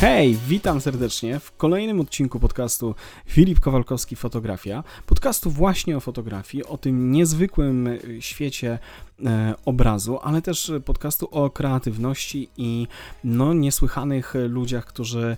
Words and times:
Hej, 0.00 0.36
witam 0.48 0.80
serdecznie 0.80 1.38
w 1.38 1.56
kolejnym 1.56 2.00
odcinku 2.00 2.40
podcastu 2.40 2.94
Filip 3.26 3.60
Kowalkowski 3.60 4.16
Fotografia. 4.16 4.84
Podcastu 5.06 5.50
właśnie 5.50 5.96
o 5.96 6.00
fotografii, 6.00 6.64
o 6.64 6.78
tym 6.78 7.12
niezwykłym 7.12 7.88
świecie 8.20 8.68
E, 8.72 8.78
obrazu, 9.64 10.18
ale 10.22 10.42
też 10.42 10.72
podcastu 10.84 11.28
o 11.30 11.50
kreatywności 11.50 12.48
i 12.56 12.86
no, 13.24 13.54
niesłychanych 13.54 14.34
ludziach, 14.48 14.84
którzy 14.84 15.26
e, 15.26 15.36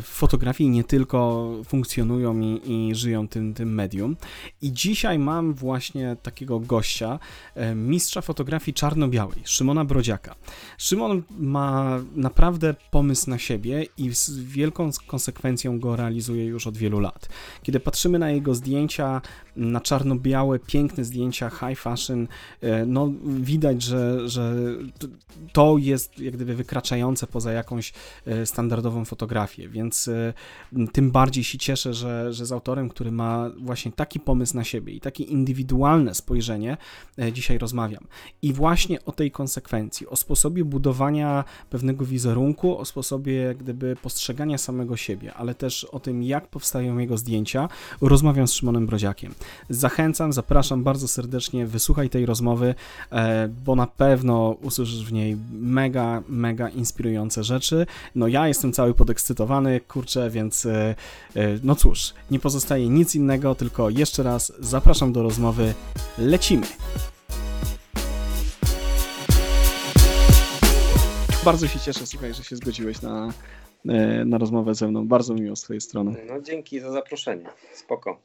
w 0.00 0.06
fotografii 0.06 0.70
nie 0.70 0.84
tylko 0.84 1.50
funkcjonują 1.64 2.40
i, 2.40 2.60
i 2.64 2.94
żyją 2.94 3.28
tym, 3.28 3.54
tym 3.54 3.74
medium. 3.74 4.16
I 4.62 4.72
dzisiaj 4.72 5.18
mam 5.18 5.54
właśnie 5.54 6.16
takiego 6.22 6.60
gościa, 6.60 7.18
e, 7.54 7.74
mistrza 7.74 8.20
fotografii 8.20 8.74
czarno-białej, 8.74 9.42
Szymona 9.44 9.84
Brodziaka. 9.84 10.34
Szymon 10.78 11.22
ma 11.38 11.98
naprawdę 12.16 12.74
pomysł 12.90 13.30
na 13.30 13.38
siebie 13.38 13.86
i 13.98 14.14
z 14.14 14.30
wielką 14.30 14.90
konsekwencją 15.06 15.80
go 15.80 15.96
realizuje 15.96 16.44
już 16.44 16.66
od 16.66 16.76
wielu 16.76 17.00
lat. 17.00 17.28
Kiedy 17.62 17.80
patrzymy 17.80 18.18
na 18.18 18.30
jego 18.30 18.54
zdjęcia, 18.54 19.20
na 19.56 19.80
czarno-białe, 19.80 20.58
piękne 20.58 21.04
zdjęcia, 21.04 21.50
high 21.50 21.78
fashion, 21.78 22.28
no 22.86 23.12
widać, 23.24 23.82
że, 23.82 24.28
że 24.28 24.54
to 25.52 25.78
jest 25.78 26.18
jak 26.18 26.34
gdyby 26.34 26.54
wykraczające 26.54 27.26
poza 27.26 27.52
jakąś 27.52 27.92
e, 28.26 28.46
standardową 28.46 29.04
fotografię, 29.04 29.68
więc 29.68 30.08
e, 30.08 30.32
tym 30.92 31.10
bardziej 31.10 31.44
się 31.44 31.58
cieszę, 31.58 31.94
że, 31.94 32.32
że 32.32 32.46
z 32.46 32.52
autorem, 32.52 32.88
który 32.88 33.12
ma 33.12 33.50
właśnie 33.58 33.92
taki 33.92 34.20
pomysł 34.20 34.56
na 34.56 34.64
siebie 34.64 34.92
i 34.92 35.00
takie 35.00 35.24
indywidualne 35.24 36.14
spojrzenie, 36.14 36.76
e, 37.18 37.32
dzisiaj 37.32 37.58
rozmawiam. 37.58 38.06
I 38.42 38.52
właśnie 38.52 39.04
o 39.04 39.12
tej 39.12 39.30
konsekwencji, 39.30 40.06
o 40.06 40.16
sposobie 40.16 40.64
budowania 40.64 41.44
pewnego 41.70 42.04
wizerunku, 42.04 42.78
o 42.78 42.84
sposobie 42.84 43.34
jak 43.34 43.56
gdyby 43.56 43.96
postrzegania 44.02 44.58
samego 44.58 44.96
siebie, 44.96 45.34
ale 45.34 45.54
też 45.54 45.84
o 45.84 46.00
tym, 46.00 46.22
jak 46.22 46.48
powstają 46.48 46.98
jego 46.98 47.16
zdjęcia, 47.16 47.68
rozmawiam 48.00 48.48
z 48.48 48.52
Szymonem 48.52 48.86
Brodziakiem. 48.86 49.34
Zachęcam, 49.70 50.32
zapraszam 50.32 50.84
bardzo 50.84 51.08
serdecznie, 51.08 51.66
wysłuchaj 51.66 52.10
tej 52.10 52.26
rozmowy. 52.26 52.74
E, 53.12 53.48
bo 53.48 53.76
na 53.76 53.86
pewno 53.86 54.56
usłyszysz 54.62 55.04
w 55.04 55.12
niej 55.12 55.36
mega, 55.52 56.22
mega 56.28 56.68
inspirujące 56.68 57.44
rzeczy. 57.44 57.86
No 58.14 58.28
ja 58.28 58.48
jestem 58.48 58.72
cały 58.72 58.94
podekscytowany, 58.94 59.80
kurczę, 59.80 60.30
więc 60.30 60.66
e, 60.66 60.94
e, 61.36 61.58
no 61.62 61.74
cóż, 61.74 62.14
nie 62.30 62.38
pozostaje 62.38 62.88
nic 62.88 63.14
innego, 63.14 63.54
tylko 63.54 63.90
jeszcze 63.90 64.22
raz 64.22 64.52
zapraszam 64.60 65.12
do 65.12 65.22
rozmowy. 65.22 65.74
Lecimy! 66.18 66.66
Bardzo 71.44 71.68
się 71.68 71.80
cieszę, 71.80 72.06
słuchaj, 72.06 72.34
że 72.34 72.44
się 72.44 72.56
zgodziłeś 72.56 73.02
na, 73.02 73.32
na 74.24 74.38
rozmowę 74.38 74.74
ze 74.74 74.88
mną. 74.88 75.08
Bardzo 75.08 75.34
miło 75.34 75.56
z 75.56 75.62
twojej 75.62 75.80
strony. 75.80 76.16
No 76.28 76.40
dzięki 76.40 76.80
za 76.80 76.92
zaproszenie. 76.92 77.46
Spoko. 77.74 78.18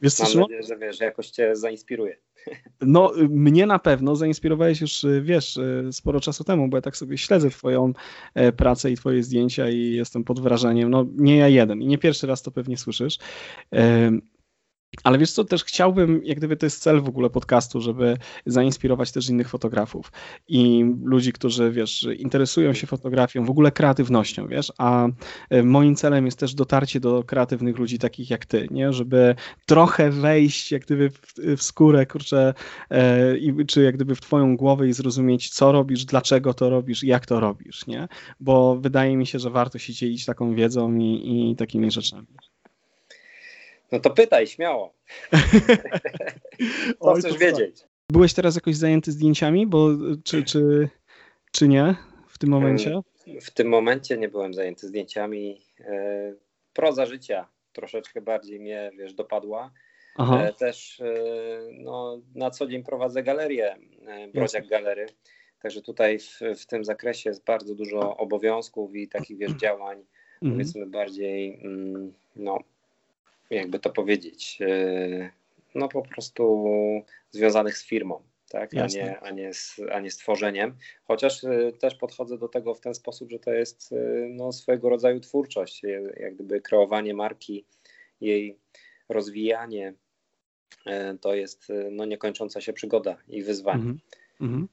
Wiesz, 0.00 0.18
Mam 0.18 0.40
nadzieję, 0.40 0.62
że 0.62 0.76
wiesz, 0.76 1.00
jakoś 1.00 1.30
cię 1.30 1.56
zainspiruje. 1.56 2.16
No, 2.80 3.12
mnie 3.28 3.66
na 3.66 3.78
pewno 3.78 4.16
zainspirowałeś 4.16 4.80
już, 4.80 5.06
wiesz, 5.22 5.58
sporo 5.92 6.20
czasu 6.20 6.44
temu, 6.44 6.68
bo 6.68 6.76
ja 6.76 6.80
tak 6.80 6.96
sobie 6.96 7.18
śledzę 7.18 7.50
twoją 7.50 7.92
e, 8.34 8.52
pracę 8.52 8.90
i 8.90 8.96
twoje 8.96 9.22
zdjęcia 9.22 9.68
i 9.68 9.92
jestem 9.92 10.24
pod 10.24 10.40
wrażeniem. 10.40 10.90
No, 10.90 11.06
nie 11.16 11.36
ja 11.36 11.48
jeden 11.48 11.82
i 11.82 11.86
nie 11.86 11.98
pierwszy 11.98 12.26
raz 12.26 12.42
to 12.42 12.50
pewnie 12.50 12.76
słyszysz. 12.76 13.18
Ale 15.04 15.18
wiesz 15.18 15.32
co, 15.32 15.44
też 15.44 15.64
chciałbym, 15.64 16.20
jak 16.24 16.38
gdyby 16.38 16.56
to 16.56 16.66
jest 16.66 16.82
cel 16.82 17.00
w 17.00 17.08
ogóle 17.08 17.30
podcastu, 17.30 17.80
żeby 17.80 18.16
zainspirować 18.46 19.12
też 19.12 19.28
innych 19.28 19.48
fotografów 19.48 20.12
i 20.48 20.84
ludzi, 21.04 21.32
którzy, 21.32 21.70
wiesz, 21.70 22.08
interesują 22.18 22.72
się 22.72 22.86
fotografią, 22.86 23.44
w 23.44 23.50
ogóle 23.50 23.72
kreatywnością, 23.72 24.48
wiesz, 24.48 24.72
a 24.78 25.08
e, 25.50 25.62
moim 25.62 25.96
celem 25.96 26.26
jest 26.26 26.38
też 26.38 26.54
dotarcie 26.54 27.00
do 27.00 27.24
kreatywnych 27.24 27.78
ludzi 27.78 27.98
takich 27.98 28.30
jak 28.30 28.46
ty, 28.46 28.68
nie, 28.70 28.92
żeby 28.92 29.34
trochę 29.66 30.10
wejść 30.10 30.72
jak 30.72 30.82
gdyby 30.82 31.10
w, 31.10 31.34
w 31.56 31.62
skórę, 31.62 32.06
kurczę, 32.06 32.54
e, 32.90 33.64
czy 33.66 33.82
jak 33.82 33.94
gdyby 33.94 34.14
w 34.14 34.20
twoją 34.20 34.56
głowę 34.56 34.88
i 34.88 34.92
zrozumieć, 34.92 35.50
co 35.50 35.72
robisz, 35.72 36.04
dlaczego 36.04 36.54
to 36.54 36.70
robisz, 36.70 37.02
jak 37.02 37.26
to 37.26 37.40
robisz, 37.40 37.86
nie, 37.86 38.08
bo 38.40 38.76
wydaje 38.76 39.16
mi 39.16 39.26
się, 39.26 39.38
że 39.38 39.50
warto 39.50 39.78
się 39.78 39.92
dzielić 39.92 40.24
taką 40.24 40.54
wiedzą 40.54 40.96
i, 40.96 41.50
i 41.50 41.56
takimi 41.56 41.90
rzeczami. 41.90 42.26
No 43.92 44.00
to 44.00 44.10
pytaj, 44.10 44.46
śmiało. 44.46 44.94
Co 47.00 47.12
Oj, 47.12 47.20
chcesz 47.20 47.38
wiedzieć? 47.38 47.84
Byłeś 48.12 48.34
teraz 48.34 48.54
jakoś 48.54 48.76
zajęty 48.76 49.12
zdjęciami, 49.12 49.66
bo 49.66 49.88
czy, 50.24 50.44
czy, 50.44 50.88
czy 51.52 51.68
nie 51.68 51.94
w 52.28 52.38
tym 52.38 52.50
momencie? 52.50 53.00
W 53.40 53.50
tym 53.50 53.68
momencie 53.68 54.18
nie 54.18 54.28
byłem 54.28 54.54
zajęty 54.54 54.88
zdjęciami. 54.88 55.60
E, 55.80 56.34
proza 56.72 57.06
życia 57.06 57.48
troszeczkę 57.72 58.20
bardziej 58.20 58.60
mnie, 58.60 58.90
wiesz, 58.98 59.14
dopadła. 59.14 59.72
Aha. 60.16 60.42
E, 60.42 60.52
też 60.52 61.00
e, 61.00 61.04
no, 61.72 62.20
na 62.34 62.50
co 62.50 62.66
dzień 62.66 62.82
prowadzę 62.82 63.22
galerię, 63.22 63.76
Brodziak 64.34 64.66
Galery. 64.66 65.06
Także 65.62 65.82
tutaj 65.82 66.18
w, 66.18 66.40
w 66.58 66.66
tym 66.66 66.84
zakresie 66.84 67.30
jest 67.30 67.44
bardzo 67.44 67.74
dużo 67.74 68.16
obowiązków 68.16 68.94
i 68.94 69.08
takich, 69.08 69.38
wiesz, 69.38 69.52
działań, 69.52 69.98
mhm. 70.42 70.52
powiedzmy 70.52 70.86
bardziej, 70.86 71.60
mm, 71.64 72.12
no, 72.36 72.58
jakby 73.50 73.78
to 73.78 73.90
powiedzieć, 73.90 74.58
e, 74.60 75.30
no 75.74 75.88
po 75.88 76.02
prostu 76.02 76.72
związanych 77.30 77.78
z 77.78 77.86
firmą, 77.86 78.22
tak? 78.48 78.74
a, 78.74 78.86
nie, 78.86 79.20
a, 79.20 79.30
nie 79.30 79.54
z, 79.54 79.80
a 79.92 80.00
nie 80.00 80.10
z 80.10 80.16
tworzeniem. 80.16 80.76
Chociaż 81.04 81.44
e, 81.44 81.72
też 81.72 81.94
podchodzę 81.94 82.38
do 82.38 82.48
tego 82.48 82.74
w 82.74 82.80
ten 82.80 82.94
sposób, 82.94 83.30
że 83.30 83.38
to 83.38 83.52
jest 83.52 83.92
e, 83.92 83.96
no, 84.28 84.52
swojego 84.52 84.88
rodzaju 84.88 85.20
twórczość, 85.20 85.82
jak 86.16 86.34
gdyby 86.34 86.60
kreowanie 86.60 87.14
marki, 87.14 87.64
jej 88.20 88.58
rozwijanie, 89.08 89.94
to 91.20 91.34
jest 91.34 91.68
no, 91.90 92.04
niekończąca 92.04 92.60
się 92.60 92.72
przygoda 92.72 93.16
i 93.28 93.42
wyzwanie. 93.42 93.82
Mm 93.82 93.98
-hmm. 94.40 94.66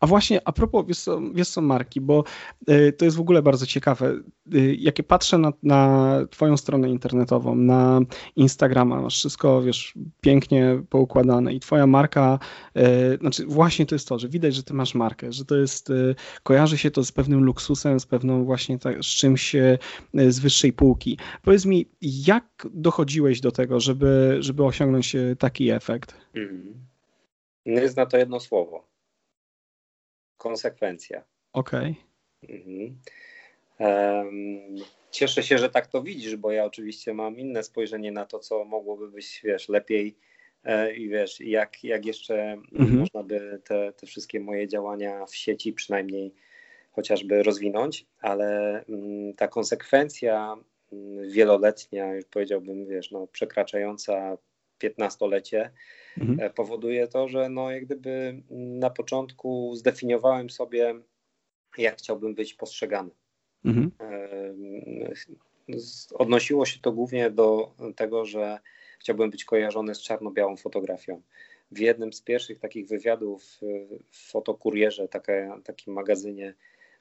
A 0.00 0.06
właśnie 0.06 0.40
a 0.44 0.52
propos, 0.52 0.86
wiesz 0.86 0.98
co, 0.98 1.20
wiesz 1.34 1.48
co 1.48 1.60
Marki, 1.60 2.00
bo 2.00 2.24
y, 2.70 2.92
to 2.92 3.04
jest 3.04 3.16
w 3.16 3.20
ogóle 3.20 3.42
bardzo 3.42 3.66
ciekawe. 3.66 4.20
Y, 4.54 4.76
jak 4.78 5.02
patrzę 5.06 5.38
na, 5.38 5.52
na 5.62 6.12
twoją 6.30 6.56
stronę 6.56 6.90
internetową, 6.90 7.54
na 7.54 8.00
Instagrama, 8.36 9.02
masz 9.02 9.14
wszystko, 9.14 9.62
wiesz, 9.62 9.94
pięknie 10.20 10.82
poukładane 10.88 11.54
i 11.54 11.60
twoja 11.60 11.86
marka, 11.86 12.38
y, 12.76 13.18
znaczy 13.20 13.46
właśnie 13.46 13.86
to 13.86 13.94
jest 13.94 14.08
to, 14.08 14.18
że 14.18 14.28
widać, 14.28 14.54
że 14.54 14.62
ty 14.62 14.74
masz 14.74 14.94
markę, 14.94 15.32
że 15.32 15.44
to 15.44 15.56
jest, 15.56 15.92
kojarzy 16.42 16.78
się 16.78 16.90
to 16.90 17.04
z 17.04 17.12
pewnym 17.12 17.44
luksusem, 17.44 18.00
z 18.00 18.06
pewną 18.06 18.44
właśnie 18.44 18.78
tak, 18.78 19.02
z 19.02 19.06
czymś 19.06 19.56
z 20.28 20.38
wyższej 20.38 20.72
półki. 20.72 21.18
Powiedz 21.42 21.66
mi, 21.66 21.86
jak 22.02 22.66
dochodziłeś 22.70 23.40
do 23.40 23.52
tego, 23.52 23.80
żeby, 23.80 24.36
żeby 24.40 24.64
osiągnąć 24.64 25.16
taki 25.38 25.70
efekt? 25.70 26.14
Mm. 26.34 26.74
Nie 27.66 27.88
zna 27.88 28.06
to 28.06 28.16
jedno 28.16 28.40
słowo 28.40 28.87
konsekwencja. 30.38 31.24
Okej. 31.52 31.94
Okay. 32.42 32.56
Mhm. 32.56 32.98
Um, 33.78 34.76
cieszę 35.10 35.42
się, 35.42 35.58
że 35.58 35.70
tak 35.70 35.86
to 35.86 36.02
widzisz, 36.02 36.36
bo 36.36 36.52
ja 36.52 36.64
oczywiście 36.64 37.14
mam 37.14 37.38
inne 37.38 37.62
spojrzenie 37.62 38.12
na 38.12 38.26
to, 38.26 38.38
co 38.38 38.64
mogłoby 38.64 39.10
być, 39.10 39.40
wiesz, 39.44 39.68
lepiej 39.68 40.16
e, 40.64 40.94
i 40.94 41.08
wiesz, 41.08 41.40
jak, 41.40 41.84
jak 41.84 42.06
jeszcze 42.06 42.52
mhm. 42.52 42.98
można 42.98 43.22
by 43.22 43.60
te, 43.64 43.92
te 43.92 44.06
wszystkie 44.06 44.40
moje 44.40 44.68
działania 44.68 45.26
w 45.26 45.36
sieci 45.36 45.72
przynajmniej 45.72 46.34
chociażby 46.92 47.42
rozwinąć, 47.42 48.06
ale 48.20 48.84
mm, 48.88 49.34
ta 49.34 49.48
konsekwencja 49.48 50.56
mm, 50.92 51.30
wieloletnia, 51.30 52.14
już 52.14 52.24
powiedziałbym, 52.24 52.86
wiesz, 52.86 53.10
no, 53.10 53.26
przekraczająca 53.26 54.36
15-lecie, 54.82 55.70
mhm. 56.20 56.40
E, 56.40 56.50
powoduje 56.50 57.08
to, 57.08 57.28
że 57.28 57.48
no 57.48 57.70
jak 57.70 57.84
gdyby 57.84 58.42
na 58.50 58.90
początku 58.90 59.74
zdefiniowałem 59.76 60.50
sobie, 60.50 60.94
jak 61.78 61.98
chciałbym 61.98 62.34
być 62.34 62.54
postrzegany. 62.54 63.10
Mhm. 63.64 63.90
E, 64.00 64.54
odnosiło 66.14 66.66
się 66.66 66.80
to 66.80 66.92
głównie 66.92 67.30
do 67.30 67.74
tego, 67.96 68.24
że 68.24 68.58
chciałbym 68.98 69.30
być 69.30 69.44
kojarzony 69.44 69.94
z 69.94 70.02
czarno-białą 70.02 70.56
fotografią. 70.56 71.22
W 71.70 71.78
jednym 71.78 72.12
z 72.12 72.22
pierwszych 72.22 72.58
takich 72.58 72.88
wywiadów 72.88 73.60
w 74.10 74.30
Fotokurierze, 74.30 75.08
takie, 75.08 75.50
takim 75.64 75.94
magazynie 75.94 76.54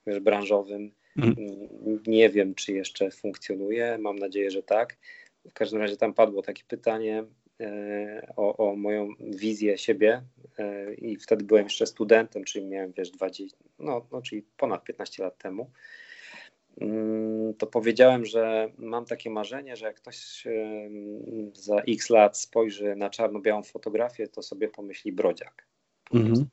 wiesz, 0.07 0.19
branżowym, 0.19 0.91
mhm. 1.17 1.35
nie 2.07 2.29
wiem, 2.29 2.55
czy 2.55 2.73
jeszcze 2.73 3.11
funkcjonuje, 3.11 3.97
mam 3.97 4.19
nadzieję, 4.19 4.51
że 4.51 4.63
tak. 4.63 4.97
W 5.49 5.53
każdym 5.53 5.79
razie 5.81 5.97
tam 5.97 6.13
padło 6.13 6.41
takie 6.41 6.63
pytanie, 6.67 7.23
E, 7.23 7.46
o, 8.35 8.57
o 8.57 8.75
moją 8.75 9.09
wizję 9.19 9.77
siebie 9.77 10.21
e, 10.57 10.93
i 10.93 11.15
wtedy 11.15 11.45
byłem 11.45 11.63
jeszcze 11.63 11.85
studentem, 11.85 12.43
czyli 12.43 12.65
miałem 12.65 12.91
wiesz 12.91 13.11
20, 13.11 13.57
no, 13.79 14.07
no 14.11 14.21
czyli 14.21 14.43
ponad 14.57 14.83
15 14.83 15.23
lat 15.23 15.37
temu, 15.37 15.71
mm, 16.81 17.53
to 17.53 17.67
powiedziałem, 17.67 18.25
że 18.25 18.71
mam 18.77 19.05
takie 19.05 19.29
marzenie, 19.29 19.75
że 19.75 19.85
jak 19.85 19.95
ktoś 19.95 20.43
za 21.53 21.75
x 21.75 22.09
lat 22.09 22.37
spojrzy 22.37 22.95
na 22.95 23.09
czarno-białą 23.09 23.63
fotografię, 23.63 24.27
to 24.27 24.41
sobie 24.41 24.67
pomyśli 24.67 25.11
brodziak. 25.11 25.67
Mhm. 26.13 26.47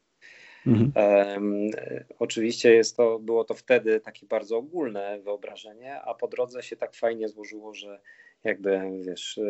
Mhm. 0.66 0.92
Um, 0.96 1.70
oczywiście 2.18 2.74
jest 2.74 2.96
to, 2.96 3.18
było 3.18 3.44
to 3.44 3.54
wtedy 3.54 4.00
takie 4.00 4.26
bardzo 4.26 4.56
ogólne 4.56 5.20
wyobrażenie, 5.20 6.00
a 6.02 6.14
po 6.14 6.28
drodze 6.28 6.62
się 6.62 6.76
tak 6.76 6.94
fajnie 6.94 7.28
złożyło, 7.28 7.74
że 7.74 8.00
jakby 8.44 8.80
wiesz, 9.00 9.40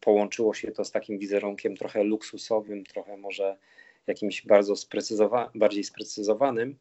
połączyło 0.00 0.54
się 0.54 0.72
to 0.72 0.84
z 0.84 0.90
takim 0.90 1.18
wizerunkiem 1.18 1.76
trochę 1.76 2.04
luksusowym, 2.04 2.84
trochę 2.84 3.16
może 3.16 3.56
jakimś 4.06 4.46
bardzo 4.46 4.74
sprecyzowa- 4.74 5.50
bardziej 5.54 5.84
sprecyzowanym. 5.84 6.78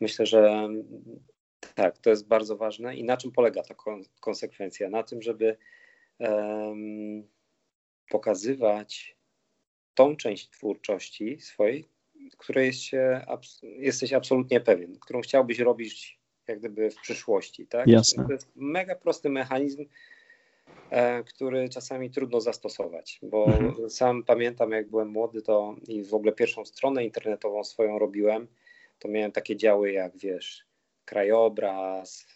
Myślę, 0.00 0.26
że 0.26 0.68
tak, 1.74 1.98
to 1.98 2.10
jest 2.10 2.26
bardzo 2.26 2.56
ważne. 2.56 2.96
I 2.96 3.04
na 3.04 3.16
czym 3.16 3.32
polega 3.32 3.62
ta 3.62 3.74
konsekwencja? 4.20 4.90
Na 4.90 5.02
tym, 5.02 5.22
żeby 5.22 5.56
um, 6.18 7.28
pokazywać 8.10 9.16
tą 9.94 10.16
część 10.16 10.50
twórczości 10.50 11.40
swojej, 11.40 11.88
której 12.38 12.66
jest 12.66 12.80
abs 13.26 13.60
jesteś 13.62 14.12
absolutnie 14.12 14.60
pewien, 14.60 14.98
którą 15.00 15.20
chciałbyś 15.20 15.58
robić 15.58 16.18
jak 16.48 16.58
gdyby 16.58 16.90
w 16.90 16.96
przyszłości. 16.96 17.66
Tak? 17.66 17.86
Jasne. 17.86 18.26
To 18.26 18.32
jest 18.32 18.52
mega 18.56 18.94
prosty 18.94 19.28
mechanizm, 19.28 19.84
e, 20.90 21.24
który 21.24 21.68
czasami 21.68 22.10
trudno 22.10 22.40
zastosować, 22.40 23.18
bo 23.22 23.46
mhm. 23.46 23.90
sam 23.90 24.24
pamiętam, 24.24 24.70
jak 24.70 24.90
byłem 24.90 25.08
młody, 25.08 25.42
to 25.42 25.76
i 25.88 26.04
w 26.04 26.14
ogóle 26.14 26.32
pierwszą 26.32 26.64
stronę 26.64 27.04
internetową 27.04 27.64
swoją 27.64 27.98
robiłem, 27.98 28.48
to 28.98 29.08
miałem 29.08 29.32
takie 29.32 29.56
działy 29.56 29.92
jak, 29.92 30.18
wiesz, 30.18 30.66
krajobraz, 31.04 32.26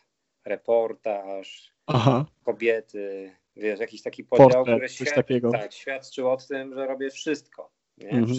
reportaż, 0.44 1.72
Aha. 1.86 2.26
kobiety, 2.44 3.32
wiesz, 3.56 3.80
jakiś 3.80 4.02
taki 4.02 4.24
podział, 4.24 4.48
Portret, 4.48 4.76
który 4.76 4.88
świad 4.88 5.26
tak, 5.52 5.72
świadczył 5.72 6.30
o 6.30 6.36
tym, 6.36 6.74
że 6.74 6.86
robię 6.86 7.10
wszystko. 7.10 7.70
Mhm. 8.04 8.38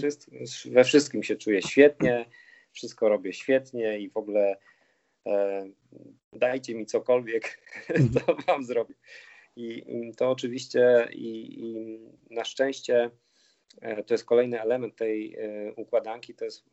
we 0.72 0.84
wszystkim 0.84 1.24
się 1.24 1.36
czuję 1.36 1.62
świetnie, 1.62 2.26
wszystko 2.72 3.10
robię 3.10 3.34
świetnie 3.34 4.00
i 4.00 4.10
w 4.10 4.18
ogóle 4.18 4.58
dajcie 6.34 6.76
mi 6.76 6.86
cokolwiek, 6.86 7.62
mhm. 7.90 8.10
to 8.14 8.36
wam 8.48 8.64
zrobię. 8.64 8.96
I, 9.56 9.84
to 10.18 10.30
oczywiście 10.30 11.08
i, 11.12 11.60
i, 11.60 12.00
na 12.30 12.46
szczęście 12.46 13.10
e, 13.82 14.04
to 14.04 14.14
jest 14.14 14.26
kolejny 14.26 14.62
element 14.62 14.96
tej 14.96 15.36
e, 15.36 15.74
układanki, 15.74 16.36
to 16.36 16.46
jest 16.46 16.70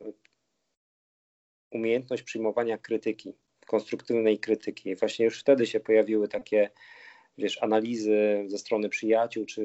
umiejętność 1.70 2.22
przyjmowania 2.22 2.78
krytyki, 2.78 3.34
konstruktywnej 3.66 4.38
krytyki. 4.38 4.96
Właśnie 4.96 5.24
już 5.24 5.40
wtedy 5.40 5.66
się 5.66 5.80
pojawiły 5.80 6.28
takie 6.28 6.70
wiesz, 7.38 7.62
analizy 7.62 8.44
ze 8.46 8.58
strony 8.58 8.88
przyjaciół 8.88 9.46
czy 9.46 9.62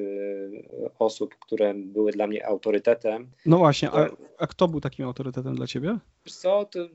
osób, 0.98 1.34
które 1.38 1.74
były 1.74 2.12
dla 2.12 2.26
mnie 2.26 2.46
autorytetem. 2.46 3.30
No 3.46 3.58
właśnie, 3.58 3.90
a, 3.90 4.08
a 4.38 4.46
kto 4.46 4.68
był 4.68 4.80
takim 4.80 5.04
autorytetem 5.04 5.54
dla 5.54 5.66
ciebie? 5.66 5.98
Co, 6.24 6.64
to, 6.64 6.80
e, 6.80 6.88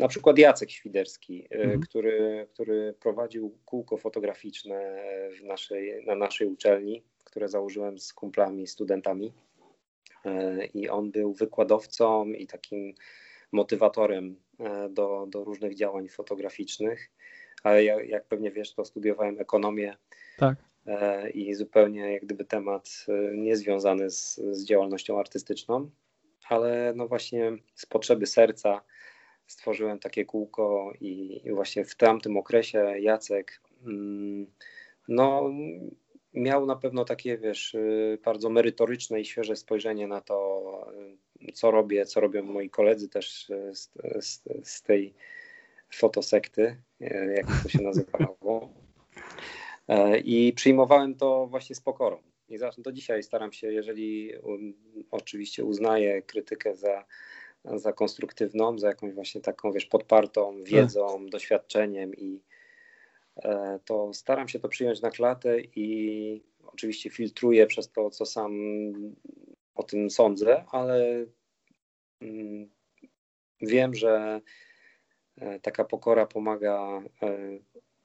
na 0.00 0.08
przykład 0.08 0.38
Jacek 0.38 0.70
Świderski, 0.70 1.46
e, 1.50 1.54
mhm. 1.54 1.80
który, 1.80 2.46
który 2.54 2.94
prowadził 3.00 3.58
kółko 3.64 3.96
fotograficzne 3.96 5.00
w 5.40 5.44
naszej, 5.44 6.04
na 6.06 6.14
naszej 6.14 6.46
uczelni, 6.46 7.02
które 7.24 7.48
założyłem 7.48 7.98
z 7.98 8.12
kumplami, 8.12 8.66
studentami. 8.66 9.32
E, 10.24 10.66
I 10.66 10.88
on 10.88 11.10
był 11.10 11.34
wykładowcą 11.34 12.26
i 12.26 12.46
takim 12.46 12.94
motywatorem 13.52 14.36
e, 14.60 14.88
do, 14.88 15.26
do 15.28 15.44
różnych 15.44 15.74
działań 15.74 16.08
fotograficznych 16.08 17.10
ale 17.62 17.84
ja, 17.84 18.02
jak 18.02 18.24
pewnie 18.24 18.50
wiesz, 18.50 18.74
to 18.74 18.84
studiowałem 18.84 19.40
ekonomię. 19.40 19.96
Tak. 20.38 20.56
E, 20.86 21.30
I 21.30 21.54
zupełnie 21.54 22.12
jak 22.12 22.24
gdyby 22.24 22.44
temat 22.44 23.06
e, 23.08 23.36
niezwiązany 23.36 24.10
z, 24.10 24.40
z 24.50 24.64
działalnością 24.64 25.18
artystyczną, 25.18 25.90
ale 26.48 26.92
no 26.96 27.08
właśnie 27.08 27.52
z 27.74 27.86
potrzeby 27.86 28.26
serca 28.26 28.80
stworzyłem 29.46 29.98
takie 29.98 30.24
kółko 30.24 30.92
i, 31.00 31.40
właśnie 31.54 31.84
w 31.84 31.96
tamtym 31.96 32.36
okresie 32.36 32.94
Jacek 33.00 33.60
mm, 33.86 34.46
no, 35.08 35.50
miał 36.34 36.66
na 36.66 36.76
pewno 36.76 37.04
takie, 37.04 37.38
wiesz, 37.38 37.74
e, 37.74 38.18
bardzo 38.24 38.50
merytoryczne 38.50 39.20
i 39.20 39.24
świeże 39.24 39.56
spojrzenie 39.56 40.06
na 40.06 40.20
to, 40.20 40.92
co 41.54 41.70
robię, 41.70 42.06
co 42.06 42.20
robią 42.20 42.42
moi 42.42 42.70
koledzy 42.70 43.08
też 43.08 43.46
z, 43.72 43.90
z, 44.20 44.42
z 44.64 44.82
tej 44.82 45.14
fotosekty, 45.92 46.76
jak 47.36 47.46
to 47.62 47.68
się 47.68 47.82
nazywało. 47.82 48.68
E, 49.88 50.18
I 50.18 50.52
przyjmowałem 50.52 51.14
to 51.14 51.46
właśnie 51.46 51.76
z 51.76 51.80
pokorą. 51.80 52.18
I 52.48 52.58
do 52.78 52.92
dzisiaj 52.92 53.22
staram 53.22 53.52
się, 53.52 53.72
jeżeli 53.72 54.36
um, 54.36 54.74
oczywiście 55.10 55.64
uznaję 55.64 56.22
krytykę 56.22 56.74
za, 56.74 57.04
za 57.64 57.92
konstruktywną, 57.92 58.78
za 58.78 58.88
jakąś 58.88 59.14
właśnie 59.14 59.40
taką, 59.40 59.72
wiesz, 59.72 59.86
podpartą 59.86 60.64
wiedzą, 60.64 61.18
tak. 61.18 61.30
doświadczeniem 61.30 62.14
i 62.14 62.42
e, 63.36 63.78
to 63.84 64.14
staram 64.14 64.48
się 64.48 64.58
to 64.58 64.68
przyjąć 64.68 65.00
na 65.00 65.10
klatę 65.10 65.60
i 65.60 66.44
oczywiście 66.66 67.10
filtruję 67.10 67.66
przez 67.66 67.92
to, 67.92 68.10
co 68.10 68.26
sam 68.26 68.52
o 69.74 69.82
tym 69.82 70.10
sądzę, 70.10 70.64
ale 70.70 71.26
mm, 72.20 72.70
wiem, 73.60 73.94
że 73.94 74.40
E, 75.40 75.60
taka 75.60 75.84
pokora 75.84 76.26
pomaga 76.26 77.02
e, 77.22 77.38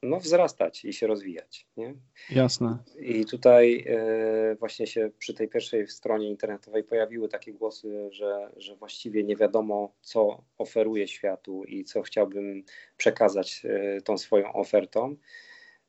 no, 0.04 0.20
wzrastać 0.20 0.86
i 0.86 0.94
się 0.94 1.08
rozwijać. 1.08 1.68
Nie? 1.78 1.96
Jasne. 2.30 2.78
I 3.00 3.26
tutaj 3.26 3.86
e, 3.88 4.56
właśnie 4.56 4.88
się 4.88 5.12
przy 5.18 5.34
tej 5.34 5.50
pierwszej 5.50 5.88
stronie 5.88 6.30
internetowej 6.30 6.84
pojawiły 6.84 7.30
takie 7.30 7.54
głosy, 7.54 8.10
że, 8.12 8.52
że 8.58 8.76
właściwie 8.76 9.24
nie 9.24 9.36
wiadomo, 9.36 9.94
co 10.02 10.44
oferuje 10.58 11.08
światu 11.08 11.64
i 11.64 11.84
co 11.84 12.02
chciałbym 12.02 12.64
przekazać 12.98 13.66
tą 14.04 14.18
swoją 14.18 14.54
ofertą. 14.54 15.16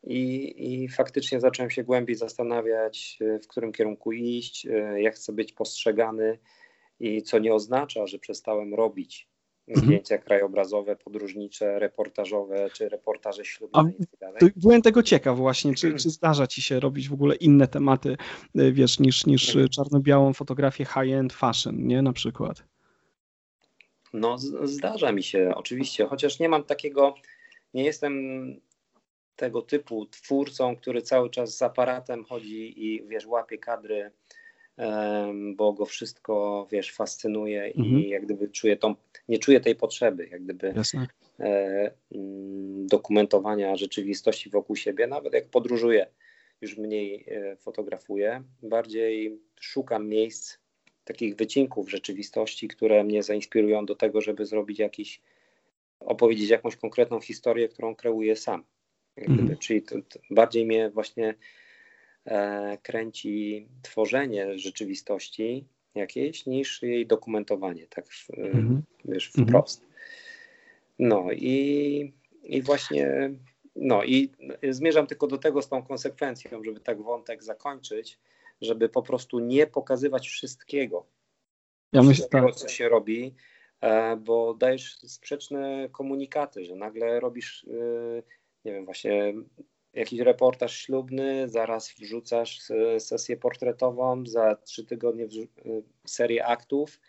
I, 0.06 0.55
I 0.84 0.88
faktycznie 0.88 1.40
zacząłem 1.40 1.70
się 1.70 1.84
głębiej 1.84 2.16
zastanawiać, 2.16 3.19
w 3.43 3.46
którym 3.46 3.72
kierunku 3.72 4.12
iść, 4.12 4.66
jak 4.96 5.14
chcę 5.14 5.32
być 5.32 5.52
postrzegany 5.52 6.38
i 7.00 7.22
co 7.22 7.38
nie 7.38 7.55
oznacza, 7.55 8.06
że 8.06 8.19
przestałem 8.19 8.75
robić 8.75 9.28
Mhm. 9.69 9.87
zdjęcia 9.87 10.19
krajobrazowe, 10.19 10.96
podróżnicze, 10.96 11.78
reportażowe, 11.78 12.70
czy 12.72 12.88
reportaże 12.88 13.44
ślubne 13.44 13.93
i 13.99 14.06
tak 14.06 14.20
dalej. 14.20 14.52
Byłem 14.56 14.82
tego 14.82 15.02
ciekaw 15.02 15.37
właśnie, 15.37 15.75
czy, 15.75 15.94
czy 15.94 16.11
zdarza 16.11 16.46
ci 16.46 16.62
się 16.62 16.81
robić 16.81 17.08
w 17.08 17.12
ogóle 17.12 17.34
inne 17.34 17.69
tematy, 17.69 18.16
y, 18.58 18.72
wiesz, 18.72 19.00
niż, 19.00 19.26
niż 19.26 19.49
mhm. 19.49 19.68
czarno-białą 19.68 20.33
fotografię 20.33 20.85
high-end 20.85 21.33
fashion, 21.33 21.87
nie, 21.87 22.02
na 22.02 22.12
przykład? 22.12 22.64
No, 24.12 24.38
zdarza 24.64 25.12
mi 25.12 25.23
się 25.23 25.52
oczywiście, 25.54 26.06
chociaż 26.06 26.38
nie 26.38 26.49
mam 26.49 26.64
takiego, 26.64 27.14
nie 27.75 27.85
jestem 27.85 28.14
tego 29.37 29.62
typu 29.62 30.06
twórcą, 30.06 30.76
który 30.76 31.02
cały 31.02 31.30
czas 31.30 31.56
z 31.56 31.62
aparatem 31.62 32.25
chodzi 32.25 32.87
i 32.87 33.06
wiesz, 33.09 33.26
łapie 33.26 33.59
kadry 33.59 34.11
bo 35.54 35.73
go 35.73 35.85
wszystko, 35.87 36.66
wiesz, 36.71 36.93
fascynuje 36.93 37.64
mhm. 37.64 37.87
i 37.87 38.09
jak 38.09 38.25
gdyby 38.25 38.49
czuję 38.49 38.76
tą, 38.76 38.95
nie 39.28 39.38
czuję 39.38 39.61
tej 39.61 39.76
potrzeby, 39.76 40.28
jak 40.31 40.45
gdyby 40.45 40.73
Jasne. 40.76 41.07
E, 41.40 41.90
mm, 42.14 42.87
dokumentowania 42.87 43.76
rzeczywistości 43.76 44.50
wokół 44.50 44.76
siebie, 44.76 45.07
nawet 45.07 45.35
jak 45.35 45.49
podróżuję, 45.49 46.07
już 46.61 46.76
mniej 46.76 47.25
e, 47.28 47.57
fotografuję, 47.57 48.43
bardziej 48.62 49.38
szukam 49.61 50.09
miejsc, 50.09 50.59
takich 51.04 51.37
wycinków 51.37 51.90
rzeczywistości, 51.90 52.69
które 52.69 53.04
mnie 53.04 53.23
zainspirują 53.23 53.87
do 53.87 53.95
tego, 53.95 54.21
żeby 54.21 54.47
zrobić 54.47 54.78
jakiś, 54.78 55.21
opowiedzieć 56.00 56.50
jakąś 56.50 56.76
konkretną 56.76 57.21
historię, 57.21 57.69
którą 57.69 57.95
kreuję 57.95 58.37
sam. 58.37 58.64
Gdyby, 59.16 59.43
mhm. 59.43 59.59
Czyli 59.59 59.83
to, 59.83 60.02
to 60.09 60.19
bardziej 60.31 60.66
mnie 60.66 60.90
właśnie 60.90 61.35
kręci 62.83 63.69
tworzenie 63.83 64.59
rzeczywistości 64.59 65.66
jakiejś 65.95 66.47
niż 66.47 66.83
jej 66.83 67.07
dokumentowanie, 67.07 67.87
tak 67.87 68.04
mm-hmm. 68.04 68.81
wiesz, 69.04 69.28
mhm. 69.28 69.49
wprost. 69.49 69.87
No 70.99 71.33
i, 71.33 72.14
i 72.43 72.62
właśnie, 72.62 73.31
no 73.76 74.04
i 74.04 74.31
zmierzam 74.71 75.07
tylko 75.07 75.26
do 75.26 75.38
tego 75.38 75.62
z 75.62 75.69
tą 75.69 75.83
konsekwencją, 75.83 76.64
żeby 76.64 76.81
tak 76.81 77.02
wątek 77.02 77.43
zakończyć, 77.45 78.19
żeby 78.61 78.88
po 78.88 79.02
prostu 79.02 79.38
nie 79.38 79.66
pokazywać 79.66 80.28
wszystkiego, 80.28 81.07
ja 81.93 82.00
myślę, 82.00 82.14
wszystkiego 82.14 82.47
tak. 82.47 82.54
co 82.54 82.69
się 82.69 82.88
robi, 82.88 83.35
e, 83.81 84.16
bo 84.16 84.54
dajesz 84.54 84.99
sprzeczne 84.99 85.88
komunikaty, 85.93 86.64
że 86.64 86.76
nagle 86.76 87.21
robisz, 87.21 87.66
nie 88.64 88.73
wiem, 88.73 88.85
właśnie 88.85 89.35
jakiś 89.94 90.20
reportaż 90.20 90.76
ślubny, 90.76 91.48
zaraz 91.48 91.94
wrzucasz 91.98 92.60
sesję 92.98 93.36
portretową, 93.36 94.26
za 94.26 94.56
trzy 94.56 94.84
tygodnie 94.84 95.24
y, 95.24 95.82
serię 96.06 96.46
aktów. 96.46 97.00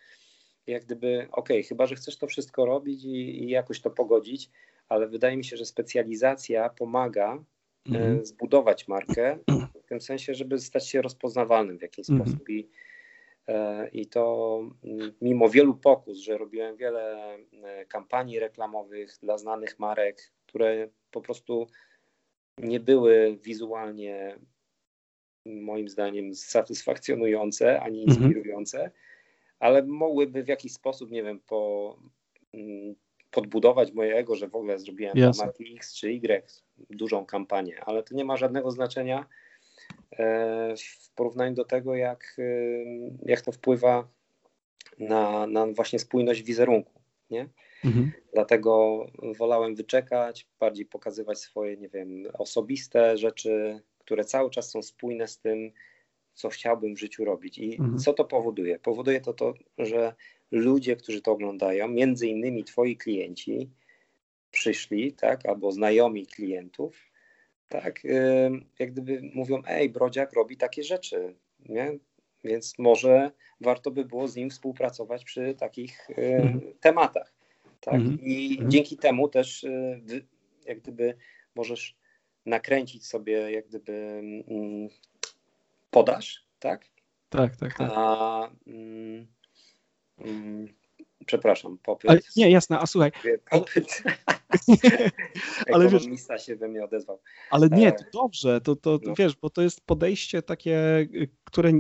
Jak 0.68 0.86
gdyby, 0.86 1.28
okej, 1.32 1.58
okay, 1.58 1.64
chyba 1.64 1.86
że 1.86 1.96
chcesz 1.96 2.18
to 2.18 2.28
wszystko 2.28 2.66
robić 2.66 3.04
i, 3.04 3.44
i, 3.44 3.50
jakoś 3.50 3.82
to 3.82 3.90
pogodzić, 3.90 4.50
ale 4.90 5.08
wydaje 5.08 5.38
mi 5.38 5.46
się, 5.46 5.58
że 5.58 5.66
specjalizacja 5.66 6.70
pomaga 6.70 7.44
mm. 7.90 8.26
zbudować 8.26 8.88
markę 8.88 9.38
w 9.84 9.88
tym 9.88 10.02
sensie, 10.02 10.34
żeby 10.34 10.60
stać 10.60 10.90
się 10.90 11.02
rozpoznawalnym 11.02 11.78
w 11.78 11.82
jakiś 11.82 12.10
mm. 12.10 12.22
sposób. 12.22 12.50
I 12.50 12.70
I 13.92 14.08
to 14.08 14.60
mimo 15.22 15.50
wielu 15.50 15.74
pokus, 15.76 16.18
że 16.18 16.38
robiłem 16.38 16.78
wiele 16.78 17.38
kampanii 17.88 18.40
reklamowych 18.40 19.18
dla 19.22 19.38
znanych 19.38 19.80
marek, 19.80 20.32
które 20.46 20.90
po 21.12 21.22
prostu 21.22 21.68
nie 22.58 22.80
były 22.80 23.38
wizualnie 23.44 24.40
moim 25.46 25.90
zdaniem 25.90 26.36
satysfakcjonujące 26.36 27.82
ani 27.82 28.04
mhm. 28.04 28.24
inspirujące, 28.24 28.78
mhm. 28.78 28.94
ale 29.60 29.84
mogłyby 29.84 30.44
w 30.44 30.48
jakiś 30.48 30.74
sposób, 30.74 31.12
nie 31.12 31.24
wiem, 31.24 31.40
po, 31.40 31.96
mm, 32.54 32.96
podbudować 33.32 33.92
moje 33.92 34.16
ego, 34.16 34.36
że 34.36 34.48
w 34.48 34.56
ogóle 34.56 34.80
zrobiłem 34.80 35.18
yes. 35.18 35.38
dla 35.38 35.46
marki 35.46 35.76
X 35.76 35.94
czy 35.94 36.12
Y 36.12 36.52
dużą 36.90 37.26
kampanię, 37.26 37.84
ale 37.86 38.04
to 38.04 38.16
nie 38.16 38.26
ma 38.26 38.38
żadnego 38.38 38.72
znaczenia 38.72 39.26
e, 40.12 40.76
w 40.78 41.10
porównaniu 41.16 41.56
do 41.56 41.66
tego, 41.66 41.96
jak, 41.96 42.38
jak 43.26 43.42
to 43.42 43.52
wpływa 43.52 44.08
na, 45.00 45.48
na 45.48 45.68
właśnie 45.68 46.00
spójność 46.00 46.44
wizerunku. 46.44 47.02
Nie? 47.30 47.50
Mhm. 47.84 48.12
Dlatego 48.34 49.06
wolałem 49.38 49.76
wyczekać, 49.76 50.48
bardziej 50.60 50.86
pokazywać 50.86 51.40
swoje, 51.40 51.78
nie 51.78 51.90
wiem, 51.90 52.24
osobiste 52.34 53.18
rzeczy, 53.18 53.82
które 54.00 54.26
cały 54.26 54.50
czas 54.50 54.72
są 54.72 54.82
spójne 54.82 55.28
z 55.28 55.40
tym, 55.40 55.72
co 56.34 56.50
chciałbym 56.50 56.96
w 56.96 57.00
życiu 57.00 57.26
robić. 57.26 57.58
I 57.58 57.76
mhm. 57.76 57.98
co 57.98 58.14
to 58.14 58.26
powoduje? 58.26 58.80
Powoduje 58.80 59.22
to 59.22 59.34
to, 59.34 59.54
że 59.78 60.16
ludzie, 60.52 60.96
którzy 60.96 61.22
to 61.22 61.32
oglądają, 61.32 61.88
między 61.88 62.28
innymi 62.28 62.64
twoi 62.64 62.98
klienci, 62.98 63.70
przyszli, 64.52 65.14
tak, 65.14 65.46
albo 65.46 65.72
znajomi 65.72 66.28
klientów, 66.28 67.12
tak, 67.70 68.04
jak 68.80 68.92
gdyby 68.92 69.22
mówią, 69.34 69.62
ej, 69.68 69.90
Brodziak 69.90 70.34
robi 70.34 70.58
takie 70.58 70.84
rzeczy, 70.84 71.36
nie? 71.70 71.98
Więc 72.44 72.80
może 72.80 73.32
warto 73.62 73.92
by 73.92 74.06
było 74.06 74.28
z 74.28 74.36
nim 74.36 74.50
współpracować 74.50 75.24
przy 75.24 75.56
takich 75.56 76.10
mhm. 76.10 76.62
tematach. 76.80 77.35
Tak? 77.86 77.94
Mhm. 77.94 78.20
I 78.22 78.52
mhm. 78.52 78.72
dzięki 78.72 78.98
temu 78.98 79.30
też 79.30 79.64
y, 79.64 80.02
jak 80.66 80.80
gdyby 80.80 81.18
możesz 81.56 81.96
nakręcić 82.46 83.08
sobie 83.08 83.52
jak 83.52 83.68
gdyby 83.68 83.94
mm, 84.48 84.90
podaż, 85.92 86.46
tak? 86.60 86.86
Tak, 87.30 87.56
tak, 87.56 87.78
tak. 87.78 87.92
A, 87.94 88.50
mm, 88.68 89.28
mm, 90.18 90.68
przepraszam, 91.26 91.78
popyt. 91.78 92.12
Ale, 92.12 92.20
nie, 92.36 92.52
jasne, 92.52 92.80
a 92.80 92.86
słuchaj. 92.86 93.12
Popyt. 93.50 94.04
ale 95.74 95.90
wiesz, 95.90 96.04
się 96.46 96.56
we 96.56 96.68
mnie 96.68 96.84
odezwał. 96.84 97.22
Ale 97.50 97.70
nie, 97.70 97.92
to 97.92 98.04
dobrze, 98.14 98.62
to, 98.62 98.76
to 98.76 99.00
no. 99.04 99.14
wiesz, 99.18 99.36
bo 99.36 99.50
to 99.50 99.62
jest 99.62 99.82
podejście 99.82 100.42
takie, 100.42 101.00
y, 101.00 101.30
które 101.44 101.72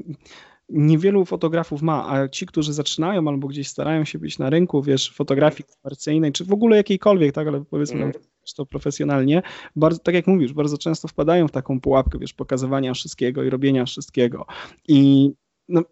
niewielu 0.69 1.25
fotografów 1.25 1.81
ma, 1.81 2.10
a 2.10 2.27
ci, 2.27 2.45
którzy 2.45 2.74
zaczynają 2.74 3.27
albo 3.27 3.48
gdzieś 3.48 3.67
starają 3.67 4.05
się 4.05 4.19
być 4.19 4.39
na 4.39 4.50
rynku, 4.50 4.81
wiesz, 4.81 5.13
fotografii 5.13 5.69
komercyjnej, 5.81 6.31
czy 6.31 6.45
w 6.45 6.53
ogóle 6.53 6.77
jakiejkolwiek, 6.77 7.36
tak, 7.36 7.48
ale 7.48 7.63
powiedzmy 7.69 8.01
mm. 8.01 8.13
to 8.55 8.65
profesjonalnie, 8.65 9.41
bardzo, 9.75 10.00
tak 10.00 10.15
jak 10.15 10.27
mówisz, 10.27 10.53
bardzo 10.53 10.77
często 10.77 11.07
wpadają 11.07 11.48
w 11.48 11.51
taką 11.51 11.81
pułapkę, 11.81 12.19
wiesz, 12.19 12.34
pokazywania 12.34 12.93
wszystkiego 12.93 13.43
i 13.43 13.50
robienia 13.50 13.86
wszystkiego. 13.86 14.45
I 14.88 15.31
no, 15.69 15.84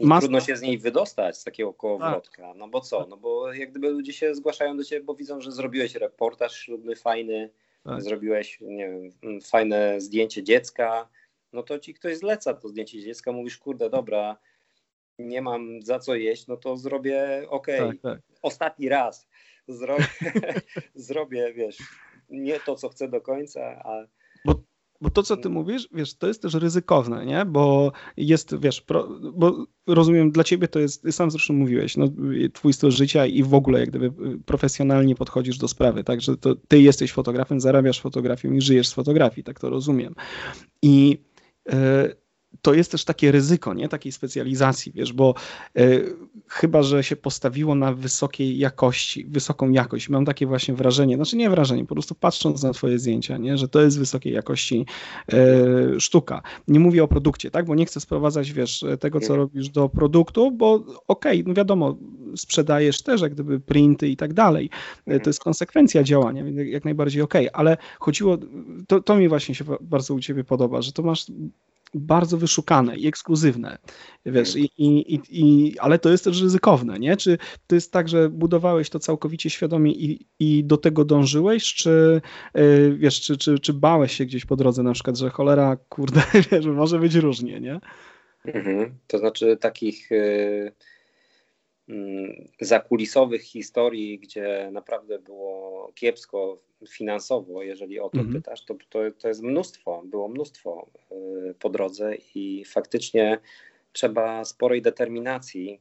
i 0.00 0.06
Mas... 0.06 0.20
trudno 0.20 0.40
się 0.40 0.56
z 0.56 0.62
niej 0.62 0.78
wydostać, 0.78 1.38
z 1.38 1.44
takiego 1.44 1.74
kołowrotka. 1.74 2.42
Tak. 2.42 2.56
No 2.56 2.68
bo 2.68 2.80
co? 2.80 3.06
No 3.10 3.16
bo 3.16 3.52
jak 3.52 3.70
gdyby 3.70 3.90
ludzie 3.90 4.12
się 4.12 4.34
zgłaszają 4.34 4.76
do 4.76 4.84
ciebie, 4.84 5.04
bo 5.04 5.14
widzą, 5.14 5.40
że 5.40 5.52
zrobiłeś 5.52 5.94
reportaż 5.94 6.56
ślubny 6.56 6.96
fajny, 6.96 7.50
tak. 7.84 8.02
zrobiłeś, 8.02 8.58
nie 8.60 8.88
wiem, 8.88 9.40
fajne 9.40 10.00
zdjęcie 10.00 10.42
dziecka, 10.42 11.08
no 11.56 11.62
to 11.62 11.78
ci 11.78 11.94
ktoś 11.94 12.18
zleca 12.18 12.54
to 12.54 12.68
zdjęcie 12.68 13.02
dziecka, 13.02 13.32
mówisz, 13.32 13.58
kurde, 13.58 13.90
dobra, 13.90 14.36
nie 15.18 15.42
mam 15.42 15.82
za 15.82 15.98
co 15.98 16.14
jeść, 16.14 16.46
no 16.46 16.56
to 16.56 16.76
zrobię, 16.76 17.46
okej, 17.48 17.80
okay, 17.80 17.98
tak, 17.98 18.02
tak. 18.02 18.20
ostatni 18.42 18.88
raz 18.88 19.28
zrobię, 19.68 20.06
zrobię, 20.94 21.52
wiesz, 21.56 21.78
nie 22.28 22.60
to, 22.60 22.74
co 22.74 22.88
chcę 22.88 23.08
do 23.08 23.20
końca, 23.20 23.60
a... 23.60 24.06
Bo, 24.44 24.62
bo 25.00 25.10
to, 25.10 25.22
co 25.22 25.36
ty 25.36 25.48
mówisz, 25.48 25.88
wiesz, 25.92 26.14
to 26.14 26.26
jest 26.26 26.42
też 26.42 26.54
ryzykowne, 26.54 27.26
nie? 27.26 27.44
Bo 27.44 27.92
jest, 28.16 28.60
wiesz, 28.60 28.80
pro, 28.80 29.08
bo 29.34 29.66
rozumiem, 29.86 30.30
dla 30.30 30.44
ciebie 30.44 30.68
to 30.68 30.78
jest, 30.78 31.06
sam 31.10 31.30
zresztą 31.30 31.54
mówiłeś, 31.54 31.96
no, 31.96 32.08
twój 32.52 32.72
styl 32.72 32.90
życia 32.90 33.26
i 33.26 33.42
w 33.42 33.54
ogóle 33.54 33.80
jak 33.80 33.90
gdyby 33.90 34.38
profesjonalnie 34.38 35.14
podchodzisz 35.14 35.58
do 35.58 35.68
sprawy, 35.68 36.04
tak, 36.04 36.20
że 36.20 36.36
to 36.36 36.54
ty 36.68 36.80
jesteś 36.80 37.12
fotografem, 37.12 37.60
zarabiasz 37.60 38.00
fotografią 38.00 38.52
i 38.52 38.60
żyjesz 38.60 38.88
z 38.88 38.92
fotografii, 38.92 39.44
tak 39.44 39.60
to 39.60 39.70
rozumiem. 39.70 40.14
I 40.82 41.18
E, 41.68 42.16
to 42.66 42.74
jest 42.74 42.90
też 42.90 43.04
takie 43.04 43.32
ryzyko, 43.32 43.74
nie? 43.74 43.88
Takiej 43.88 44.12
specjalizacji, 44.12 44.92
wiesz, 44.92 45.12
bo 45.12 45.34
y, 45.78 46.16
chyba, 46.48 46.82
że 46.82 47.04
się 47.04 47.16
postawiło 47.16 47.74
na 47.74 47.92
wysokiej 47.92 48.58
jakości, 48.58 49.26
wysoką 49.28 49.70
jakość. 49.70 50.08
Mam 50.08 50.24
takie 50.24 50.46
właśnie 50.46 50.74
wrażenie, 50.74 51.16
znaczy 51.16 51.36
nie 51.36 51.50
wrażenie, 51.50 51.84
po 51.84 51.94
prostu 51.94 52.14
patrząc 52.14 52.62
na 52.62 52.72
twoje 52.72 52.98
zdjęcia, 52.98 53.38
nie? 53.38 53.58
Że 53.58 53.68
to 53.68 53.80
jest 53.80 53.98
wysokiej 53.98 54.32
jakości 54.32 54.86
y, 55.32 56.00
sztuka. 56.00 56.42
Nie 56.68 56.80
mówię 56.80 57.04
o 57.04 57.08
produkcie, 57.08 57.50
tak? 57.50 57.66
Bo 57.66 57.74
nie 57.74 57.86
chcę 57.86 58.00
sprowadzać, 58.00 58.52
wiesz, 58.52 58.84
tego, 59.00 59.20
co 59.20 59.36
robisz 59.36 59.68
do 59.68 59.88
produktu, 59.88 60.50
bo 60.50 60.74
okej, 60.74 61.40
okay, 61.40 61.42
no 61.46 61.54
wiadomo, 61.54 61.96
sprzedajesz 62.36 63.02
też 63.02 63.20
jak 63.20 63.34
gdyby 63.34 63.60
printy 63.60 64.08
i 64.08 64.16
tak 64.16 64.34
dalej. 64.34 64.70
To 65.04 65.30
jest 65.30 65.40
konsekwencja 65.40 66.02
działania, 66.02 66.44
jak 66.64 66.84
najbardziej 66.84 67.22
okej, 67.22 67.48
okay. 67.48 67.60
ale 67.60 67.76
chodziło, 68.00 68.38
to, 68.88 69.00
to 69.00 69.16
mi 69.16 69.28
właśnie 69.28 69.54
się 69.54 69.64
bardzo 69.80 70.14
u 70.14 70.20
ciebie 70.20 70.44
podoba, 70.44 70.82
że 70.82 70.92
to 70.92 71.02
masz 71.02 71.26
bardzo 71.94 72.38
wyszukane 72.38 72.96
i 72.96 73.06
ekskluzywne, 73.06 73.78
wiesz, 74.26 74.56
i, 74.56 74.70
i, 74.78 75.20
i, 75.30 75.78
ale 75.78 75.98
to 75.98 76.10
jest 76.10 76.24
też 76.24 76.42
ryzykowne, 76.42 76.98
nie? 76.98 77.16
Czy 77.16 77.38
to 77.66 77.74
jest 77.74 77.92
tak, 77.92 78.08
że 78.08 78.28
budowałeś 78.28 78.90
to 78.90 78.98
całkowicie 78.98 79.50
świadomie 79.50 79.92
i, 79.92 80.26
i 80.38 80.64
do 80.64 80.76
tego 80.76 81.04
dążyłeś, 81.04 81.74
czy 81.74 82.20
yy, 82.54 82.96
wiesz, 82.98 83.20
czy, 83.20 83.36
czy, 83.36 83.58
czy 83.58 83.72
bałeś 83.72 84.12
się 84.12 84.24
gdzieś 84.24 84.44
po 84.44 84.56
drodze 84.56 84.82
na 84.82 84.92
przykład, 84.92 85.16
że 85.16 85.30
cholera, 85.30 85.76
kurde, 85.88 86.22
wiesz, 86.52 86.66
może 86.66 86.98
być 86.98 87.14
różnie, 87.14 87.60
nie? 87.60 87.80
Mhm. 88.44 88.94
To 89.06 89.18
znaczy 89.18 89.56
takich... 89.56 90.10
Yy 90.10 90.72
Mm, 91.88 92.48
zakulisowych 92.60 93.42
historii, 93.42 94.18
gdzie 94.18 94.68
naprawdę 94.72 95.18
było 95.18 95.92
kiepsko 95.94 96.58
finansowo, 96.88 97.62
jeżeli 97.62 98.00
o 98.00 98.10
to 98.10 98.18
mhm. 98.18 98.36
pytasz, 98.36 98.64
to, 98.64 98.74
to, 98.88 98.98
to 99.18 99.28
jest 99.28 99.42
mnóstwo, 99.42 100.02
było 100.04 100.28
mnóstwo 100.28 100.90
y, 101.50 101.54
po 101.54 101.70
drodze 101.70 102.14
i 102.34 102.64
faktycznie 102.64 103.38
trzeba 103.92 104.44
sporej 104.44 104.82
determinacji, 104.82 105.80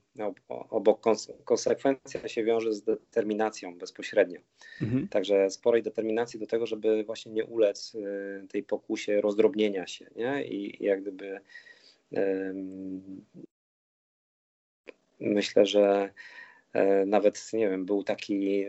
obok 0.50 1.04
konsekwencja 1.46 2.28
się 2.28 2.44
wiąże 2.44 2.74
z 2.74 2.84
determinacją 2.84 3.78
bezpośrednio. 3.78 4.40
Mhm. 4.82 5.08
Także 5.08 5.50
sporej 5.50 5.84
determinacji 5.84 6.40
do 6.40 6.48
tego, 6.48 6.66
żeby 6.66 7.04
właśnie 7.04 7.32
nie 7.32 7.46
ulec 7.46 7.96
y, 7.96 8.48
tej 8.50 8.64
pokusie 8.64 9.22
rozdrobnienia 9.22 9.88
się 9.88 10.10
nie? 10.16 10.46
i 10.46 10.84
jak 10.84 11.02
gdyby 11.02 11.40
myślę, 15.20 15.66
że 15.66 16.10
e, 16.74 17.06
nawet, 17.06 17.54
nie 17.54 17.70
wiem, 17.70 17.86
był 17.86 18.04
taki, 18.04 18.66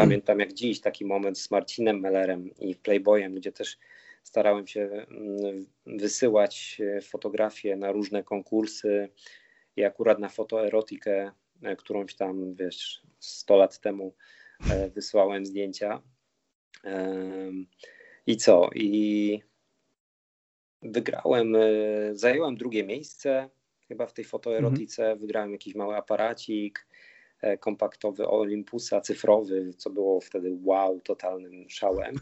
pamiętam 0.00 0.40
jak 0.40 0.52
dziś, 0.52 0.80
taki 0.80 1.04
moment 1.04 1.38
z 1.38 1.50
Marcinem 1.50 2.00
Mellerem 2.00 2.50
i 2.58 2.74
Playboyem, 2.74 3.34
gdzie 3.34 3.52
też 3.52 3.78
starałem 4.22 4.66
się 4.66 4.80
mm, 4.80 5.66
wysyłać 5.86 6.80
e, 6.96 7.00
fotografie 7.00 7.76
na 7.76 7.92
różne 7.92 8.22
konkursy 8.22 9.08
i 9.76 9.84
akurat 9.84 10.18
na 10.18 10.28
fotoerotikę, 10.28 11.30
e, 11.62 11.76
którąś 11.76 12.14
tam, 12.14 12.54
wiesz, 12.54 13.02
100 13.18 13.56
lat 13.56 13.80
temu 13.80 14.14
wysłałem 14.94 15.46
zdjęcia. 15.46 16.02
I 18.26 18.36
co? 18.36 18.70
I 18.74 19.42
wygrałem, 20.82 21.56
zająłem 22.12 22.56
drugie 22.56 22.84
miejsce 22.84 23.48
chyba 23.88 24.06
w 24.06 24.12
tej 24.12 24.24
fotoerotice 24.24 25.02
mhm. 25.02 25.18
wygrałem 25.18 25.52
jakiś 25.52 25.74
mały 25.74 25.96
aparacik 25.96 26.86
e, 26.86 27.09
kompaktowy 27.60 28.28
Olympusa 28.28 29.00
cyfrowy, 29.00 29.74
co 29.74 29.90
było 29.90 30.20
wtedy 30.20 30.58
wow, 30.64 31.00
totalnym 31.00 31.70
szałem. 31.70 32.14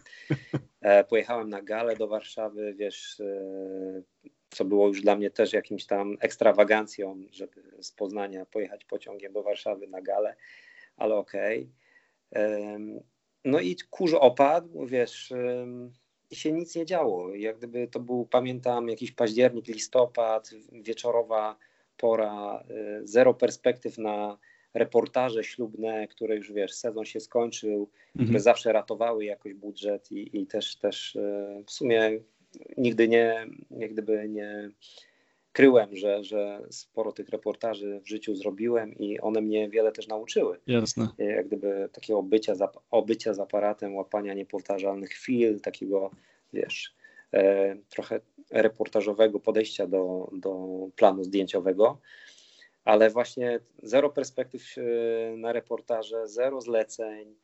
E, 0.80 1.04
pojechałem 1.04 1.48
na 1.48 1.62
galę 1.62 1.96
do 1.96 2.08
Warszawy, 2.08 2.74
wiesz, 2.74 3.20
e, 3.20 4.02
co 4.50 4.64
było 4.64 4.88
już 4.88 5.00
dla 5.00 5.16
mnie 5.16 5.30
też 5.30 5.52
jakimś 5.52 5.86
tam 5.86 6.16
ekstrawagancją, 6.20 7.22
żeby 7.30 7.62
z 7.80 7.92
Poznania 7.92 8.46
pojechać 8.46 8.84
pociągiem 8.84 9.32
do 9.32 9.42
Warszawy 9.42 9.86
na 9.86 10.02
galę, 10.02 10.36
ale 10.96 11.14
okej. 11.14 11.70
Okay. 12.30 13.02
No 13.44 13.60
i 13.60 13.76
kurz 13.90 14.14
opadł, 14.14 14.86
wiesz, 14.86 15.32
i 16.30 16.36
się 16.36 16.52
nic 16.52 16.76
nie 16.76 16.86
działo. 16.86 17.34
Jak 17.34 17.58
gdyby 17.58 17.88
to 17.88 18.00
był, 18.00 18.26
pamiętam, 18.26 18.88
jakiś 18.88 19.12
październik, 19.12 19.66
listopad, 19.66 20.50
wieczorowa 20.72 21.56
pora, 21.96 22.64
zero 23.02 23.34
perspektyw 23.34 23.98
na 23.98 24.38
reportaże 24.74 25.44
ślubne, 25.44 26.08
które 26.08 26.36
już 26.36 26.52
wiesz, 26.52 26.72
sezon 26.72 27.04
się 27.04 27.20
skończył, 27.20 27.90
mhm. 28.08 28.26
które 28.26 28.40
zawsze 28.40 28.72
ratowały 28.72 29.24
jakoś 29.24 29.54
budżet 29.54 30.12
i, 30.12 30.40
i 30.40 30.46
też, 30.46 30.76
też 30.76 31.16
y, 31.16 31.64
w 31.66 31.70
sumie 31.70 32.20
nigdy 32.76 33.08
nie, 33.08 33.46
jak 33.70 33.92
gdyby 33.92 34.28
nie 34.28 34.70
kryłem, 35.52 35.96
że, 35.96 36.24
że 36.24 36.60
sporo 36.70 37.12
tych 37.12 37.28
reportaży 37.28 38.00
w 38.00 38.08
życiu 38.08 38.34
zrobiłem 38.34 38.94
i 38.98 39.20
one 39.20 39.40
mnie 39.40 39.68
wiele 39.68 39.92
też 39.92 40.08
nauczyły. 40.08 40.58
Jasne. 40.66 41.08
Jak 41.18 41.46
gdyby 41.46 41.88
takiego 41.92 42.18
obycia 42.18 42.54
z, 42.54 42.62
obycia 42.90 43.34
z 43.34 43.40
aparatem, 43.40 43.94
łapania 43.94 44.34
niepowtarzalnych 44.34 45.10
chwil, 45.10 45.60
takiego, 45.60 46.10
wiesz, 46.52 46.94
e, 47.32 47.76
trochę 47.88 48.20
reportażowego 48.50 49.40
podejścia 49.40 49.86
do, 49.86 50.30
do 50.32 50.68
planu 50.96 51.24
zdjęciowego 51.24 51.98
ale 52.88 53.10
właśnie 53.10 53.60
zero 53.82 54.10
perspektyw 54.10 54.62
e, 54.78 54.82
na 55.36 55.52
reportaże, 55.52 56.28
zero 56.28 56.60
zleceń, 56.60 57.36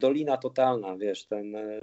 dolina 0.00 0.36
totalna, 0.36 0.96
wiesz, 0.96 1.26
ten 1.26 1.56
e, 1.56 1.80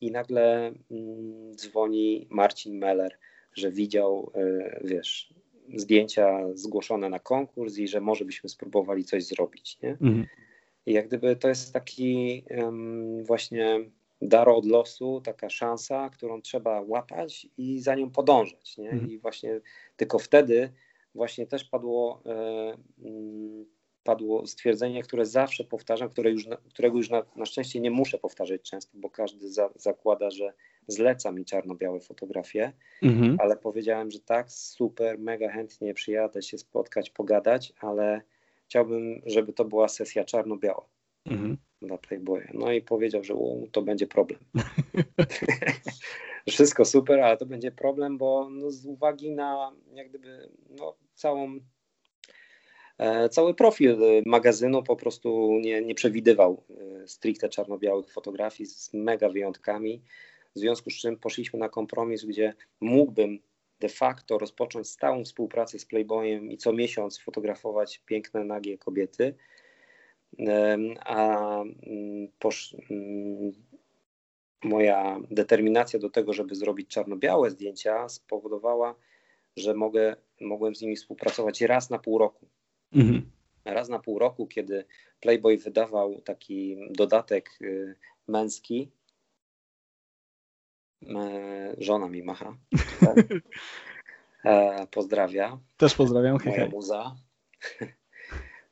i 0.00 0.10
nagle 0.10 0.72
mm, 0.90 1.54
dzwoni 1.56 2.26
Marcin 2.30 2.78
Meller, 2.78 3.18
że 3.52 3.70
widział, 3.70 4.32
e, 4.34 4.80
wiesz, 4.84 5.34
zdjęcia 5.74 6.40
zgłoszone 6.54 7.08
na 7.08 7.18
konkurs 7.18 7.78
i 7.78 7.88
że 7.88 8.00
może 8.00 8.24
byśmy 8.24 8.48
spróbowali 8.48 9.04
coś 9.04 9.24
zrobić, 9.24 9.78
nie? 9.82 9.90
Mhm. 9.90 10.26
I 10.86 10.92
jak 10.92 11.08
gdyby 11.08 11.36
to 11.36 11.48
jest 11.48 11.72
taki 11.72 12.44
właśnie 13.22 13.80
dar 14.22 14.48
od 14.48 14.66
losu, 14.66 15.20
taka 15.24 15.50
szansa, 15.50 16.10
którą 16.10 16.42
trzeba 16.42 16.80
łapać 16.80 17.46
i 17.58 17.80
za 17.80 17.94
nią 17.94 18.10
podążać, 18.10 18.76
nie? 18.78 18.90
Mhm. 18.90 19.10
I 19.10 19.18
właśnie 19.18 19.60
tylko 19.96 20.18
wtedy 20.18 20.72
właśnie 21.14 21.46
też 21.46 21.64
padło, 21.64 22.22
e, 22.26 22.76
mm, 23.04 23.66
padło 24.04 24.46
stwierdzenie, 24.46 25.02
które 25.02 25.26
zawsze 25.26 25.64
powtarzam, 25.64 26.10
które 26.10 26.30
już, 26.30 26.48
którego 26.68 26.96
już 26.96 27.10
na, 27.10 27.22
na 27.36 27.46
szczęście 27.46 27.80
nie 27.80 27.90
muszę 27.90 28.18
powtarzać 28.18 28.62
często, 28.62 28.92
bo 28.94 29.10
każdy 29.10 29.52
za, 29.52 29.70
zakłada, 29.76 30.30
że 30.30 30.52
zleca 30.88 31.32
mi 31.32 31.44
czarno-białe 31.44 32.00
fotografie, 32.00 32.72
mhm. 33.02 33.36
ale 33.40 33.56
powiedziałem, 33.56 34.10
że 34.10 34.20
tak, 34.20 34.52
super, 34.52 35.18
mega 35.18 35.48
chętnie 35.48 35.94
przyjadę 35.94 36.42
się 36.42 36.58
spotkać, 36.58 37.10
pogadać, 37.10 37.72
ale 37.80 38.22
chciałbym, 38.64 39.22
żeby 39.26 39.52
to 39.52 39.64
była 39.64 39.88
sesja 39.88 40.24
czarno-biała. 40.24 40.93
Mhm. 41.26 41.56
Dla 41.82 41.98
Playboya. 41.98 42.48
No 42.54 42.72
i 42.72 42.82
powiedział, 42.82 43.24
że 43.24 43.34
to 43.72 43.82
będzie 43.82 44.06
problem. 44.06 44.40
Wszystko 46.48 46.84
super, 46.84 47.20
ale 47.20 47.36
to 47.36 47.46
będzie 47.46 47.72
problem, 47.72 48.18
bo 48.18 48.48
no, 48.50 48.70
z 48.70 48.86
uwagi 48.86 49.30
na 49.30 49.72
jak 49.94 50.08
gdyby 50.08 50.48
no, 50.70 50.94
całą 51.14 51.58
e, 52.98 53.28
cały 53.28 53.54
profil 53.54 53.98
magazynu 54.26 54.82
po 54.82 54.96
prostu 54.96 55.58
nie, 55.62 55.82
nie 55.82 55.94
przewidywał 55.94 56.64
e, 57.02 57.08
stricte 57.08 57.48
czarno-białych 57.48 58.12
fotografii 58.12 58.66
z 58.66 58.94
mega 58.94 59.28
wyjątkami, 59.28 60.02
w 60.56 60.58
związku 60.58 60.90
z 60.90 60.94
czym 60.94 61.16
poszliśmy 61.16 61.58
na 61.58 61.68
kompromis, 61.68 62.24
gdzie 62.24 62.54
mógłbym 62.80 63.38
de 63.80 63.88
facto 63.88 64.38
rozpocząć 64.38 64.88
stałą 64.88 65.24
współpracę 65.24 65.78
z 65.78 65.86
Playboyem 65.86 66.50
i 66.50 66.56
co 66.56 66.72
miesiąc 66.72 67.18
fotografować 67.18 68.02
piękne, 68.06 68.44
nagie 68.44 68.78
kobiety, 68.78 69.34
a 71.04 71.60
mm, 71.60 72.28
posz, 72.38 72.76
mm, 72.90 73.52
moja 74.64 75.20
determinacja 75.30 75.98
do 75.98 76.10
tego, 76.10 76.32
żeby 76.32 76.54
zrobić 76.54 76.88
czarno-białe 76.88 77.50
zdjęcia 77.50 78.08
spowodowała, 78.08 78.94
że 79.56 79.74
mogę, 79.74 80.16
mogłem 80.40 80.74
z 80.74 80.80
nimi 80.82 80.96
współpracować 80.96 81.60
raz 81.60 81.90
na 81.90 81.98
pół 81.98 82.18
roku. 82.18 82.46
Mhm. 82.92 83.30
Raz 83.64 83.88
na 83.88 83.98
pół 83.98 84.18
roku, 84.18 84.46
kiedy 84.46 84.84
Playboy 85.20 85.58
wydawał 85.58 86.20
taki 86.20 86.76
dodatek 86.90 87.50
y, 87.62 87.96
męski, 88.28 88.90
żona 91.78 92.08
mi 92.08 92.22
macha. 92.22 92.56
Tak? 93.00 93.16
E, 94.44 94.86
pozdrawia. 94.86 95.58
Też 95.76 95.94
pozdrawiam. 95.94 96.38
Moja 96.44 96.68
muza. 96.68 97.16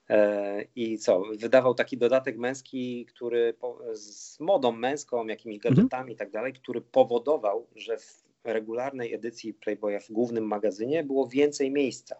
E, 0.08 0.64
I 0.76 0.98
co? 0.98 1.22
Wydawał 1.38 1.74
taki 1.74 1.98
dodatek 1.98 2.38
męski, 2.38 3.06
który 3.06 3.54
z 3.92 4.40
modą 4.40 4.72
męską, 4.72 5.26
jakimiś 5.26 5.56
mhm. 5.56 5.74
gadżetami 5.74 6.12
i 6.12 6.16
tak 6.16 6.30
dalej, 6.30 6.52
który 6.52 6.80
powodował, 6.80 7.66
że 7.76 7.98
w 7.98 8.22
regularnej 8.44 9.14
edycji 9.14 9.54
Playboya 9.54 10.00
w 10.00 10.12
głównym 10.12 10.44
magazynie 10.46 11.04
było 11.04 11.28
więcej 11.28 11.70
miejsca. 11.70 12.16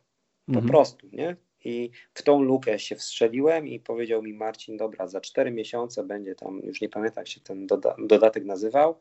Po 0.47 0.53
mhm. 0.53 0.69
prostu, 0.69 1.09
nie? 1.13 1.37
I 1.65 1.91
w 2.15 2.23
tą 2.23 2.43
lukę 2.43 2.79
się 2.79 2.97
wstrzeliłem 2.97 3.69
i 3.69 3.81
powiedział 3.81 4.23
mi 4.23 4.35
Marcin, 4.35 4.77
dobra, 4.77 5.07
za 5.07 5.21
cztery 5.21 5.51
miesiące 5.51 6.05
będzie 6.05 6.35
tam, 6.35 6.61
już 6.65 6.81
nie 6.81 6.89
pamiętam 6.89 7.21
jak 7.21 7.29
się 7.29 7.41
ten 7.41 7.67
doda 7.67 7.97
dodatek 7.99 8.45
nazywał, 8.45 8.99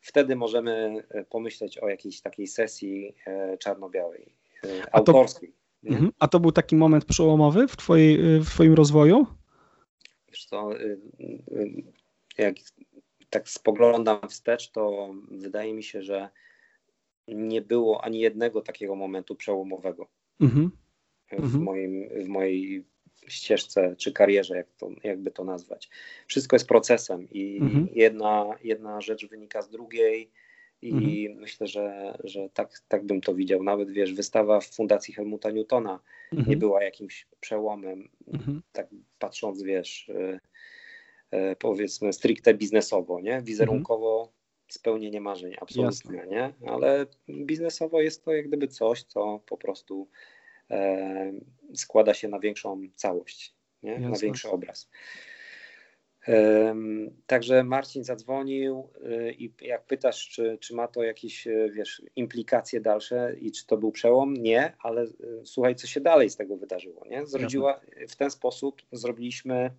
wtedy 0.00 0.36
możemy 0.36 1.04
e, 1.10 1.24
pomyśleć 1.24 1.78
o 1.78 1.88
jakiejś 1.88 2.20
takiej 2.20 2.46
sesji 2.46 3.14
e, 3.26 3.58
czarno-białej, 3.58 4.34
autorskiej. 4.92 5.52
Mhm. 5.84 6.12
A 6.18 6.28
to 6.28 6.40
był 6.40 6.52
taki 6.52 6.76
moment 6.76 7.04
przełomowy 7.04 7.68
w, 7.68 7.76
twojej, 7.76 8.40
w 8.40 8.46
Twoim 8.46 8.74
rozwoju? 8.74 9.26
Wiesz 10.28 10.44
co, 10.44 10.80
y, 10.80 10.98
y, 11.50 11.82
jak 12.38 12.54
tak 13.30 13.48
spoglądam 13.48 14.28
wstecz, 14.28 14.70
to 14.70 15.14
wydaje 15.30 15.74
mi 15.74 15.82
się, 15.82 16.02
że 16.02 16.28
nie 17.28 17.62
było 17.62 18.04
ani 18.04 18.20
jednego 18.20 18.60
takiego 18.60 18.96
momentu 18.96 19.34
przełomowego 19.34 20.08
mhm. 20.40 20.70
w, 21.30 21.32
mhm. 21.32 21.62
moim, 21.62 22.08
w 22.24 22.28
mojej 22.28 22.84
ścieżce 23.28 23.96
czy 23.96 24.12
karierze, 24.12 24.56
jak 24.56 24.72
to, 24.72 24.90
jakby 25.04 25.30
to 25.30 25.44
nazwać. 25.44 25.90
Wszystko 26.26 26.56
jest 26.56 26.68
procesem 26.68 27.30
i 27.30 27.58
mhm. 27.60 27.88
jedna, 27.92 28.46
jedna 28.64 29.00
rzecz 29.00 29.26
wynika 29.26 29.62
z 29.62 29.70
drugiej 29.70 30.30
i 30.82 31.26
mhm. 31.26 31.40
myślę, 31.40 31.66
że, 31.66 32.16
że 32.24 32.48
tak, 32.54 32.82
tak 32.88 33.06
bym 33.06 33.20
to 33.20 33.34
widział. 33.34 33.62
Nawet 33.62 33.90
wiesz, 33.90 34.14
wystawa 34.14 34.60
w 34.60 34.66
Fundacji 34.66 35.14
Helmuta 35.14 35.50
Newtona 35.50 36.00
mhm. 36.32 36.50
nie 36.50 36.56
była 36.56 36.82
jakimś 36.82 37.26
przełomem, 37.40 38.08
mhm. 38.32 38.62
tak 38.72 38.88
patrząc, 39.18 39.62
wiesz, 39.62 40.08
y, 40.08 40.40
y, 41.34 41.56
powiedzmy 41.58 42.12
stricte 42.12 42.54
biznesowo, 42.54 43.20
nie? 43.20 43.42
Wizerunkowo 43.42 44.32
spełnienie 44.72 45.20
marzeń, 45.20 45.54
absolutnie, 45.60 46.16
Jasne. 46.16 46.26
nie? 46.26 46.70
Ale 46.70 47.06
biznesowo 47.28 48.00
jest 48.00 48.24
to 48.24 48.32
jak 48.32 48.48
gdyby 48.48 48.68
coś, 48.68 49.02
co 49.02 49.40
po 49.46 49.56
prostu 49.56 50.08
e, 50.70 51.32
składa 51.74 52.14
się 52.14 52.28
na 52.28 52.38
większą 52.38 52.80
całość, 52.94 53.54
nie? 53.82 53.98
na 53.98 54.18
większy 54.18 54.50
obraz. 54.50 54.90
Także 57.26 57.64
Marcin 57.64 58.04
zadzwonił 58.04 58.88
y, 59.06 59.32
i 59.32 59.52
jak 59.60 59.84
pytasz, 59.84 60.28
czy, 60.28 60.58
czy 60.60 60.74
ma 60.74 60.88
to 60.88 61.02
jakieś 61.02 61.46
y, 61.46 61.70
wiesz, 61.74 62.02
implikacje 62.16 62.80
dalsze 62.80 63.34
i 63.40 63.52
czy 63.52 63.66
to 63.66 63.76
był 63.76 63.92
przełom? 63.92 64.34
Nie, 64.34 64.76
ale 64.78 65.02
y, 65.04 65.10
słuchaj, 65.44 65.74
co 65.74 65.86
się 65.86 66.00
dalej 66.00 66.30
z 66.30 66.36
tego 66.36 66.56
wydarzyło. 66.56 67.06
Nie? 67.06 67.26
Zrodziła, 67.26 67.80
w 68.08 68.16
ten 68.16 68.30
sposób 68.30 68.82
zrobiliśmy 68.92 69.70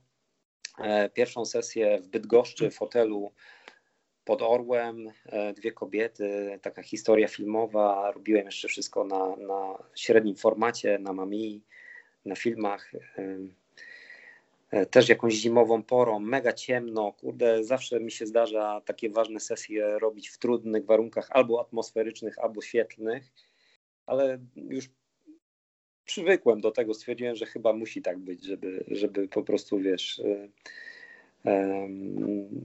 e, 0.80 1.10
pierwszą 1.10 1.46
sesję 1.46 2.00
w 2.02 2.08
Bydgoszczy 2.08 2.70
w 2.70 2.78
hotelu 2.78 3.32
pod 4.26 4.42
Orłem, 4.42 5.08
e, 5.26 5.54
dwie 5.54 5.72
kobiety, 5.72 6.60
taka 6.62 6.84
historia 6.84 7.28
filmowa. 7.28 8.12
Robiłem 8.12 8.46
jeszcze 8.46 8.68
wszystko 8.68 9.04
na, 9.04 9.36
na 9.36 9.84
średnim 9.96 10.36
formacie, 10.36 11.00
na 11.00 11.14
Mami, 11.14 11.62
na 12.26 12.36
filmach. 12.36 12.92
E, 14.74 14.86
też 14.86 15.10
jakąś 15.10 15.34
zimową 15.34 15.84
porą, 15.84 16.20
mega 16.20 16.54
ciemno, 16.54 17.12
kurde, 17.12 17.64
zawsze 17.64 18.00
mi 18.00 18.12
się 18.12 18.26
zdarza 18.26 18.82
takie 18.86 19.10
ważne 19.10 19.40
sesje 19.40 20.00
robić 20.00 20.30
w 20.30 20.38
trudnych 20.38 20.86
warunkach, 20.86 21.28
albo 21.32 21.62
atmosferycznych, 21.62 22.40
albo 22.40 22.62
świetlnych, 22.62 23.32
ale 24.06 24.40
już 24.56 24.90
przywykłem 26.06 26.62
do 26.62 26.72
tego, 26.72 26.94
stwierdziłem, 26.94 27.36
że 27.36 27.46
chyba 27.46 27.74
musi 27.74 28.02
tak 28.02 28.20
być, 28.20 28.46
żeby, 28.46 28.84
żeby 28.88 29.28
po 29.28 29.44
prostu, 29.44 29.80
wiesz, 29.80 30.22
yy, 30.26 30.50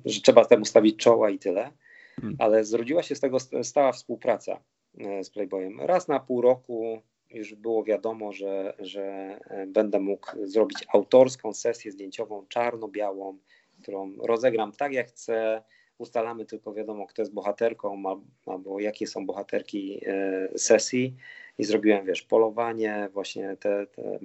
że 0.05 0.21
trzeba 0.21 0.45
temu 0.45 0.65
stawić 0.65 0.97
czoła 0.97 1.31
i 1.31 1.39
tyle. 1.39 1.73
Hmm. 2.21 2.37
Ale 2.39 2.65
zrodziła 2.65 3.03
się 3.03 3.15
z 3.15 3.21
tego 3.21 3.39
stała 3.63 3.93
współpraca 3.93 4.61
e, 4.99 5.25
z 5.25 5.31
Playboyem. 5.31 5.81
Raz 5.81 6.09
na 6.09 6.21
pół 6.21 6.41
roku 6.41 7.03
już 7.31 7.55
było 7.55 7.85
wiadomo, 7.85 8.33
że, 8.33 8.75
że 8.79 9.03
e, 9.45 9.67
będę 9.67 10.01
mógł 10.01 10.31
zrobić 10.45 10.79
autorską 10.93 11.53
sesję 11.53 11.93
zdjęciową 11.93 12.47
czarno-białą, 12.49 13.39
którą 13.83 14.17
rozegram 14.17 14.73
tak 14.73 14.93
jak 14.93 15.09
chcę. 15.09 15.63
Ustalamy 15.99 16.47
tylko 16.47 16.75
wiadomo, 16.75 17.07
kto 17.07 17.23
jest 17.23 17.33
bohaterką 17.33 18.03
albo 18.47 18.81
jakie 18.81 19.07
są 19.07 19.27
bohaterki 19.27 20.01
e, 20.07 20.49
sesji. 20.59 21.17
I 21.59 21.65
zrobiłem, 21.65 22.07
wiesz, 22.07 22.23
polowanie, 22.23 23.09
właśnie 23.13 23.57
te, 23.61 23.87
te 23.87 24.19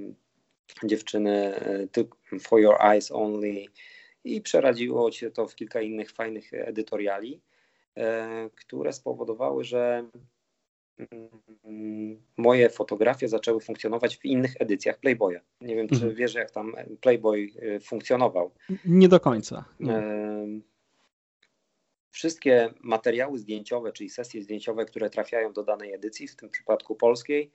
dziewczyny 0.83 1.55
e, 1.55 2.39
for 2.39 2.59
your 2.59 2.75
eyes 2.81 3.11
only 3.11 3.65
i 4.23 4.41
przeradziło 4.41 5.11
się 5.11 5.31
to 5.31 5.47
w 5.47 5.55
kilka 5.55 5.81
innych 5.81 6.11
fajnych 6.11 6.53
edytoriali, 6.53 7.41
które 8.55 8.93
spowodowały, 8.93 9.63
że 9.63 10.03
moje 12.37 12.69
fotografie 12.69 13.27
zaczęły 13.27 13.59
funkcjonować 13.61 14.17
w 14.17 14.25
innych 14.25 14.53
edycjach 14.59 14.99
Playboya. 14.99 15.39
Nie 15.61 15.75
wiem, 15.75 15.87
czy 15.87 15.95
mhm. 15.95 16.15
wiesz, 16.15 16.33
jak 16.33 16.51
tam 16.51 16.75
Playboy 17.01 17.49
y, 17.63 17.79
funkcjonował. 17.79 18.51
Nie 18.85 19.07
do 19.09 19.19
końca. 19.19 19.65
wszystkie 22.13 22.73
materiały 22.81 23.39
zdjęciowe, 23.39 23.91
czyli 23.91 24.09
sesje 24.09 24.43
zdjęciowe, 24.43 24.85
które 24.85 25.09
trafiają 25.09 25.53
do 25.53 25.63
danej 25.63 25.93
edycji, 25.93 26.27
w 26.27 26.35
tym 26.35 26.49
przypadku 26.49 26.95
polskiej, 26.95 27.51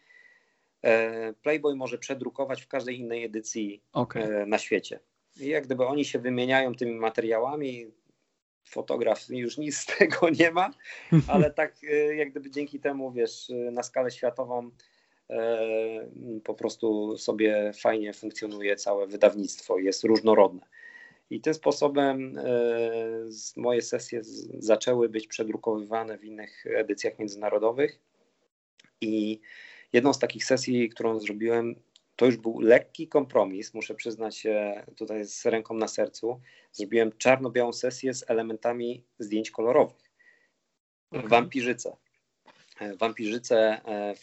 e, 0.82 1.32
Playboy 1.32 1.76
może 1.76 1.98
przedrukować 1.98 2.62
w 2.62 2.68
każdej 2.68 2.98
innej 2.98 3.24
edycji 3.24 3.82
okay. 3.92 4.46
na 4.46 4.58
świecie. 4.58 5.00
I 5.40 5.46
jak 5.46 5.64
gdyby 5.64 5.86
oni 5.86 6.04
się 6.04 6.18
wymieniają 6.18 6.74
tymi 6.74 6.94
materiałami, 6.94 7.86
fotograf 8.68 9.28
już 9.28 9.58
nic 9.58 9.76
z 9.76 9.86
tego 9.98 10.30
nie 10.30 10.50
ma, 10.50 10.70
ale 11.28 11.50
tak 11.50 11.82
jak 12.16 12.30
gdyby 12.30 12.50
dzięki 12.50 12.80
temu, 12.80 13.12
wiesz, 13.12 13.52
na 13.72 13.82
skalę 13.82 14.10
światową 14.10 14.70
po 16.44 16.54
prostu 16.54 17.18
sobie 17.18 17.72
fajnie 17.80 18.12
funkcjonuje 18.12 18.76
całe 18.76 19.06
wydawnictwo, 19.06 19.78
jest 19.78 20.04
różnorodne. 20.04 20.66
I 21.30 21.40
tym 21.40 21.54
sposobem 21.54 22.38
e, 22.38 22.44
moje 23.56 23.82
sesje 23.82 24.20
zaczęły 24.58 25.08
być 25.08 25.26
przedrukowywane 25.26 26.18
w 26.18 26.24
innych 26.24 26.64
edycjach 26.66 27.18
międzynarodowych. 27.18 28.00
I 29.00 29.40
jedną 29.92 30.12
z 30.12 30.18
takich 30.18 30.44
sesji, 30.44 30.88
którą 30.88 31.20
zrobiłem, 31.20 31.74
to 32.18 32.26
już 32.26 32.36
był 32.36 32.60
lekki 32.60 33.08
kompromis, 33.08 33.74
muszę 33.74 33.94
przyznać 33.94 34.36
się 34.36 34.84
tutaj 34.96 35.24
z 35.24 35.46
ręką 35.46 35.74
na 35.74 35.88
sercu. 35.88 36.40
Zrobiłem 36.72 37.12
czarno-białą 37.18 37.72
sesję 37.72 38.14
z 38.14 38.30
elementami 38.30 39.04
zdjęć 39.18 39.50
kolorowych. 39.50 40.10
Okay. 41.10 41.28
Wampirzyce. 41.28 41.96
E, 42.80 42.96
Wampirzyce 42.96 43.80
e, 43.84 44.14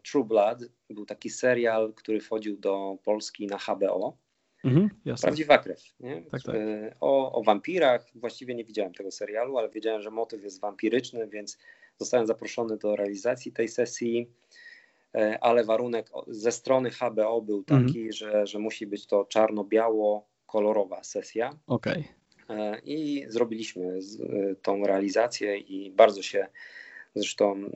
True 0.00 0.24
Blood 0.24 0.58
był 0.90 1.06
taki 1.06 1.30
serial, 1.30 1.92
który 1.94 2.20
wchodził 2.20 2.56
do 2.56 2.98
Polski 3.04 3.46
na 3.46 3.58
HBO. 3.58 4.16
Mhm, 4.64 4.90
Prawdziwa 5.20 5.58
krew. 5.58 5.82
Tak, 6.30 6.42
tak. 6.42 6.54
E, 6.54 6.94
o, 7.00 7.32
o 7.32 7.42
wampirach. 7.42 8.06
Właściwie 8.14 8.54
nie 8.54 8.64
widziałem 8.64 8.94
tego 8.94 9.10
serialu, 9.10 9.58
ale 9.58 9.68
wiedziałem, 9.70 10.02
że 10.02 10.10
motyw 10.10 10.42
jest 10.44 10.60
wampiryczny, 10.60 11.28
więc 11.28 11.58
zostałem 11.98 12.26
zaproszony 12.26 12.76
do 12.76 12.96
realizacji 12.96 13.52
tej 13.52 13.68
sesji. 13.68 14.30
E, 15.14 15.38
ale 15.40 15.64
warunek 15.64 16.10
ze 16.28 16.52
strony 16.52 16.90
HBO 16.90 17.42
był 17.42 17.64
mhm. 17.68 17.86
taki, 17.86 18.12
że, 18.12 18.46
że 18.46 18.58
musi 18.58 18.86
być 18.86 19.06
to 19.06 19.24
czarno-biało-kolorowa 19.24 21.04
sesja. 21.04 21.58
Okay. 21.66 22.04
E, 22.50 22.80
I 22.84 23.24
zrobiliśmy 23.28 23.98
tą 24.62 24.86
realizację 24.86 25.58
i 25.58 25.90
bardzo 25.90 26.22
się 26.22 26.46
zresztą 27.14 27.70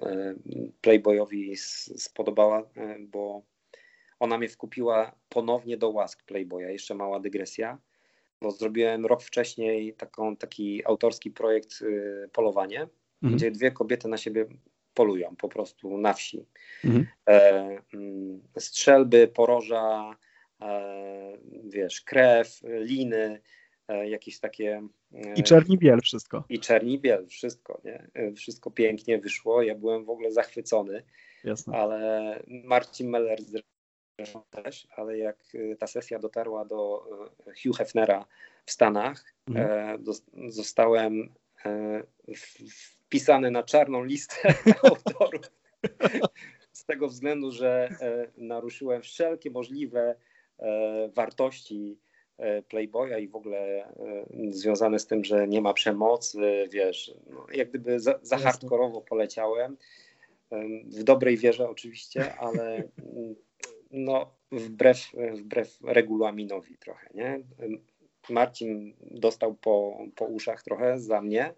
Playboyowi 0.81 1.57
spodobała, 1.97 2.63
bo 3.01 3.43
ona 4.19 4.39
mnie 4.39 4.49
wkupiła 4.49 5.13
ponownie 5.29 5.77
do 5.77 5.91
łask 5.91 6.23
Playboya. 6.23 6.71
Jeszcze 6.71 6.95
mała 6.95 7.21
dygresja, 7.21 7.79
bo 8.41 8.51
zrobiłem 8.51 9.07
rok 9.07 9.23
wcześniej 9.23 9.95
taką, 9.95 10.37
taki 10.37 10.87
autorski 10.87 11.31
projekt 11.31 11.85
Polowanie, 12.33 12.81
mhm. 13.23 13.37
gdzie 13.37 13.51
dwie 13.51 13.71
kobiety 13.71 14.09
na 14.09 14.17
siebie 14.17 14.47
polują 14.99 15.37
po 15.37 15.49
prostu 15.49 15.99
na 15.99 16.13
wsi. 16.13 16.47
Mhm. 16.85 17.07
E, 17.29 17.79
mm, 17.95 18.41
strzelby, 18.59 19.29
poroża, 19.29 20.17
e, 20.61 21.39
wiesz, 21.65 22.01
krew, 22.01 22.61
liny, 22.63 23.41
e, 23.89 24.09
jakieś 24.09 24.41
takie. 24.41 24.83
I 25.37 25.43
czerni 25.43 25.79
biel 25.79 26.01
wszystko. 26.01 26.45
I 26.49 26.61
czerni 26.61 26.99
biel, 26.99 27.27
wszystko, 27.27 27.81
nie? 27.85 28.09
Wszystko 28.37 28.71
pięknie 28.71 29.19
wyszło. 29.19 29.63
Ja 29.63 29.75
byłem 29.75 30.05
w 30.05 30.11
ogóle 30.11 30.33
zachwycony. 30.33 31.03
Jasne. 31.45 31.77
Ale 31.77 32.43
Marcin 32.47 33.11
Meller 33.11 33.39
zresztą 33.43 34.43
też, 34.51 34.89
ale 34.97 35.19
jak 35.19 35.45
ta 35.79 35.87
sesja 35.87 36.19
dotarła 36.19 36.65
do 36.65 37.05
Hugh 37.63 37.77
Hefnera 37.77 38.27
w 38.67 38.71
Stanach, 38.71 39.35
mhm. 39.49 40.05
Zostałem 40.49 41.35
e, 41.67 42.03
wpisany 43.07 43.51
na 43.51 43.63
czarną 43.63 44.05
listę 44.05 44.55
autorów. 44.83 45.53
Z 46.73 46.85
tego 46.85 47.09
względu, 47.09 47.53
że 47.53 47.89
e, 48.01 48.31
naruszyłem 48.37 49.03
wszelkie 49.03 49.51
możliwe 49.51 50.15
wartości 51.15 51.99
Playboya 52.69 53.19
i 53.21 53.29
w 53.29 53.33
w 54.51 54.55
związane 54.55 54.99
z 54.99 55.07
tym, 55.07 55.25
że 55.25 55.49
nie 55.49 55.61
ma 55.61 55.75
przemocy, 55.75 56.69
wiesz, 56.73 57.15
no, 57.31 57.47
jak 57.53 57.69
gdyby 57.69 58.01
za, 58.01 58.19
za 58.23 58.39
hardkorowo 58.39 59.01
poleciałem. 59.01 59.77
W 60.85 61.03
dobrej 61.03 61.37
wierze 61.37 61.69
oczywiście, 61.69 62.35
ale 62.35 62.77
mm, 62.77 63.35
no, 63.91 64.35
wbrew, 64.53 65.13
wbrew 65.33 65.79
regulaminowi 65.85 66.79
trochę, 66.79 67.11
nie? 67.15 67.41
Marcin 68.31 68.95
dostał 69.01 69.55
po, 69.55 69.99
po 70.17 70.25
uszach 70.25 70.63
trochę 70.63 71.01
za 71.01 71.21
mnie. 71.21 71.55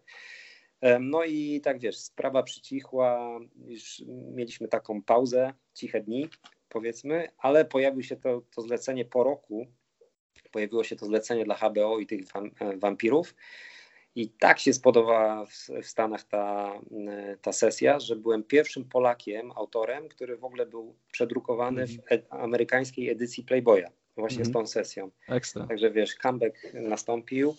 No 1.01 1.25
i 1.25 1.61
tak 1.61 1.79
wiesz, 1.79 1.99
sprawa 1.99 2.43
przycichła, 2.43 3.41
już 3.67 4.03
mieliśmy 4.09 4.69
taką 4.69 5.03
pauzę, 5.03 5.55
ciche 5.75 6.01
dni 6.01 6.29
powiedzmy, 6.69 7.29
ale 7.39 7.65
pojawiło 7.65 8.03
się 8.03 8.17
to, 8.17 8.43
to 8.55 8.63
zlecenie 8.63 9.05
po 9.05 9.25
roku, 9.25 9.67
pojawiło 10.53 10.85
się 10.85 10.97
to 10.97 11.07
zlecenie 11.07 11.45
dla 11.45 11.55
HBO 11.55 11.99
i 11.99 12.07
tych 12.07 12.21
wampirów 12.77 13.35
i 14.15 14.29
tak 14.29 14.59
się 14.59 14.73
spodobała 14.73 15.47
w, 15.47 15.69
w, 15.83 15.87
Stanach 15.87 16.25
ta, 16.25 16.75
ta 17.43 17.53
sesja, 17.53 18.01
że 18.01 18.17
byłem 18.17 18.45
pierwszym 18.45 18.85
Polakiem, 18.85 19.53
autorem, 19.57 20.09
który 20.09 20.37
w 20.37 20.45
ogóle 20.45 20.67
był 20.67 20.97
przedrukowany 21.13 21.87
w 21.87 21.91
mhm. 21.91 22.21
e 22.21 22.33
amerykańskiej 22.33 23.09
edycji 23.09 23.45
Playboya, 23.45 23.87
właśnie 24.17 24.41
mm 24.41 24.49
-hmm. 24.49 24.51
z 24.51 24.55
tą 24.55 24.67
sesją. 24.67 25.11
Ekstra. 25.29 25.67
Także 25.67 25.91
wiesz, 25.91 26.15
comeback 26.15 26.75
nastąpił, 26.75 27.57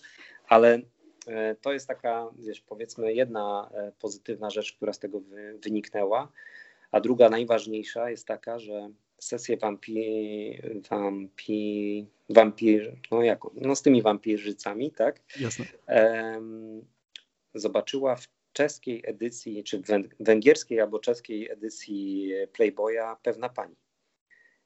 ale 0.47 0.79
e, 1.27 1.55
to 1.55 1.73
jest 1.73 1.87
taka, 1.87 2.29
wiesz, 2.39 2.61
powiedzmy 2.61 3.13
jedna 3.13 3.69
e, 3.73 3.91
pozytywna 3.99 4.49
rzecz, 4.49 4.73
która 4.73 4.93
z 4.93 4.99
tego 4.99 5.19
wy, 5.19 5.59
wyniknęła, 5.63 6.31
a 6.91 6.99
druga 6.99 7.29
najważniejsza 7.29 8.09
jest 8.09 8.27
taka, 8.27 8.59
że 8.59 8.89
sesję 9.19 9.57
wampir, 9.57 10.81
wampir, 10.89 12.05
wampir 12.29 12.97
no, 13.11 13.23
jak, 13.23 13.39
no 13.55 13.75
z 13.75 13.81
tymi 13.81 14.01
wampirzycami, 14.01 14.91
tak? 14.91 15.21
Jasne. 15.39 15.65
zobaczyła 17.53 18.15
w 18.15 18.27
czeskiej 18.53 19.03
edycji, 19.05 19.63
czy 19.63 19.81
węgierskiej 20.19 20.79
albo 20.79 20.99
czeskiej 20.99 21.51
edycji 21.51 22.31
Playboya 22.53 23.15
pewna 23.23 23.49
pani. 23.49 23.75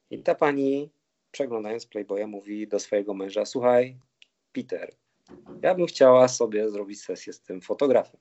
I 0.09 0.19
ta 0.19 0.35
pani, 0.35 0.89
przeglądając 1.35 1.85
Playboya, 1.85 2.27
mówi 2.27 2.67
do 2.67 2.79
swojego 2.79 3.13
męża: 3.13 3.45
Słuchaj, 3.45 3.97
Peter, 4.51 4.95
ja 5.61 5.75
bym 5.75 5.85
chciała 5.85 6.27
sobie 6.27 6.69
zrobić 6.69 7.01
sesję 7.01 7.33
z 7.33 7.41
tym 7.41 7.61
fotografem. 7.61 8.19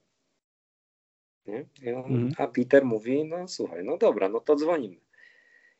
Nie? 1.46 1.66
mm. 1.86 2.32
A 2.38 2.46
Peter 2.46 2.84
mówi: 2.84 3.24
No 3.24 3.48
słuchaj, 3.48 3.84
no 3.84 3.98
dobra, 3.98 4.28
no 4.28 4.40
to 4.40 4.56
dzwonimy. 4.56 5.00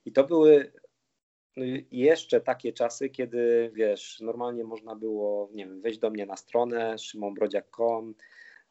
I 0.04 0.12
to 0.12 0.24
były 0.24 0.72
no, 1.56 1.64
jeszcze 1.90 2.40
takie 2.40 2.72
czasy, 2.72 3.10
kiedy 3.10 3.70
wiesz, 3.74 4.20
normalnie 4.20 4.64
można 4.64 4.96
było, 4.96 5.48
nie 5.52 5.66
wiem, 5.66 5.80
wejść 5.80 5.98
do 5.98 6.10
mnie 6.10 6.26
na 6.26 6.36
stronę 6.36 6.98
szymonbrodziak.com, 6.98 8.14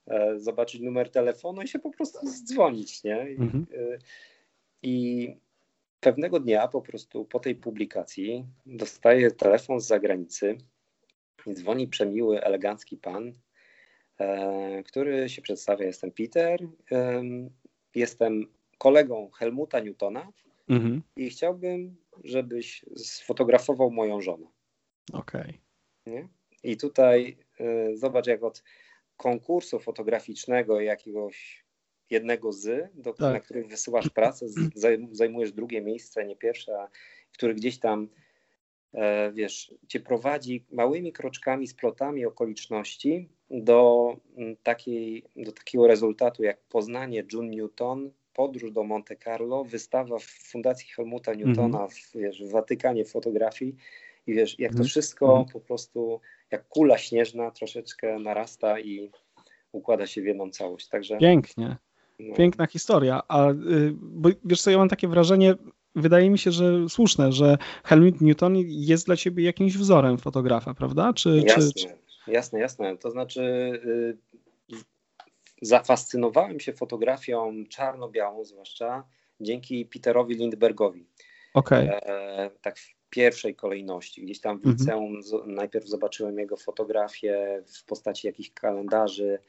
e, 0.08 0.40
zobaczyć 0.40 0.82
numer 0.82 1.12
telefonu 1.12 1.62
i 1.62 1.68
się 1.68 1.80
po 1.80 1.92
prostu 1.92 2.28
zdzwonić, 2.28 3.04
nie? 3.04 3.32
I, 3.32 3.36
mhm. 3.36 3.66
e, 3.74 3.98
I 4.84 5.28
pewnego 6.04 6.40
dnia 6.40 6.68
po 6.68 6.82
prostu 6.82 7.26
po 7.26 7.40
tej 7.40 7.56
publikacji 7.56 8.46
dostaję 8.66 9.32
telefon 9.32 9.80
z 9.80 9.88
zagranicy 9.88 10.58
i 11.48 11.54
dzwoni 11.54 11.88
przemiły, 11.88 12.44
elegancki 12.44 12.98
pan, 12.98 13.34
e, 14.20 14.84
który 14.84 15.30
się 15.30 15.42
przedstawia, 15.42 15.86
jestem 15.86 16.12
Peter, 16.12 16.60
jestem 17.96 18.48
kolegą 18.78 19.32
Helmuta 19.32 19.80
Newtona, 19.80 20.32
Mhm. 20.70 21.02
I 21.16 21.30
chciałbym, 21.30 21.96
żebyś 22.24 22.86
sfotografował 22.96 23.92
moją 23.92 24.22
żonę. 24.22 24.48
Okej. 25.14 25.60
Okay. 26.06 26.28
I 26.64 26.78
tutaj 26.78 27.38
y, 27.60 27.98
zobacz, 27.98 28.28
jak 28.28 28.44
od 28.44 28.64
konkursu 29.18 29.80
fotograficznego 29.80 30.82
jakiegoś 30.82 31.63
jednego 32.14 32.52
z, 32.52 32.92
do, 32.96 33.14
tak. 33.14 33.34
na 33.34 33.40
którym 33.40 33.68
wysyłasz 33.68 34.10
pracę, 34.10 34.46
zajmujesz 35.12 35.52
drugie 35.52 35.82
miejsce, 35.82 36.26
nie 36.26 36.36
pierwsze, 36.36 36.80
a 36.80 36.90
który 37.32 37.56
gdzieś 37.56 37.80
tam 37.80 38.08
e, 38.94 39.32
wiesz, 39.32 39.74
cię 39.88 40.00
prowadzi 40.00 40.66
małymi 40.72 41.14
kroczkami, 41.14 41.68
splotami 41.68 42.26
okoliczności 42.26 43.30
do, 43.50 44.16
takiej, 44.64 45.24
do 45.36 45.52
takiego 45.52 45.88
rezultatu 45.88 46.44
jak 46.44 46.62
poznanie 46.62 47.24
June 47.34 47.50
Newton, 47.50 48.12
podróż 48.34 48.72
do 48.72 48.84
Monte 48.84 49.16
Carlo, 49.16 49.64
wystawa 49.64 50.20
w 50.20 50.24
Fundacji 50.24 50.88
Helmuta 50.96 51.34
Newtona 51.34 51.78
mm 51.78 51.90
w, 51.90 52.12
wiesz, 52.16 52.44
w 52.44 52.52
Watykanie 52.52 53.06
fotografii 53.06 53.76
i 54.28 54.34
wiesz, 54.34 54.60
jak 54.60 54.72
to 54.72 54.78
mhm. 54.78 54.90
wszystko 54.90 55.36
mm 55.36 55.46
po 55.54 55.60
prostu 55.60 56.20
jak 56.52 56.68
kula 56.68 56.98
śnieżna 56.98 57.52
troszeczkę 57.52 58.20
narasta 58.20 58.80
i 58.80 59.12
układa 59.72 60.08
się 60.08 60.22
w 60.22 60.26
jedną 60.26 60.50
całość. 60.50 60.88
Także, 60.88 61.18
Pięknie. 61.18 61.78
No. 62.20 62.36
Piękna 62.36 62.68
historia. 62.68 63.22
A 63.28 63.52
y, 63.52 63.94
bo 64.02 64.30
wiesz 64.46 64.62
co, 64.62 64.72
ja 64.72 64.78
mam 64.78 64.90
takie 64.90 65.08
wrażenie, 65.08 65.56
wydaje 65.96 66.30
mi 66.30 66.40
się, 66.40 66.52
że 66.52 66.90
słuszne, 66.90 67.32
że 67.32 67.58
Helmut 67.84 68.22
Newton 68.22 68.54
jest 68.68 69.06
dla 69.06 69.16
ciebie 69.16 69.44
jakimś 69.44 69.78
wzorem 69.78 70.18
fotografa, 70.18 70.74
prawda? 70.74 71.14
Czy, 71.14 71.44
jasne, 71.48 71.72
czy, 71.74 71.74
czy... 71.74 71.88
jasne, 72.32 72.60
jasne. 72.60 72.98
To 72.98 73.12
znaczy 73.12 73.42
y, 73.86 74.18
zafascynowałem 75.62 76.60
się 76.60 76.74
fotografią 76.74 77.64
czarno-białą, 77.70 78.46
zwłaszcza 78.46 79.04
dzięki 79.42 79.86
Peterowi 79.86 80.36
Lindbergowi. 80.36 81.06
Okay. 81.54 81.90
E, 81.92 82.50
tak 82.62 82.80
w 82.80 82.96
pierwszej 83.10 83.56
kolejności. 83.56 84.22
Gdzieś 84.22 84.42
tam 84.42 84.60
w 84.60 84.66
mhm. 84.66 84.76
liceum 84.78 85.44
najpierw 85.46 85.88
zobaczyłem 85.88 86.40
jego 86.40 86.58
fotografię 86.58 87.64
w 87.66 87.86
postaci 87.86 88.28
jakichś 88.28 88.52
kalendarzy 88.52 89.40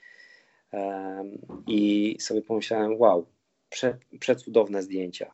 i 1.66 2.16
sobie 2.20 2.42
pomyślałem, 2.42 3.00
wow, 3.00 3.26
prze, 3.68 3.98
przecudowne 4.20 4.82
zdjęcia. 4.82 5.30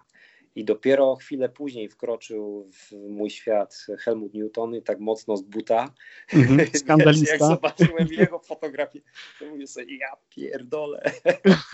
I 0.54 0.64
dopiero 0.64 1.16
chwilę 1.16 1.48
później 1.48 1.88
wkroczył 1.88 2.70
w 2.72 2.92
mój 2.92 3.30
świat 3.30 3.86
Helmut 3.98 4.34
Newton 4.34 4.74
i 4.74 4.82
tak 4.82 5.00
mocno 5.00 5.36
z 5.36 5.42
buta. 5.42 5.94
Mm 6.32 6.66
skandalista. 6.74 7.32
Wiesz, 7.32 7.40
jak 7.40 7.50
zobaczyłem 7.50 8.08
jego 8.08 8.38
fotografię, 8.38 9.00
to 9.38 9.46
mówię 9.46 9.66
sobie, 9.66 9.96
ja 9.96 10.16
pierdolę. 10.30 11.02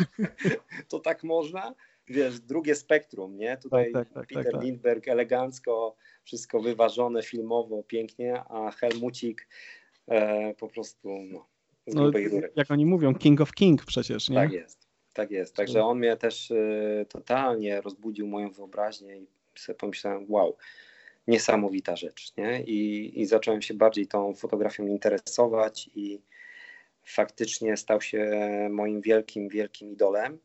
to 0.88 0.98
tak 0.98 1.24
można? 1.24 1.74
Wiesz, 2.08 2.40
drugie 2.40 2.74
spektrum, 2.74 3.36
nie? 3.36 3.56
Tutaj 3.56 3.92
tak, 3.92 4.08
tak, 4.08 4.14
tak, 4.14 4.26
Peter 4.26 4.44
tak, 4.44 4.52
tak. 4.52 4.62
Lindberg 4.62 5.08
elegancko, 5.08 5.96
wszystko 6.24 6.60
wyważone 6.60 7.22
filmowo, 7.22 7.82
pięknie, 7.82 8.42
a 8.48 8.70
Helmucik 8.70 9.48
e, 10.08 10.54
po 10.54 10.68
prostu 10.68 11.08
no, 11.08 11.46
z 11.86 11.94
no, 11.94 12.10
Jak 12.56 12.70
oni 12.70 12.86
mówią, 12.86 13.14
King 13.14 13.40
of 13.40 13.52
King 13.52 13.84
przecież, 13.84 14.28
nie? 14.28 14.36
Tak 14.36 14.52
jest. 14.52 14.86
Tak 15.12 15.30
jest. 15.30 15.56
Także 15.56 15.84
on 15.84 15.98
mnie 15.98 16.16
też 16.16 16.50
y, 16.50 17.06
totalnie 17.08 17.80
rozbudził 17.80 18.26
moją 18.26 18.50
wyobraźnię 18.50 19.16
i 19.16 19.26
sobie 19.54 19.78
pomyślałem, 19.78 20.26
wow, 20.28 20.56
niesamowita 21.26 21.96
rzecz. 21.96 22.36
Nie? 22.36 22.62
I, 22.62 23.12
I 23.20 23.26
zacząłem 23.26 23.62
się 23.62 23.74
bardziej 23.74 24.06
tą 24.06 24.34
fotografią 24.34 24.86
interesować 24.86 25.90
i 25.94 26.20
faktycznie 27.04 27.76
stał 27.76 28.00
się 28.00 28.30
moim 28.70 29.00
wielkim, 29.00 29.48
wielkim 29.48 29.92
idolem. 29.92 30.38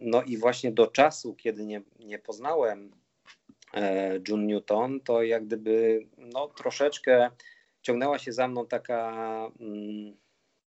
No 0.00 0.22
i 0.22 0.36
właśnie 0.36 0.72
do 0.72 0.86
czasu, 0.86 1.34
kiedy 1.34 1.66
nie, 1.66 1.82
nie 1.98 2.18
poznałem 2.18 2.90
e, 3.74 4.20
June 4.28 4.46
Newton, 4.46 5.00
to 5.00 5.22
jak 5.22 5.46
gdyby 5.46 6.06
no, 6.18 6.48
troszeczkę 6.48 7.30
ciągnęła 7.82 8.18
się 8.18 8.32
za 8.32 8.48
mną 8.48 8.66
taka, 8.66 9.12
mm, 9.60 10.16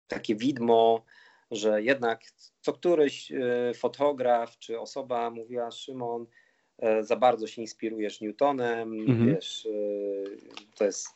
takie 0.07 0.35
widmo 0.35 1.03
że 1.55 1.81
jednak 1.83 2.21
co 2.61 2.73
któryś 2.73 3.31
e, 3.31 3.73
fotograf 3.73 4.57
czy 4.59 4.79
osoba 4.79 5.29
mówiła, 5.29 5.71
Szymon, 5.71 6.25
e, 6.79 7.03
za 7.03 7.15
bardzo 7.15 7.47
się 7.47 7.61
inspirujesz 7.61 8.21
Newtonem, 8.21 8.93
mhm. 8.93 9.35
wiesz, 9.35 9.65
e, 9.65 9.69
to 10.75 10.85
jest 10.85 11.07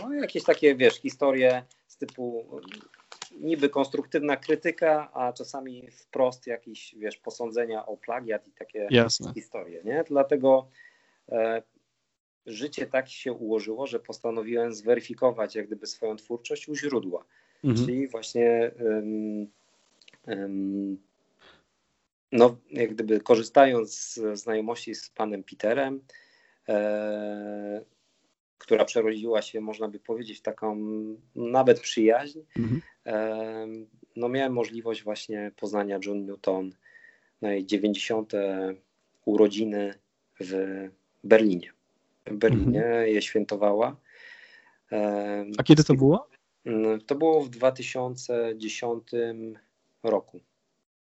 no, 0.00 0.14
jakieś 0.14 0.44
takie, 0.44 0.74
wiesz, 0.76 1.00
historie 1.00 1.62
z 1.86 1.96
typu 1.96 2.46
niby 3.40 3.68
konstruktywna 3.68 4.36
krytyka, 4.36 5.10
a 5.12 5.32
czasami 5.32 5.90
wprost 5.90 6.46
jakieś, 6.46 6.94
wiesz, 6.98 7.16
posądzenia 7.16 7.86
o 7.86 7.96
plagiat 7.96 8.48
i 8.48 8.52
takie 8.52 8.88
Jasne. 8.90 9.32
historie, 9.34 9.80
nie? 9.84 10.04
Dlatego 10.08 10.68
życie 12.46 12.86
tak 12.86 13.08
się 13.08 13.32
ułożyło, 13.32 13.86
że 13.86 14.00
postanowiłem 14.00 14.74
zweryfikować 14.74 15.54
jak 15.54 15.66
gdyby 15.66 15.86
swoją 15.86 16.16
twórczość 16.16 16.68
u 16.68 16.74
źródła. 16.74 17.24
Mhm. 17.64 17.86
Czyli 17.86 18.08
właśnie 18.08 18.70
no, 22.32 22.56
jak 22.70 22.94
gdyby 22.94 23.20
korzystając 23.20 23.98
z 23.98 24.38
znajomości 24.38 24.94
z 24.94 25.10
panem 25.10 25.44
Peterem, 25.44 26.00
e, 26.68 27.84
która 28.58 28.84
przerodziła 28.84 29.42
się, 29.42 29.60
można 29.60 29.88
by 29.88 29.98
powiedzieć, 29.98 30.38
w 30.38 30.42
taką 30.42 30.76
nawet 31.34 31.80
przyjaźń, 31.80 32.38
mhm. 32.58 32.82
e, 33.06 33.66
no 34.16 34.28
miałem 34.28 34.52
możliwość 34.52 35.02
właśnie 35.02 35.52
poznania 35.56 35.98
John 36.06 36.26
Newton 36.26 36.72
na 37.42 37.52
jej 37.52 37.66
90. 37.66 38.32
urodziny 39.24 39.94
w 40.40 40.88
Berlinie. 41.24 41.75
W 42.26 42.36
Berlinie 42.36 42.84
mhm. 42.84 43.08
je 43.08 43.22
świętowała. 43.22 43.96
A 45.58 45.62
kiedy 45.62 45.84
to 45.84 45.94
było? 45.94 46.28
To 47.06 47.14
było 47.14 47.40
w 47.40 47.48
2010 47.48 49.10
roku. 50.02 50.40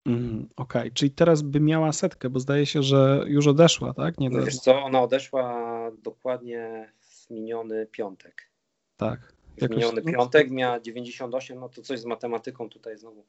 Mm, 0.07 0.49
Okej, 0.57 0.83
okay. 0.83 0.91
czyli 0.91 1.11
teraz 1.11 1.43
by 1.43 1.61
miała 1.61 1.93
setkę, 1.93 2.31
bo 2.31 2.41
zdaje 2.41 2.67
się, 2.67 2.83
że 2.83 3.25
już 3.27 3.47
odeszła, 3.47 3.95
tak? 3.95 4.19
Nie 4.19 4.31
Wiesz 4.31 4.59
co, 4.59 4.83
ona 4.83 5.03
odeszła 5.03 5.91
dokładnie 6.03 6.93
w 7.01 7.31
miniony 7.31 7.87
piątek. 7.87 8.51
Tak. 8.97 9.33
W 9.59 9.71
miniony 9.71 10.03
piątek 10.03 10.51
miała 10.51 10.81
98, 10.81 11.61
no 11.61 11.69
to 11.69 11.83
coś 11.83 12.01
z 12.01 12.05
matematyką 12.05 12.69
tutaj 12.69 12.99
znowu 12.99 13.27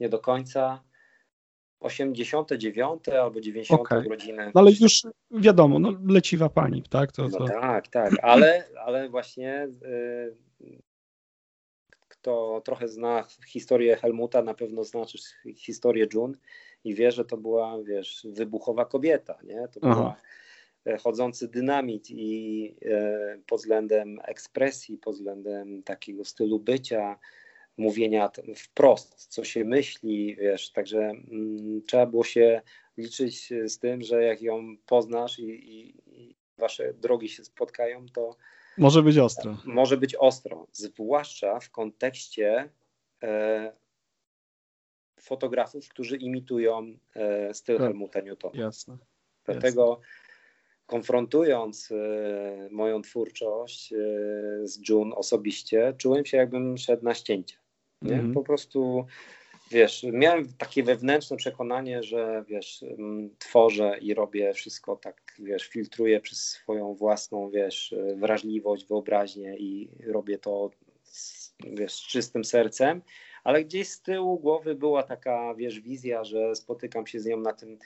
nie 0.00 0.08
do 0.08 0.18
końca. 0.18 0.82
89 1.80 3.08
albo 3.08 3.40
90 3.40 3.80
okay. 3.80 4.06
urodziny. 4.06 4.52
No 4.54 4.60
ale 4.60 4.70
już 4.80 5.02
wiadomo, 5.30 5.78
no 5.78 5.92
leciwa 6.08 6.48
pani, 6.48 6.82
tak? 6.82 7.12
To, 7.12 7.28
to... 7.28 7.38
No 7.38 7.46
tak, 7.46 7.88
tak, 7.88 8.12
ale, 8.22 8.64
ale 8.86 9.08
właśnie 9.08 9.68
y, 9.82 10.36
kto 12.20 12.62
trochę 12.64 12.88
zna 12.88 13.24
historię 13.46 13.96
Helmuta, 13.96 14.42
na 14.42 14.54
pewno 14.54 14.84
zna 14.84 15.04
historię 15.56 16.06
June 16.14 16.34
i 16.84 16.94
wie, 16.94 17.12
że 17.12 17.24
to 17.24 17.36
była, 17.36 17.82
wiesz, 17.82 18.26
wybuchowa 18.30 18.84
kobieta, 18.84 19.38
nie? 19.44 19.68
To 19.68 19.80
Aha. 19.82 19.94
była 19.94 20.16
e, 20.86 20.98
chodzący 20.98 21.48
dynamit 21.48 22.10
i 22.10 22.76
e, 22.84 23.38
pod 23.46 23.60
względem 23.60 24.18
ekspresji, 24.24 24.98
pod 24.98 25.14
względem 25.14 25.82
takiego 25.82 26.24
stylu 26.24 26.58
bycia, 26.58 27.18
mówienia 27.76 28.30
wprost, 28.56 29.26
co 29.26 29.44
się 29.44 29.64
myśli, 29.64 30.36
wiesz, 30.36 30.72
także 30.72 30.98
mm, 30.98 31.82
trzeba 31.86 32.06
było 32.06 32.24
się 32.24 32.62
liczyć 32.96 33.52
z 33.64 33.78
tym, 33.78 34.02
że 34.02 34.22
jak 34.22 34.42
ją 34.42 34.76
poznasz 34.86 35.38
i, 35.38 35.50
i, 35.50 35.94
i 36.06 36.36
wasze 36.58 36.94
drogi 36.94 37.28
się 37.28 37.44
spotkają, 37.44 38.06
to 38.06 38.36
może 38.78 39.02
być 39.02 39.18
ostro. 39.18 39.56
Może 39.64 39.96
być 39.96 40.14
ostro, 40.14 40.66
zwłaszcza 40.72 41.60
w 41.60 41.70
kontekście 41.70 42.68
e, 43.22 43.72
fotografów, 45.20 45.88
którzy 45.88 46.16
imitują 46.16 46.98
e, 47.14 47.54
styl 47.54 47.76
tak. 47.76 47.86
Helmuta 47.86 48.20
Newtona. 48.20 48.60
Jasne. 48.60 48.98
Dlatego 49.44 50.00
Jasne. 50.00 50.19
Konfrontując 50.90 51.92
e, 51.92 52.68
moją 52.70 53.02
twórczość 53.02 53.92
e, 53.92 53.96
z 54.62 54.88
June 54.88 55.14
osobiście, 55.14 55.94
czułem 55.98 56.24
się 56.24 56.36
jakbym 56.36 56.78
szedł 56.78 57.04
na 57.04 57.14
ścięcie. 57.14 57.56
Mm 58.02 58.30
-hmm. 58.30 58.34
Po 58.34 58.42
prostu 58.42 59.06
wiesz, 59.70 60.06
miałem 60.12 60.52
takie 60.58 60.82
wewnętrzne 60.82 61.36
przekonanie, 61.36 62.02
że 62.02 62.44
wiesz, 62.48 62.84
tworzę 63.38 63.98
i 63.98 64.14
robię 64.14 64.54
wszystko 64.54 64.96
tak, 64.96 65.34
wiesz, 65.38 65.66
filtruję 65.68 66.20
przez 66.20 66.38
swoją 66.38 66.94
własną, 66.94 67.50
wiesz, 67.50 67.94
wrażliwość, 68.16 68.86
wyobraźnię 68.86 69.56
i 69.56 69.90
robię 70.06 70.38
to 70.38 70.70
z, 71.02 71.54
wiesz, 71.64 71.92
z 71.92 72.06
czystym 72.06 72.44
sercem, 72.44 73.02
ale 73.44 73.64
gdzieś 73.64 73.88
z 73.88 74.02
tyłu 74.02 74.38
głowy 74.38 74.74
była 74.74 75.02
taka, 75.02 75.54
wiesz, 75.54 75.80
wizja, 75.80 76.24
że 76.24 76.54
spotykam 76.54 77.06
się 77.06 77.20
z 77.20 77.26
nią 77.26 77.36
na 77.36 77.52
tym 77.52 77.78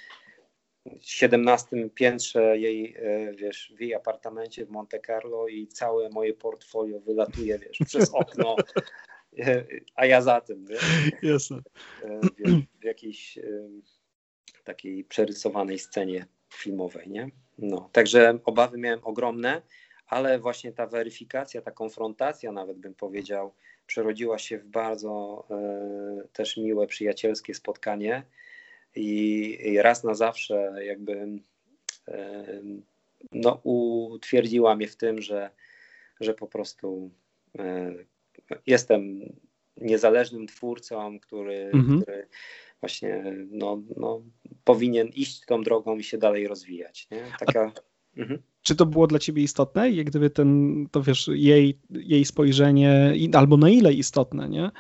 17 1.01 1.91
piętrze 1.95 2.59
jej, 2.59 2.97
e, 2.99 3.33
wiesz, 3.33 3.73
w 3.77 3.81
jej 3.81 3.95
apartamencie 3.95 4.67
w 4.67 4.71
Monte 4.71 5.01
Carlo 5.01 5.49
i 5.49 5.67
całe 5.67 6.09
moje 6.09 6.35
portfolio 6.35 7.01
wylatuje, 7.01 7.59
wiesz, 7.59 7.79
przez 7.87 8.11
okno 8.15 8.57
a 9.95 10.07
ja 10.07 10.23
za 10.23 10.41
tym, 10.41 10.67
wiesz? 10.67 10.83
Jasne. 11.23 11.63
E, 12.03 12.21
w 12.81 12.85
jakiejś 12.85 13.39
e, 13.39 13.43
takiej 14.65 15.05
przerysowanej 15.05 15.79
scenie 15.79 16.27
filmowej, 16.53 17.09
nie? 17.11 17.31
No, 17.59 17.89
także 17.93 18.39
obawy 18.45 18.79
miałem 18.79 19.01
ogromne, 19.03 19.63
ale 20.07 20.39
właśnie 20.39 20.73
ta 20.73 20.87
weryfikacja, 20.87 21.63
ta 21.63 21.71
konfrontacja 21.71 22.53
nawet 22.53 22.79
bym 22.79 22.95
powiedział, 22.95 23.55
przerodziła 23.87 24.39
się 24.39 24.59
w 24.59 24.67
bardzo 24.67 25.45
e, 25.51 26.29
też 26.33 26.57
miłe, 26.57 26.87
przyjacielskie 26.87 27.55
spotkanie 27.55 28.23
i, 28.97 29.59
i 29.65 29.83
raz 29.83 30.05
na 30.05 30.15
zawsze 30.15 30.75
jakby 30.85 31.39
no, 33.33 33.61
utwierdziła 33.63 34.77
mnie 34.77 34.89
w 34.89 34.97
tym, 34.97 35.23
że, 35.23 35.51
że 36.21 36.35
po 36.35 36.47
prostu 36.47 37.11
e, 37.59 37.95
jestem 38.67 39.21
niezależnym 39.77 40.47
twórcą, 40.47 41.21
który, 41.21 41.71
mhm. 41.75 42.03
który 42.03 42.29
właśnie 42.81 43.25
no, 43.51 43.83
no, 43.97 44.23
powinien 44.65 45.09
iść 45.09 45.41
tą 45.47 45.63
drogą 45.63 45.99
i 45.99 46.05
się 46.05 46.19
dalej 46.19 46.49
rozwijać. 46.49 47.09
Nie? 47.11 47.27
Taka, 47.39 47.73
mhm. 48.17 48.43
Czy 48.65 48.77
to 48.77 48.87
było 48.87 49.07
dla 49.07 49.19
ciebie 49.19 49.43
istotne? 49.43 49.91
Jak 49.91 50.07
gdyby 50.07 50.31
ten, 50.31 50.87
to 50.91 51.03
wiesz, 51.03 51.31
jej, 51.33 51.79
jej 51.91 52.25
spojrzenie, 52.25 53.15
albo 53.33 53.57
na 53.57 53.71
ile 53.71 53.93
istotne, 53.93 54.49
nie? 54.49 54.71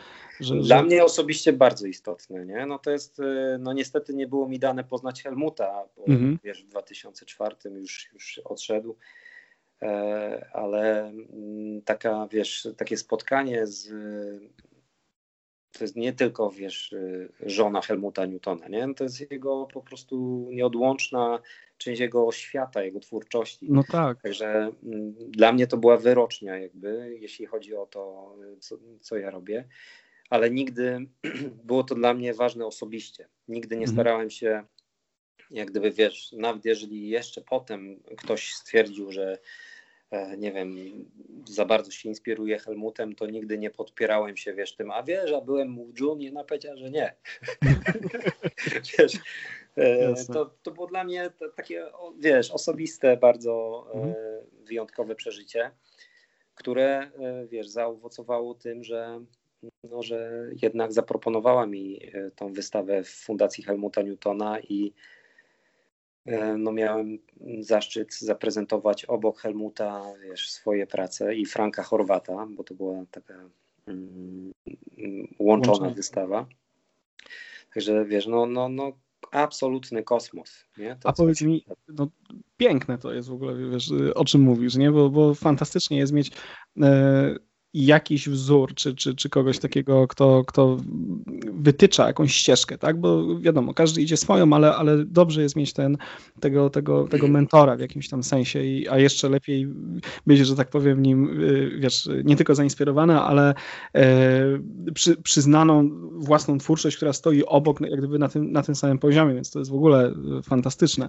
Że, 0.40 0.54
Dla 0.54 0.78
że... 0.78 0.84
mnie 0.84 1.04
osobiście 1.04 1.52
bardzo 1.52 1.86
istotne, 1.86 2.46
nie? 2.46 2.66
No 2.66 2.78
to 2.78 2.90
jest, 2.90 3.20
y, 3.20 3.56
no 3.60 3.72
niestety 3.72 4.14
nie 4.14 4.26
było 4.26 4.48
mi 4.48 4.58
dane 4.58 4.84
poznać 4.84 5.22
Helmuta, 5.22 5.82
bo 5.96 6.06
mhm. 6.06 6.38
wiesz, 6.44 6.64
w 6.64 6.68
2004 6.68 7.56
już, 7.64 8.08
już 8.12 8.40
odszedł, 8.44 8.96
E, 9.84 10.46
ale 10.52 11.08
mm, 11.08 11.82
taka, 11.82 12.28
wiesz, 12.30 12.68
takie 12.76 12.96
spotkanie 12.96 13.66
z 13.66 13.90
to 15.78 15.84
jest 15.84 15.96
nie 15.96 16.12
tylko, 16.12 16.50
wiesz, 16.50 16.94
żona 17.46 17.80
Helmuta 17.80 18.26
Newtona, 18.26 18.68
nie? 18.68 18.94
To 18.94 19.04
jest 19.04 19.30
jego 19.30 19.66
po 19.72 19.82
prostu 19.82 20.46
nieodłączna 20.50 21.38
część 21.78 22.00
jego 22.00 22.32
świata, 22.32 22.82
jego 22.82 23.00
twórczości. 23.00 23.66
No 23.70 23.84
tak. 23.92 24.22
Także 24.22 24.72
mm, 24.82 25.14
dla 25.30 25.52
mnie 25.52 25.66
to 25.66 25.76
była 25.76 25.96
wyrocznia 25.96 26.58
jakby, 26.58 27.16
jeśli 27.20 27.46
chodzi 27.46 27.76
o 27.76 27.86
to, 27.86 28.34
co, 28.60 28.76
co 29.00 29.16
ja 29.16 29.30
robię, 29.30 29.68
ale 30.30 30.50
nigdy 30.50 31.06
było 31.64 31.84
to 31.84 31.94
dla 31.94 32.14
mnie 32.14 32.34
ważne 32.34 32.66
osobiście. 32.66 33.28
Nigdy 33.48 33.76
nie 33.76 33.84
mhm. 33.84 33.96
starałem 33.96 34.30
się, 34.30 34.64
jak 35.50 35.70
gdyby, 35.70 35.90
wiesz, 35.90 36.32
nawet 36.32 36.64
jeżeli 36.64 37.08
jeszcze 37.08 37.40
potem 37.40 38.02
ktoś 38.16 38.52
stwierdził, 38.52 39.12
że 39.12 39.38
nie 40.38 40.52
wiem, 40.52 40.76
za 41.48 41.64
bardzo 41.64 41.90
się 41.90 42.08
inspiruje 42.08 42.58
Helmutem, 42.58 43.14
to 43.14 43.26
nigdy 43.26 43.58
nie 43.58 43.70
podpierałem 43.70 44.36
się, 44.36 44.54
wiesz, 44.54 44.76
tym, 44.76 44.90
a 44.90 45.02
wiesz, 45.02 45.32
a 45.32 45.40
byłem 45.40 45.68
mu 45.68 45.86
w 45.86 46.00
June 46.00 46.22
i 46.22 46.30
ona 46.30 46.44
powiedziała, 46.44 46.76
że 46.76 46.90
nie. 46.90 47.14
wiesz, 48.98 49.12
e, 49.76 50.14
to, 50.32 50.54
to 50.62 50.70
było 50.70 50.86
dla 50.86 51.04
mnie 51.04 51.30
takie, 51.56 51.86
wiesz, 52.18 52.50
osobiste, 52.50 53.16
bardzo 53.16 53.84
e, 53.94 53.96
mhm. 53.96 54.14
wyjątkowe 54.64 55.14
przeżycie, 55.14 55.70
które, 56.54 57.10
wiesz, 57.48 57.68
zaowocowało 57.68 58.54
tym, 58.54 58.84
że 58.84 59.20
no, 59.84 60.02
że 60.02 60.48
jednak 60.62 60.92
zaproponowała 60.92 61.66
mi 61.66 62.00
tą 62.36 62.52
wystawę 62.52 63.02
w 63.02 63.10
Fundacji 63.10 63.64
Helmuta 63.64 64.02
Newtona 64.02 64.60
i 64.60 64.92
E, 64.92 65.13
no 66.58 66.72
miałem 66.72 67.18
zaszczyt 67.60 68.14
zaprezentować 68.14 69.04
obok 69.04 69.40
Helmuta 69.40 70.02
wiesz, 70.22 70.50
swoje 70.50 70.86
prace 70.86 71.34
i 71.34 71.46
Franka 71.46 71.82
Chorwata, 71.82 72.46
bo 72.50 72.64
to 72.64 72.74
była 72.74 73.04
taka 73.10 73.34
mm, 73.86 74.52
łączona 75.38 75.90
wystawa. 75.90 76.46
Także 77.74 78.04
wiesz, 78.04 78.26
no, 78.26 78.46
no, 78.46 78.68
no 78.68 78.92
absolutny 79.30 80.02
kosmos. 80.02 80.64
Nie? 80.78 80.96
To, 80.96 81.08
A 81.08 81.12
powiedz 81.12 81.42
mi, 81.42 81.64
no, 81.88 82.08
piękne 82.56 82.98
to 82.98 83.12
jest 83.12 83.28
w 83.28 83.32
ogóle, 83.32 83.70
wiesz, 83.70 83.90
o 84.14 84.24
czym 84.24 84.40
mówisz, 84.40 84.76
nie? 84.76 84.90
Bo, 84.90 85.10
bo 85.10 85.34
fantastycznie 85.34 85.98
jest 85.98 86.12
mieć 86.12 86.30
e, 86.82 87.36
jakiś 87.74 88.28
wzór, 88.28 88.74
czy, 88.74 88.94
czy, 88.94 89.14
czy 89.14 89.28
kogoś 89.28 89.58
takiego, 89.58 90.08
kto, 90.08 90.44
kto 90.46 90.76
wytycza 91.52 92.06
jakąś 92.06 92.34
ścieżkę, 92.34 92.78
tak? 92.78 93.00
Bo 93.00 93.38
wiadomo, 93.38 93.74
każdy 93.74 94.02
idzie 94.02 94.16
swoją, 94.16 94.52
ale, 94.52 94.76
ale 94.76 95.04
dobrze 95.04 95.42
jest 95.42 95.56
mieć 95.56 95.72
ten, 95.72 95.96
tego, 96.40 96.70
tego, 96.70 97.08
tego 97.08 97.28
mentora 97.28 97.76
w 97.76 97.80
jakimś 97.80 98.08
tam 98.08 98.22
sensie, 98.22 98.64
i, 98.64 98.88
a 98.88 98.98
jeszcze 98.98 99.28
lepiej 99.28 99.68
być, 100.26 100.38
że 100.38 100.56
tak 100.56 100.70
powiem, 100.70 101.02
nim, 101.02 101.40
y, 101.40 101.78
wiesz, 101.78 102.08
nie 102.24 102.36
tylko 102.36 102.54
zainspirowany, 102.54 103.20
ale 103.20 103.54
e, 103.94 104.04
przy, 104.94 105.16
przyznaną 105.16 105.90
własną 106.12 106.58
twórczość, 106.58 106.96
która 106.96 107.12
stoi 107.12 107.44
obok, 107.44 107.80
jak 107.80 107.98
gdyby 107.98 108.18
na 108.18 108.28
tym, 108.28 108.52
na 108.52 108.62
tym 108.62 108.74
samym 108.74 108.98
poziomie, 108.98 109.34
więc 109.34 109.50
to 109.50 109.58
jest 109.58 109.70
w 109.70 109.74
ogóle 109.74 110.14
fantastyczne. 110.42 111.08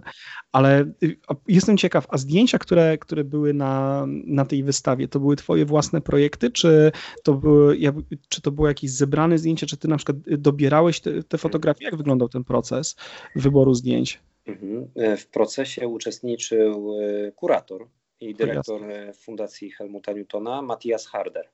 Ale 0.51 0.85
y, 1.03 1.17
jestem 1.47 1.77
ciekaw, 1.77 2.05
a 2.09 2.17
zdjęcia, 2.17 2.59
które, 2.59 2.97
które 2.97 3.23
były 3.23 3.53
na, 3.53 4.05
na 4.25 4.45
tej 4.45 4.63
wystawie, 4.63 5.07
to 5.07 5.19
były 5.19 5.35
twoje 5.35 5.65
własne 5.65 6.01
projekty, 6.01 6.54
czy 6.55 6.91
to, 7.23 7.33
były, 7.33 7.77
czy 8.29 8.41
to 8.41 8.51
było 8.51 8.67
jakieś 8.67 8.91
zebrane 8.91 9.37
zdjęcie, 9.37 9.65
czy 9.65 9.77
ty 9.77 9.87
na 9.87 9.97
przykład 9.97 10.17
dobierałeś 10.37 10.99
te, 10.99 11.23
te 11.23 11.37
fotografie? 11.37 11.85
Jak 11.85 11.95
wyglądał 11.95 12.29
ten 12.29 12.43
proces 12.43 12.95
wyboru 13.35 13.73
zdjęć? 13.73 14.19
Mhm. 14.45 14.89
E, 14.95 15.17
w 15.17 15.27
procesie 15.27 15.87
uczestniczył 15.87 16.97
e, 16.99 17.31
kurator 17.31 17.87
i 18.19 18.35
dyrektor 18.35 18.91
e, 18.91 19.13
Fundacji 19.13 19.71
Helmuta 19.71 20.13
Newtona, 20.13 20.61
Matthias 20.61 21.07
Harder. 21.07 21.49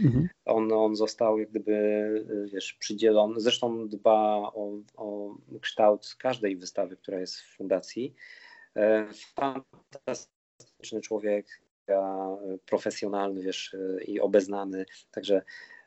Mhm. 0.00 0.28
On, 0.44 0.72
on 0.72 0.96
został 0.96 1.38
jak 1.38 1.50
gdyby, 1.50 1.76
wiesz, 2.52 2.72
przydzielony, 2.72 3.40
zresztą 3.40 3.88
dba 3.88 4.36
o, 4.54 4.78
o 4.96 5.34
kształt 5.60 6.16
każdej 6.18 6.56
wystawy, 6.56 6.96
która 6.96 7.20
jest 7.20 7.36
w 7.36 7.56
fundacji. 7.56 8.14
Fantastyczny 9.34 11.00
człowiek, 11.00 11.46
profesjonalny, 12.66 13.42
wiesz, 13.42 13.76
i 14.06 14.20
obeznany, 14.20 14.84
także 15.10 15.42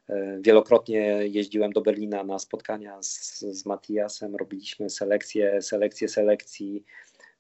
e, 0.10 0.38
Wielokrotnie 0.42 1.00
jeździłem 1.24 1.72
do 1.72 1.82
Berlina 1.82 2.24
na 2.24 2.40
spotkania 2.40 3.04
z, 3.04 3.40
z 3.40 3.66
Matiasem, 3.66 4.36
robiliśmy 4.36 4.90
selekcję, 4.90 5.62
selekcję 5.62 6.08
selekcji, 6.08 6.84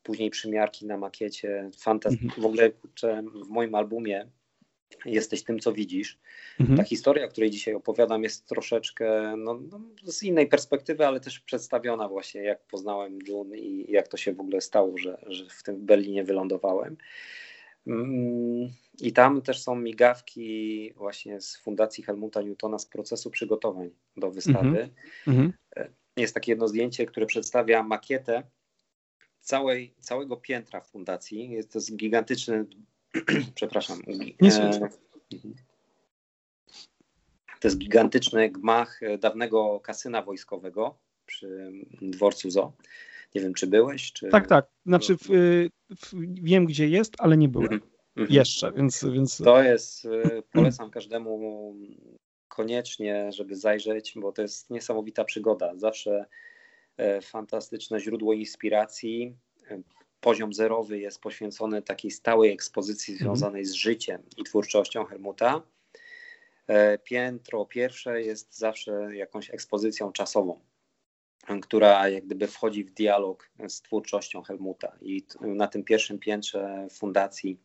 później 0.03 0.29
przymiarki 0.29 0.85
na 0.85 0.97
makiecie. 0.97 1.69
Fantastycznie. 1.79 2.27
Mhm. 2.27 2.43
W 2.43 2.45
ogóle 2.45 2.71
kurczę, 2.71 3.23
w 3.45 3.49
moim 3.49 3.75
albumie 3.75 4.27
jesteś 5.05 5.43
tym, 5.43 5.59
co 5.59 5.73
widzisz. 5.73 6.19
Mhm. 6.59 6.77
Ta 6.77 6.83
historia, 6.83 7.25
o 7.25 7.27
której 7.27 7.49
dzisiaj 7.49 7.73
opowiadam, 7.73 8.23
jest 8.23 8.47
troszeczkę 8.47 9.33
no, 9.37 9.59
no, 9.71 9.81
z 10.03 10.23
innej 10.23 10.47
perspektywy, 10.47 11.07
ale 11.07 11.19
też 11.19 11.39
przedstawiona 11.39 12.09
właśnie, 12.09 12.43
jak 12.43 12.65
poznałem 12.65 13.19
June 13.27 13.57
i 13.57 13.91
jak 13.91 14.07
to 14.07 14.17
się 14.17 14.33
w 14.33 14.39
ogóle 14.39 14.61
stało, 14.61 14.97
że, 14.97 15.17
że 15.27 15.45
w 15.49 15.63
tym 15.63 15.85
Berlinie 15.85 16.23
wylądowałem. 16.23 16.97
Mm, 17.87 18.69
I 18.99 19.13
tam 19.13 19.41
też 19.41 19.63
są 19.63 19.75
migawki 19.75 20.93
właśnie 20.95 21.41
z 21.41 21.57
Fundacji 21.57 22.03
Helmuta 22.03 22.41
Newtona 22.41 22.79
z 22.79 22.85
procesu 22.85 23.31
przygotowań 23.31 23.89
do 24.17 24.31
wystawy. 24.31 24.89
Mm 25.27 25.51
-hmm. 25.51 25.51
Jest 26.17 26.33
takie 26.33 26.51
jedno 26.51 26.67
zdjęcie, 26.67 27.05
które 27.05 27.25
przedstawia 27.25 27.83
makietę 27.83 28.43
całej, 29.41 29.95
całego 29.99 30.37
piętra 30.37 30.81
fundacji. 30.81 31.49
Jest 31.49 31.73
to 31.73 31.79
gigantyczny, 31.95 32.65
przepraszam. 33.55 34.01
E, 34.41 34.89
to 37.59 37.67
jest 37.67 37.77
gigantyczny 37.77 38.49
gmach 38.49 38.99
dawnego 39.19 39.79
kasyna 39.79 40.21
wojskowego 40.21 40.97
przy 41.25 41.71
dworcu 42.01 42.51
Zoo. 42.51 42.73
Nie 43.35 43.41
wiem, 43.41 43.53
czy 43.53 43.67
byłeś? 43.67 44.11
Czy... 44.11 44.29
Tak, 44.29 44.47
tak. 44.47 44.67
Znaczy, 44.85 45.17
w, 45.17 45.27
w, 45.89 46.13
wiem, 46.43 46.65
gdzie 46.65 46.88
jest, 46.88 47.13
ale 47.17 47.38
nie 47.38 47.49
byłem. 47.49 47.73
Mhm. 47.73 47.91
mhm. 48.15 48.35
Jeszcze, 48.35 48.71
więc, 48.71 49.05
więc. 49.13 49.38
To 49.38 49.63
jest, 49.63 50.05
y, 50.05 50.43
polecam 50.53 50.91
każdemu 50.91 51.75
koniecznie, 52.47 53.31
żeby 53.31 53.55
zajrzeć, 53.55 54.13
bo 54.15 54.31
to 54.31 54.41
jest 54.41 54.69
niesamowita 54.69 55.23
przygoda. 55.23 55.75
Zawsze 55.75 56.25
e, 56.97 57.21
fantastyczne 57.21 57.99
źródło 57.99 58.33
inspiracji. 58.33 59.38
E, 59.69 59.81
poziom 60.19 60.53
zerowy 60.53 60.99
jest 60.99 61.21
poświęcony 61.21 61.81
takiej 61.81 62.11
stałej 62.11 62.51
ekspozycji 62.51 63.13
mhm. 63.13 63.29
związanej 63.29 63.65
z 63.65 63.73
życiem 63.73 64.21
i 64.38 64.43
twórczością 64.43 65.05
Helmuta. 65.05 65.61
E, 66.67 66.97
piętro 66.97 67.65
pierwsze 67.65 68.21
jest 68.21 68.57
zawsze 68.57 69.15
jakąś 69.15 69.49
ekspozycją 69.49 70.11
czasową 70.11 70.59
która 71.62 72.10
jak 72.10 72.25
gdyby 72.25 72.47
wchodzi 72.47 72.84
w 72.84 72.93
dialog 72.93 73.49
z 73.67 73.81
twórczością 73.81 74.41
Helmuta. 74.41 74.97
I 75.01 75.23
na 75.41 75.67
tym 75.67 75.84
pierwszym 75.84 76.19
piętrze 76.19 76.88
fundacji 76.91 77.60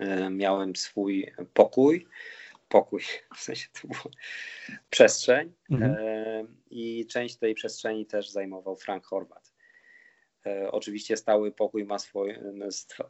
e, 0.00 0.30
miałem 0.30 0.76
swój 0.76 1.32
pokój, 1.54 2.06
pokój, 2.68 3.02
w 3.36 3.40
sensie 3.40 3.68
to 3.72 3.88
była 3.88 4.14
przestrzeń 4.90 5.52
mhm. 5.70 5.96
E, 5.98 6.44
i 6.70 7.06
część 7.06 7.36
tej 7.36 7.54
przestrzeni 7.54 8.06
też 8.06 8.30
zajmował 8.30 8.76
Frank 8.76 9.06
Horvat. 9.06 9.52
E, 10.46 10.70
oczywiście 10.72 11.16
stały 11.16 11.52
pokój 11.52 11.84
ma 11.84 11.98
swój, 11.98 12.34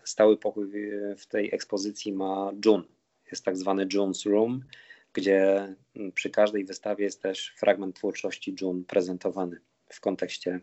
stały 0.04 0.36
pokój 0.36 0.90
w 1.18 1.26
tej 1.26 1.54
ekspozycji 1.54 2.12
ma 2.12 2.52
June. 2.64 2.84
Jest 3.30 3.44
tak 3.44 3.56
zwany 3.56 3.86
June's 3.86 4.30
Room, 4.30 4.64
gdzie 5.12 5.74
przy 6.14 6.30
każdej 6.30 6.64
wystawie 6.64 7.04
jest 7.04 7.22
też 7.22 7.54
fragment 7.56 7.96
twórczości 7.96 8.54
June 8.60 8.84
prezentowany 8.84 9.60
w 9.92 10.00
kontekście 10.00 10.60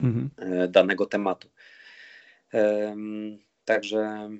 mhm. 0.00 0.30
E, 0.36 0.68
danego 0.68 1.06
tematu. 1.06 1.48
Także 3.64 4.30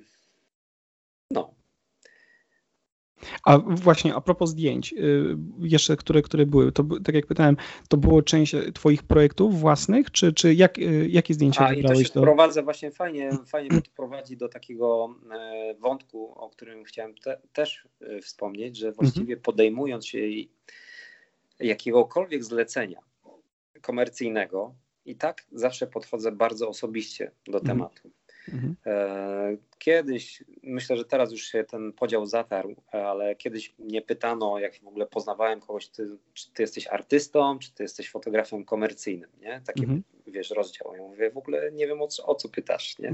no. 1.31 1.53
A 3.43 3.57
właśnie 3.57 4.15
a 4.15 4.21
propos 4.21 4.49
zdjęć, 4.49 4.93
y, 4.93 5.37
jeszcze 5.59 5.97
które, 5.97 6.21
które 6.21 6.45
były, 6.45 6.71
to 6.71 6.83
tak 7.03 7.15
jak 7.15 7.27
pytałem, 7.27 7.57
to 7.89 7.97
było 7.97 8.21
część 8.21 8.55
Twoich 8.73 9.03
projektów 9.03 9.59
własnych, 9.59 10.11
czy, 10.11 10.33
czy 10.33 10.53
jak, 10.53 10.77
y, 10.79 11.07
jakie 11.09 11.33
zdjęcia 11.33 11.65
A, 11.65 11.69
wybrałeś? 11.69 11.99
I 11.99 12.03
to 12.03 12.13
się 12.13 12.19
wprowadza 12.19 12.61
właśnie 12.61 12.91
fajnie, 12.91 13.31
fajnie 13.45 13.69
to 13.69 13.91
prowadzi 13.95 14.37
do 14.37 14.49
takiego 14.49 15.15
e, 15.31 15.75
wątku, 15.79 16.33
o 16.35 16.49
którym 16.49 16.83
chciałem 16.83 17.15
te, 17.15 17.41
też 17.53 17.87
e, 18.01 18.21
wspomnieć, 18.21 18.77
że 18.77 18.91
właściwie 18.91 19.37
podejmując 19.37 20.07
się 20.07 20.19
jakiegokolwiek 21.59 22.43
zlecenia, 22.43 22.99
komercyjnego 23.83 24.75
i 25.05 25.15
tak 25.15 25.45
zawsze 25.51 25.87
podchodzę 25.87 26.31
bardzo 26.31 26.69
osobiście 26.69 27.31
do 27.47 27.59
mhm. 27.59 27.65
tematu. 27.65 28.11
Mhm. 28.53 28.75
E, 28.85 29.57
kiedyś, 29.77 30.43
myślę, 30.63 30.97
że 30.97 31.05
teraz 31.05 31.31
już 31.31 31.41
się 31.41 31.63
ten 31.63 31.93
podział 31.93 32.25
zatarł, 32.25 32.75
ale 32.91 33.35
kiedyś 33.35 33.75
mnie 33.79 34.01
pytano, 34.01 34.59
jak 34.59 34.79
w 34.79 34.87
ogóle 34.87 35.05
poznawałem 35.05 35.59
kogoś, 35.59 35.87
ty, 35.87 36.17
czy 36.33 36.53
ty 36.53 36.63
jesteś 36.63 36.87
artystą, 36.87 37.59
czy 37.59 37.73
ty 37.73 37.83
jesteś 37.83 38.09
fotografem 38.09 38.65
komercyjnym, 38.65 39.29
nie? 39.41 39.61
Taki, 39.65 39.83
mhm. 39.83 40.03
wiesz, 40.27 40.49
rozdział. 40.49 40.95
Ja 40.95 41.01
mówię, 41.01 41.31
w 41.31 41.37
ogóle 41.37 41.71
nie 41.71 41.87
wiem 41.87 42.01
o 42.01 42.07
co, 42.07 42.25
o 42.25 42.35
co 42.35 42.49
pytasz, 42.49 42.99
nie? 42.99 43.11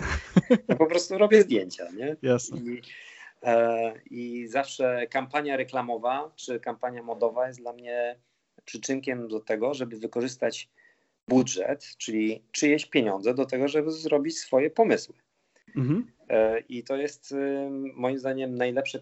Ja 0.67 0.75
po 0.75 0.85
prostu 0.85 1.17
robię 1.17 1.41
zdjęcia, 1.41 1.91
nie? 1.91 2.15
Jasne. 2.21 2.57
I, 2.59 2.81
e, 3.43 3.93
I 4.09 4.47
zawsze 4.47 5.07
kampania 5.07 5.57
reklamowa, 5.57 6.31
czy 6.35 6.59
kampania 6.59 7.03
modowa 7.03 7.47
jest 7.47 7.59
dla 7.59 7.73
mnie 7.73 8.19
przyczynkiem 8.69 9.27
do 9.27 9.39
tego, 9.39 9.73
żeby 9.73 9.97
wykorzystać 9.97 10.69
budżet, 11.27 11.85
czyli 11.97 12.43
czyjeś 12.51 12.85
pieniądze 12.85 13.33
do 13.33 13.45
tego, 13.45 13.67
żeby 13.67 13.91
zrobić 13.91 14.37
swoje 14.37 14.69
pomysły. 14.69 15.15
Mhm. 15.75 16.11
E, 16.29 16.59
I 16.59 16.83
to 16.83 16.97
jest 16.97 17.35
moim 17.93 18.19
zdaniem 18.19 18.55
najlepsze 18.55 18.99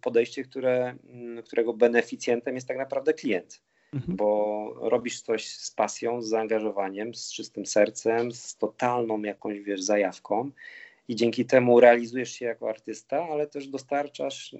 podejście, 0.00 0.42
które, 0.42 0.96
którego 1.44 1.74
beneficjentem 1.74 2.54
jest 2.54 2.68
tak 2.68 2.78
naprawdę 2.78 3.14
klient. 3.14 3.62
Mhm. 3.92 4.16
Bo 4.16 4.72
robisz 4.76 5.22
coś 5.22 5.48
z 5.48 5.70
pasją, 5.70 6.22
z 6.22 6.28
zaangażowaniem, 6.28 7.14
z 7.14 7.32
czystym 7.32 7.66
sercem, 7.66 8.32
z 8.32 8.56
totalną 8.56 9.22
jakąś, 9.22 9.60
wiesz, 9.60 9.82
zajawką 9.82 10.50
i 11.08 11.16
dzięki 11.16 11.44
temu 11.44 11.80
realizujesz 11.80 12.32
się 12.32 12.46
jako 12.46 12.68
artysta, 12.68 13.28
ale 13.30 13.46
też 13.46 13.68
dostarczasz 13.68 14.56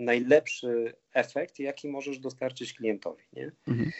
najlepszy 0.00 0.94
efekt, 1.14 1.58
jaki 1.58 1.88
możesz 1.88 2.18
dostarczyć 2.18 2.74
klientowi. 2.74 3.24
Nie? 3.32 3.52
Mhm. 3.68 3.92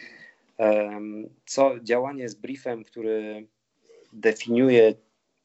Co 1.45 1.79
działanie 1.79 2.29
z 2.29 2.35
briefem, 2.35 2.83
który 2.83 3.47
definiuje 4.13 4.93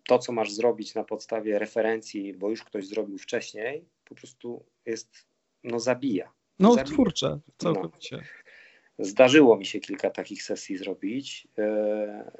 to, 0.06 0.18
co 0.18 0.32
masz 0.32 0.52
zrobić 0.52 0.94
na 0.94 1.04
podstawie 1.04 1.58
referencji, 1.58 2.34
bo 2.34 2.50
już 2.50 2.64
ktoś 2.64 2.86
zrobił 2.86 3.18
wcześniej, 3.18 3.84
po 4.04 4.14
prostu 4.14 4.64
jest, 4.86 5.26
no 5.64 5.80
zabija. 5.80 6.32
No 6.58 6.74
zabija. 6.74 6.94
twórcze, 6.94 7.38
całkowicie. 7.58 8.16
No. 8.16 9.04
Zdarzyło 9.04 9.56
mi 9.56 9.66
się 9.66 9.80
kilka 9.80 10.10
takich 10.10 10.42
sesji 10.42 10.76
zrobić, 10.76 11.48
e, 11.58 12.30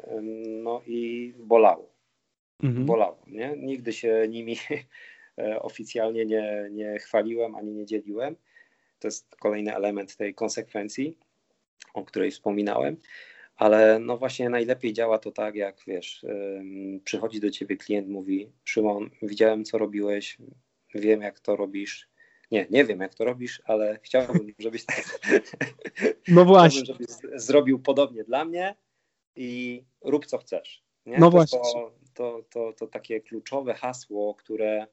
no 0.63 0.83
i 0.87 1.33
bolało. 1.39 1.97
Mhm. 2.63 2.87
Bolało, 2.87 3.23
nie? 3.27 3.55
Nigdy 3.57 3.93
się 3.93 4.27
nimi 4.29 4.57
oficjalnie 5.61 6.27
nie, 6.27 6.69
nie 6.71 6.99
chwaliłem 6.99 7.55
ani 7.55 7.73
nie 7.73 7.87
dzieliłem. 7.87 8.37
To 8.99 9.09
jest 9.09 9.37
kolejny 9.37 9.75
element 9.75 10.17
tej 10.17 10.35
konsekwencji, 10.35 11.19
o 11.95 12.05
której 12.05 12.31
wspominałem. 12.31 12.97
Ale 13.57 13.99
no 13.99 14.17
właśnie 14.17 14.49
najlepiej 14.49 14.93
działa 14.93 15.19
to 15.19 15.33
tak, 15.33 15.55
jak 15.55 15.77
wiesz, 15.87 16.27
przychodzi 17.05 17.41
do 17.41 17.51
ciebie 17.51 17.77
klient, 17.77 18.09
mówi: 18.09 18.51
Szymon, 18.65 19.11
widziałem, 19.23 19.65
co 19.65 19.79
robiłeś, 19.79 20.39
wiem, 20.95 21.23
jak 21.23 21.41
to 21.41 21.57
robisz. 21.57 22.09
Nie, 22.51 22.67
nie 22.71 22.85
wiem, 22.85 23.01
jak 23.01 23.15
to 23.15 23.25
robisz, 23.25 23.63
ale 23.65 23.99
chciałbym, 24.03 24.53
żebyś 24.59 24.85
tak. 24.85 25.21
No 26.29 26.45
właśnie. 26.45 26.85
Żebyś 26.85 27.07
zrobił 27.35 27.79
podobnie 27.79 28.25
dla 28.25 28.45
mnie 28.45 28.77
i 29.37 29.83
rób 30.05 30.27
co 30.27 30.39
chcesz. 30.39 30.83
Nie? 31.07 31.19
No 31.19 31.27
to 31.27 31.31
właśnie. 31.31 31.59
To, 31.59 31.93
to, 32.15 32.43
to, 32.51 32.73
to 32.73 32.87
takie 32.87 33.21
kluczowe 33.21 33.75
hasło, 33.75 34.35
które 34.35 34.87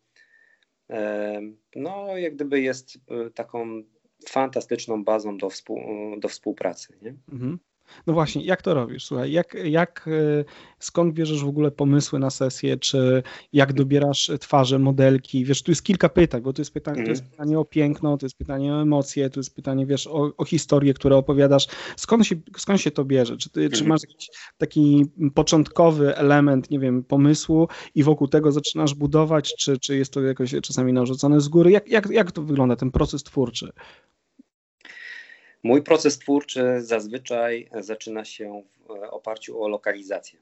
no, 1.76 2.18
jak 2.18 2.36
gdyby 2.36 2.62
jest 2.62 2.98
e, 3.08 3.30
taką 3.30 3.84
fantastyczną 4.30 5.04
bazą 5.04 5.38
do, 5.38 5.50
współ, 5.50 5.80
do 6.20 6.28
współpracy. 6.28 6.98
Nie? 7.02 7.16
Mhm. 7.32 7.60
No 8.08 8.14
właśnie, 8.14 8.44
jak 8.46 8.62
to 8.62 8.74
robisz? 8.74 9.06
Słuchaj, 9.06 9.32
jak, 9.32 9.58
jak, 9.64 10.08
e, 10.08 10.46
skąd 10.80 11.14
bierzesz 11.14 11.44
w 11.44 11.48
ogóle 11.48 11.72
pomysły 11.72 12.20
na 12.20 12.30
sesję, 12.30 12.78
czy 12.78 13.24
jak 13.54 13.74
dobierasz 13.74 14.32
twarze, 14.40 14.80
modelki? 14.80 15.46
Wiesz, 15.46 15.64
tu 15.64 15.72
jest 15.72 15.84
kilka 15.84 16.10
pytań, 16.10 16.42
bo 16.42 16.54
to 16.54 16.62
jest 16.62 16.74
pytanie, 16.74 16.98
mm. 16.98 17.10
jest 17.10 17.24
pytanie 17.24 17.60
o 17.60 17.66
piękno, 17.66 18.18
to 18.18 18.26
jest 18.26 18.38
pytanie 18.38 18.74
o 18.74 18.82
emocje, 18.82 19.30
to 19.30 19.40
jest 19.40 19.56
pytanie, 19.56 19.86
wiesz, 19.86 20.08
o, 20.08 20.32
o 20.38 20.46
historię, 20.46 20.94
które 20.94 21.18
opowiadasz. 21.18 21.68
Skąd 21.98 22.28
się, 22.28 22.36
skąd 22.58 22.82
się 22.82 22.92
to 22.92 23.06
bierze? 23.06 23.38
Czy, 23.38 23.50
ty, 23.50 23.60
mm. 23.60 23.72
czy 23.72 23.78
mhm. 23.78 23.90
masz 23.90 24.02
jakiś 24.02 24.30
taki 24.58 25.06
początkowy 25.34 26.16
element, 26.16 26.70
nie 26.72 26.80
wiem, 26.80 27.04
pomysłu 27.04 27.68
i 27.96 28.04
wokół 28.04 28.28
tego 28.28 28.52
zaczynasz 28.52 28.94
budować, 28.94 29.56
czy, 29.60 29.80
czy 29.80 29.98
jest 29.98 30.14
to 30.14 30.22
jakoś 30.22 30.56
czasami 30.64 30.94
narzucone 30.94 31.42
z 31.42 31.48
góry? 31.48 31.72
Jak, 31.72 31.90
jak, 31.90 32.10
jak 32.10 32.32
to 32.32 32.42
wygląda, 32.42 32.76
ten 32.76 32.92
proces 32.92 33.24
twórczy? 33.24 33.72
Mój 35.64 35.82
proces 35.82 36.20
twórczy 36.20 36.82
zazwyczaj 36.82 37.70
zaczyna 37.80 38.26
się 38.26 38.64
w 38.88 38.92
oparciu 38.92 39.64
o 39.64 39.68
lokalizację. 39.68 40.40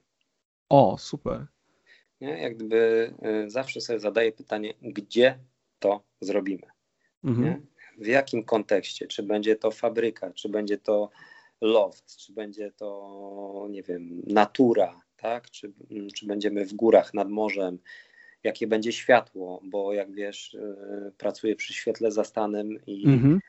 O, 0.70 0.98
super. 1.00 1.48
Nie? 2.22 2.42
Jak 2.42 2.56
gdyby 2.56 3.14
y, 3.46 3.50
zawsze 3.50 3.82
sobie 3.82 4.00
zadaję 4.00 4.32
pytanie, 4.32 4.74
gdzie 4.82 5.40
to 5.80 6.04
zrobimy? 6.22 6.68
Mhm. 7.24 7.68
W 7.98 8.08
jakim 8.08 8.44
kontekście? 8.44 9.08
Czy 9.08 9.24
będzie 9.24 9.56
to 9.56 9.72
fabryka, 9.72 10.34
czy 10.34 10.50
będzie 10.50 10.78
to 10.78 11.10
loft, 11.62 12.18
czy 12.18 12.34
będzie 12.34 12.72
to, 12.72 13.68
nie 13.70 13.84
wiem, 13.84 14.22
natura, 14.28 15.02
tak? 15.18 15.50
Czy, 15.50 15.74
czy 16.16 16.26
będziemy 16.26 16.66
w 16.66 16.74
górach, 16.74 17.14
nad 17.14 17.30
morzem, 17.30 17.80
jakie 18.44 18.68
będzie 18.68 18.92
światło, 18.92 19.62
bo 19.64 19.94
jak 19.94 20.12
wiesz, 20.12 20.54
y, 20.54 21.12
pracuję 21.18 21.56
przy 21.56 21.74
świetle 21.74 22.12
zastanym 22.12 22.80
i 22.88 23.08
mhm. 23.08 23.40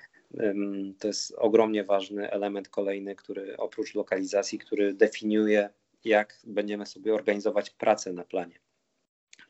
To 0.98 1.08
jest 1.08 1.34
ogromnie 1.36 1.84
ważny 1.84 2.30
element 2.30 2.68
kolejny, 2.68 3.16
który 3.16 3.56
oprócz 3.56 3.94
lokalizacji, 3.94 4.58
który 4.58 4.94
definiuje, 4.94 5.70
jak 6.04 6.38
będziemy 6.44 6.86
sobie 6.86 7.14
organizować 7.14 7.70
pracę 7.70 8.12
na 8.12 8.24
planie. 8.24 8.58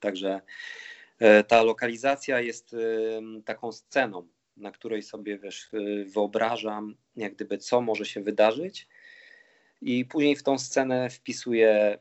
Także 0.00 0.40
e, 1.18 1.44
ta 1.44 1.62
lokalizacja 1.62 2.40
jest 2.40 2.76
taką 3.44 3.72
sceną, 3.72 4.28
na 4.56 4.70
której 4.70 5.02
sobie 5.02 5.38
wiesz, 5.38 5.70
e, 5.74 6.04
wyobrażam, 6.04 6.96
jak 7.16 7.34
gdyby 7.34 7.58
co 7.58 7.80
może 7.80 8.04
się 8.04 8.22
wydarzyć. 8.22 8.88
I 9.80 10.04
później 10.04 10.36
w 10.36 10.42
tą 10.42 10.58
scenę 10.58 11.10
wpisuję 11.10 11.98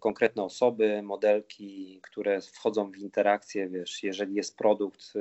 konkretne 0.00 0.42
osoby, 0.42 1.02
modelki, 1.02 2.00
które 2.02 2.40
wchodzą 2.40 2.90
w 2.90 2.96
interakcję. 2.96 3.68
Wiesz, 3.68 4.02
jeżeli 4.02 4.34
jest 4.34 4.56
produkt, 4.56 5.12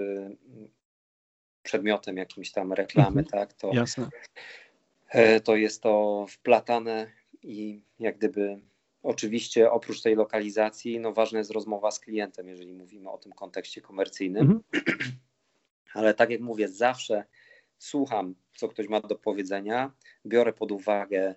przedmiotem 1.64 2.18
jakimś 2.18 2.52
tam 2.52 2.74
reklamy, 2.74 3.22
mhm. 3.22 3.26
tak, 3.26 3.54
to, 3.54 3.74
Jasne. 3.74 4.10
E, 5.10 5.40
to 5.40 5.56
jest 5.56 5.84
to 5.84 6.26
wplatane 6.30 7.12
i 7.44 7.82
jak 8.00 8.18
gdyby 8.18 8.60
oczywiście 9.04 9.72
oprócz 9.72 10.02
tej 10.02 10.16
lokalizacji, 10.16 11.00
no 11.00 11.14
ważna 11.14 11.40
jest 11.40 11.52
rozmowa 11.52 11.92
z 11.92 12.00
klientem, 12.00 12.48
jeżeli 12.48 12.74
mówimy 12.74 13.10
o 13.10 13.18
tym 13.18 13.32
kontekście 13.32 13.82
komercyjnym. 13.82 14.62
Mhm. 14.74 14.84
Ale 15.94 16.14
tak 16.14 16.30
jak 16.30 16.42
mówię, 16.42 16.68
zawsze 16.68 17.24
słucham, 17.78 18.36
co 18.56 18.68
ktoś 18.68 18.88
ma 18.88 19.02
do 19.02 19.16
powiedzenia, 19.16 19.92
biorę 20.26 20.54
pod 20.54 20.72
uwagę 20.72 21.36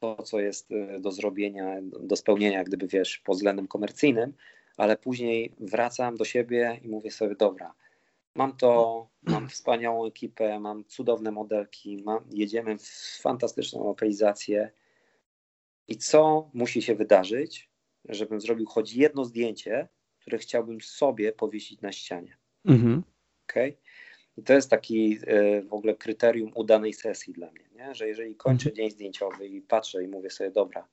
to, 0.00 0.22
co 0.22 0.40
jest 0.40 0.72
e, 0.72 1.00
do 1.00 1.12
zrobienia, 1.12 1.76
do 1.82 2.16
spełnienia, 2.16 2.64
gdyby 2.64 2.86
wiesz, 2.86 3.18
pod 3.18 3.36
względem 3.36 3.68
komercyjnym, 3.68 4.32
ale 4.76 4.96
później 4.96 5.52
wracam 5.60 6.16
do 6.16 6.24
siebie 6.24 6.80
i 6.82 6.88
mówię 6.88 7.10
sobie, 7.10 7.34
dobra, 7.34 7.74
Mam 8.34 8.56
to, 8.56 9.08
mam 9.22 9.48
wspaniałą 9.48 10.06
ekipę, 10.06 10.60
mam 10.60 10.84
cudowne 10.84 11.30
modelki, 11.30 12.02
mam, 12.04 12.24
jedziemy 12.30 12.78
w 12.78 13.18
fantastyczną 13.20 13.84
lokalizację. 13.84 14.70
I 15.88 15.96
co 15.96 16.50
musi 16.54 16.82
się 16.82 16.94
wydarzyć, 16.94 17.70
żebym 18.08 18.40
zrobił 18.40 18.66
choć 18.66 18.94
jedno 18.94 19.24
zdjęcie, 19.24 19.88
które 20.20 20.38
chciałbym 20.38 20.80
sobie 20.80 21.32
powiesić 21.32 21.80
na 21.80 21.92
ścianie? 21.92 22.36
Mhm. 22.64 23.02
Okay? 23.50 23.76
I 24.36 24.42
to 24.42 24.52
jest 24.52 24.70
taki 24.70 25.18
y, 25.28 25.62
w 25.62 25.74
ogóle 25.74 25.94
kryterium 25.94 26.52
udanej 26.54 26.94
sesji 26.94 27.32
dla 27.32 27.50
mnie, 27.50 27.68
nie? 27.72 27.94
że 27.94 28.08
jeżeli 28.08 28.36
kończę 28.36 28.70
mhm. 28.70 28.76
dzień 28.76 28.90
zdjęciowy 28.90 29.46
i 29.46 29.62
patrzę 29.62 30.04
i 30.04 30.08
mówię 30.08 30.30
sobie, 30.30 30.50
dobra, 30.50 30.88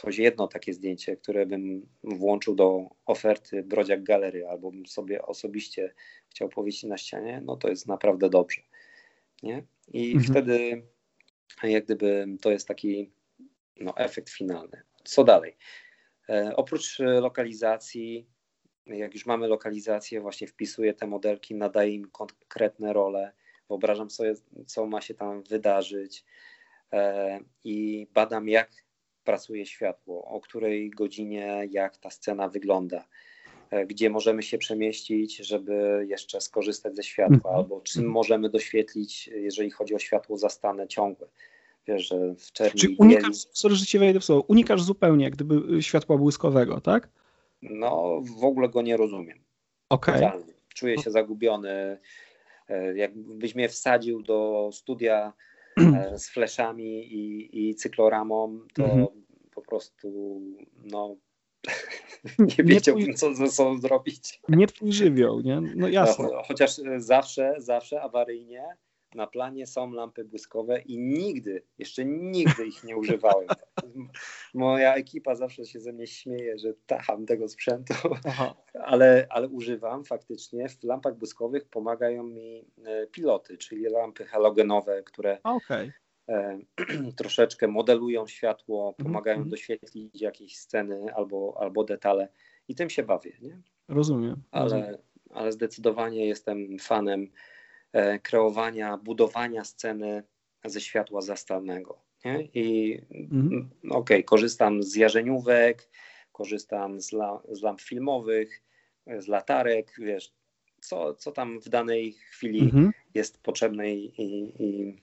choć 0.00 0.18
jedno 0.18 0.48
takie 0.48 0.74
zdjęcie, 0.74 1.16
które 1.16 1.46
bym 1.46 1.86
włączył 2.04 2.54
do 2.54 2.88
oferty 3.06 3.62
Brodziak 3.62 4.02
Galery, 4.02 4.46
albo 4.48 4.70
bym 4.70 4.86
sobie 4.86 5.22
osobiście 5.22 5.94
chciał 6.30 6.48
powiesić 6.48 6.84
na 6.84 6.98
ścianie, 6.98 7.42
no 7.44 7.56
to 7.56 7.68
jest 7.68 7.86
naprawdę 7.86 8.30
dobrze. 8.30 8.62
Nie? 9.42 9.62
I 9.88 10.12
mhm. 10.12 10.24
wtedy 10.24 10.82
jak 11.62 11.84
gdyby 11.84 12.26
to 12.40 12.50
jest 12.50 12.68
taki 12.68 13.10
no, 13.80 13.96
efekt 13.96 14.30
finalny. 14.30 14.82
Co 15.04 15.24
dalej? 15.24 15.56
E, 16.28 16.56
oprócz 16.56 16.98
lokalizacji, 16.98 18.26
jak 18.86 19.14
już 19.14 19.26
mamy 19.26 19.48
lokalizację, 19.48 20.20
właśnie 20.20 20.46
wpisuję 20.46 20.94
te 20.94 21.06
modelki, 21.06 21.54
nadaję 21.54 21.94
im 21.94 22.10
konkretne 22.10 22.92
role, 22.92 23.32
wyobrażam 23.68 24.10
sobie, 24.10 24.34
co 24.66 24.86
ma 24.86 25.00
się 25.00 25.14
tam 25.14 25.42
wydarzyć 25.42 26.24
e, 26.92 27.40
i 27.64 28.06
badam, 28.14 28.48
jak 28.48 28.83
pracuje 29.24 29.66
światło, 29.66 30.24
o 30.24 30.40
której 30.40 30.90
godzinie, 30.90 31.68
jak 31.70 31.96
ta 31.96 32.10
scena 32.10 32.48
wygląda, 32.48 33.04
e, 33.70 33.86
gdzie 33.86 34.10
możemy 34.10 34.42
się 34.42 34.58
przemieścić, 34.58 35.36
żeby 35.36 36.06
jeszcze 36.08 36.40
skorzystać 36.40 36.96
ze 36.96 37.02
światła, 37.02 37.36
mhm. 37.36 37.54
albo 37.56 37.80
czym 37.80 38.06
możemy 38.06 38.50
doświetlić, 38.50 39.26
jeżeli 39.26 39.70
chodzi 39.70 39.94
o 39.94 39.98
światło 39.98 40.38
zastane 40.38 40.88
ciągłe. 40.88 41.28
Wiesz, 41.86 42.08
że 42.08 42.34
w 42.34 42.52
czerni 42.52 42.80
Czyli 42.80 42.96
unikasz, 42.98 43.36
sorry, 43.36 43.74
że 43.74 43.86
ci 43.86 43.98
wejdę 43.98 44.20
w 44.20 44.24
słowo, 44.24 44.44
unikasz 44.48 44.82
zupełnie 44.82 45.24
jak 45.24 45.34
gdyby 45.34 45.82
światła 45.82 46.16
błyskowego, 46.16 46.80
tak? 46.80 47.08
No, 47.62 48.22
w 48.40 48.44
ogóle 48.44 48.68
go 48.68 48.82
nie 48.82 48.96
rozumiem. 48.96 49.38
Okej. 49.88 50.24
Okay. 50.24 50.44
Czuję 50.74 50.98
się 50.98 51.10
zagubiony. 51.10 51.98
E, 52.68 52.96
jakbyś 52.96 53.54
mnie 53.54 53.68
wsadził 53.68 54.22
do 54.22 54.70
studia 54.72 55.32
z 56.16 56.28
fleszami 56.28 57.14
i, 57.14 57.68
i 57.68 57.74
cykloramą, 57.74 58.60
to 58.74 58.84
mhm. 58.84 59.06
po 59.54 59.62
prostu 59.62 60.40
no, 60.84 61.16
nie 62.58 62.64
wiedziałbym, 62.64 63.06
nie 63.06 63.14
co 63.14 63.34
ze 63.34 63.48
sobą 63.48 63.78
zrobić. 63.78 64.40
Nie 64.48 64.66
twój 64.66 64.92
żywioł, 64.92 65.40
nie? 65.40 65.60
No 65.60 65.88
jasne. 65.88 66.28
No, 66.32 66.42
chociaż 66.42 66.80
zawsze, 66.96 67.54
zawsze 67.58 68.02
awaryjnie, 68.02 68.64
na 69.14 69.26
planie 69.26 69.66
są 69.66 69.92
lampy 69.92 70.24
błyskowe 70.24 70.80
i 70.80 70.98
nigdy, 70.98 71.62
jeszcze 71.78 72.04
nigdy 72.04 72.66
ich 72.66 72.84
nie 72.84 72.96
używałem. 72.96 73.48
Moja 74.54 74.94
ekipa 74.94 75.34
zawsze 75.34 75.64
się 75.64 75.80
ze 75.80 75.92
mnie 75.92 76.06
śmieje, 76.06 76.58
że 76.58 76.74
tacham 76.86 77.26
tego 77.26 77.48
sprzętu, 77.48 77.94
ale, 78.84 79.26
ale 79.30 79.48
używam 79.48 80.04
faktycznie. 80.04 80.68
W 80.68 80.84
lampach 80.84 81.18
błyskowych 81.18 81.68
pomagają 81.68 82.22
mi 82.22 82.64
e, 82.84 83.06
piloty, 83.06 83.58
czyli 83.58 83.84
lampy 83.84 84.24
halogenowe, 84.24 85.02
które 85.02 85.38
okay. 85.42 85.92
E, 86.28 86.58
troszeczkę 87.16 87.68
modelują 87.68 88.26
światło, 88.26 88.88
mhm, 88.88 89.04
pomagają 89.04 89.36
mm 89.36 89.48
-hmm. 89.48 89.50
doświetlić 89.50 90.22
jakieś 90.22 90.58
sceny 90.58 91.14
albo, 91.14 91.56
albo 91.60 91.84
detale 91.84 92.28
i 92.68 92.74
tym 92.74 92.90
się 92.90 93.02
bawię. 93.02 93.32
Nie? 93.42 93.62
Rozumiem. 93.88 94.42
Ale, 94.50 94.98
ale 95.30 95.52
zdecydowanie 95.52 96.26
jestem 96.26 96.78
fanem 96.78 97.30
kreowania, 98.22 98.96
budowania 98.96 99.64
sceny 99.64 100.22
ze 100.64 100.80
światła 100.80 101.20
zastalnego. 101.20 101.98
Nie? 102.24 102.48
I 102.54 102.98
mhm. 103.10 103.70
okej, 103.84 103.96
okay, 103.98 104.22
korzystam 104.22 104.82
z 104.82 104.94
jarzeniówek, 104.94 105.90
korzystam 106.32 107.00
z, 107.00 107.12
la, 107.12 107.42
z 107.52 107.62
lamp 107.62 107.80
filmowych, 107.80 108.62
z 109.06 109.28
latarek, 109.28 109.94
wiesz, 109.98 110.32
co, 110.80 111.14
co 111.14 111.32
tam 111.32 111.60
w 111.60 111.68
danej 111.68 112.12
chwili 112.12 112.60
mhm. 112.60 112.92
jest 113.14 113.42
potrzebne 113.42 113.94
i, 113.94 114.22
i, 114.22 114.96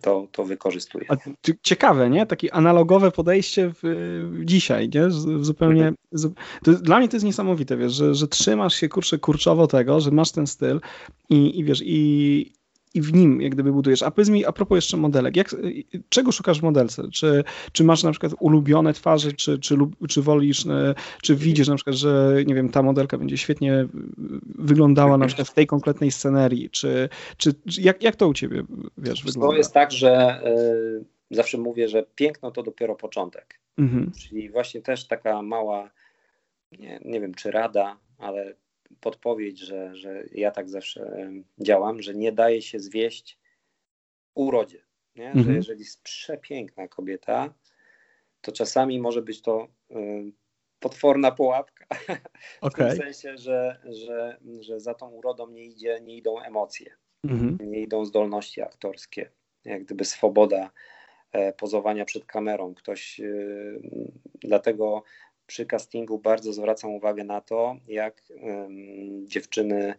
to, 0.00 0.26
to 0.32 0.44
wykorzystuję. 0.44 1.06
A, 1.08 1.16
ciekawe, 1.62 2.10
nie? 2.10 2.26
Takie 2.26 2.54
analogowe 2.54 3.10
podejście 3.10 3.70
w, 3.70 3.78
w 4.32 4.44
dzisiaj, 4.44 4.88
nie? 4.94 5.10
Zupełnie. 5.40 5.92
Z, 6.12 6.34
to, 6.64 6.72
dla 6.72 6.98
mnie 6.98 7.08
to 7.08 7.16
jest 7.16 7.26
niesamowite, 7.26 7.76
wiesz, 7.76 7.92
że, 7.92 8.14
że 8.14 8.28
trzymasz 8.28 8.74
się 8.74 8.88
kurczę 8.88 9.18
kurczowo 9.18 9.66
tego, 9.66 10.00
że 10.00 10.10
masz 10.10 10.32
ten 10.32 10.46
styl 10.46 10.80
i, 11.30 11.58
i 11.58 11.64
wiesz, 11.64 11.82
i, 11.84 12.52
i 12.94 13.00
w 13.00 13.14
nim 13.14 13.40
jak 13.40 13.52
gdyby 13.52 13.72
budujesz. 13.72 14.02
A 14.02 14.10
powiedz 14.10 14.28
mi 14.28 14.44
a 14.44 14.52
propos 14.52 14.76
jeszcze 14.76 14.96
modelek, 14.96 15.36
jak, 15.36 15.56
czego 16.08 16.32
szukasz 16.32 16.60
w 16.60 16.62
modelce? 16.62 17.02
Czy, 17.12 17.44
czy 17.72 17.84
masz 17.84 18.02
na 18.02 18.10
przykład 18.10 18.32
ulubione 18.40 18.92
twarze, 18.92 19.32
czy, 19.32 19.58
czy, 19.58 19.76
czy 20.08 20.22
wolisz, 20.22 20.66
e, 20.66 20.94
czy 21.22 21.36
widzisz 21.36 21.68
na 21.68 21.74
przykład, 21.74 21.96
że 21.96 22.34
nie 22.46 22.54
wiem, 22.54 22.68
ta 22.68 22.82
modelka 22.82 23.18
będzie 23.18 23.38
świetnie 23.38 23.86
wyglądała 24.44 25.18
na 25.18 25.26
przykład 25.26 25.48
w 25.48 25.54
tej 25.54 25.66
konkretnej 25.66 26.10
scenerii, 26.10 26.70
czy, 26.70 27.08
czy 27.36 27.54
jak, 27.80 28.02
jak 28.02 28.16
to 28.16 28.28
u 28.28 28.34
ciebie, 28.34 28.62
wiesz, 28.98 29.24
wygląda? 29.24 29.52
To 29.52 29.56
jest 29.56 29.72
tak, 29.72 29.92
że 29.92 30.40
y, 30.46 31.04
zawsze 31.30 31.58
mówię, 31.58 31.88
że 31.88 32.06
piękno 32.14 32.50
to 32.50 32.62
dopiero 32.62 32.94
początek. 32.94 33.60
Mhm. 33.78 34.12
Czyli 34.12 34.50
właśnie 34.50 34.82
też 34.82 35.06
taka 35.06 35.42
mała, 35.42 35.90
nie, 36.72 37.00
nie 37.04 37.20
wiem, 37.20 37.34
czy 37.34 37.50
rada, 37.50 37.96
ale 38.18 38.54
podpowiedź, 39.00 39.58
że, 39.58 39.96
że 39.96 40.24
ja 40.32 40.50
tak 40.50 40.68
zawsze 40.68 41.30
działam, 41.58 42.02
że 42.02 42.14
nie 42.14 42.32
daje 42.32 42.62
się 42.62 42.80
zwieść 42.80 43.38
urodzie. 44.34 44.84
Nie? 45.16 45.26
Mhm. 45.26 45.44
Że 45.44 45.54
jeżeli 45.54 45.80
jest 45.80 46.02
przepiękna 46.02 46.88
kobieta, 46.88 47.54
to 48.40 48.52
czasami 48.52 49.00
może 49.00 49.22
być 49.22 49.42
to 49.42 49.68
potworna 50.80 51.30
pułapka. 51.30 51.86
Okay. 52.60 52.86
W 52.94 52.96
tym 52.96 52.96
sensie, 52.96 53.38
że, 53.38 53.80
że, 53.84 54.38
że 54.60 54.80
za 54.80 54.94
tą 54.94 55.10
urodą 55.10 55.50
nie, 55.50 55.64
idzie, 55.64 56.00
nie 56.00 56.16
idą 56.16 56.40
emocje, 56.40 56.94
mhm. 57.24 57.58
nie 57.60 57.80
idą 57.80 58.04
zdolności 58.04 58.62
aktorskie, 58.62 59.30
jak 59.64 59.84
gdyby 59.84 60.04
swoboda 60.04 60.70
e, 61.32 61.52
pozowania 61.52 62.04
przed 62.04 62.24
kamerą. 62.24 62.74
Ktoś 62.74 63.20
dlatego 64.34 65.02
przy 65.46 65.66
castingu 65.66 66.18
bardzo 66.18 66.52
zwracam 66.52 66.90
uwagę 66.90 67.24
na 67.24 67.40
to, 67.40 67.76
jak 67.88 68.22
dziewczyny 69.24 69.94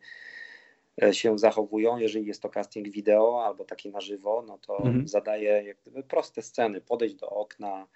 e, 1.04 1.14
się 1.14 1.39
zachowują, 1.39 1.98
jeżeli 1.98 2.26
jest 2.26 2.41
to 2.41 2.50
casting 2.50 2.89
wideo 2.89 3.46
albo 3.46 3.66
taki 3.66 3.89
na 3.89 4.02
żywo, 4.02 4.43
no 4.48 4.58
to 4.58 4.78
mhm. 4.78 5.08
zadaję 5.08 5.64
jak 5.68 5.78
gdyby 5.82 6.04
proste 6.04 6.41
sceny, 6.41 6.82
podejdź 6.82 7.14
do 7.14 7.30
okna 7.30 7.88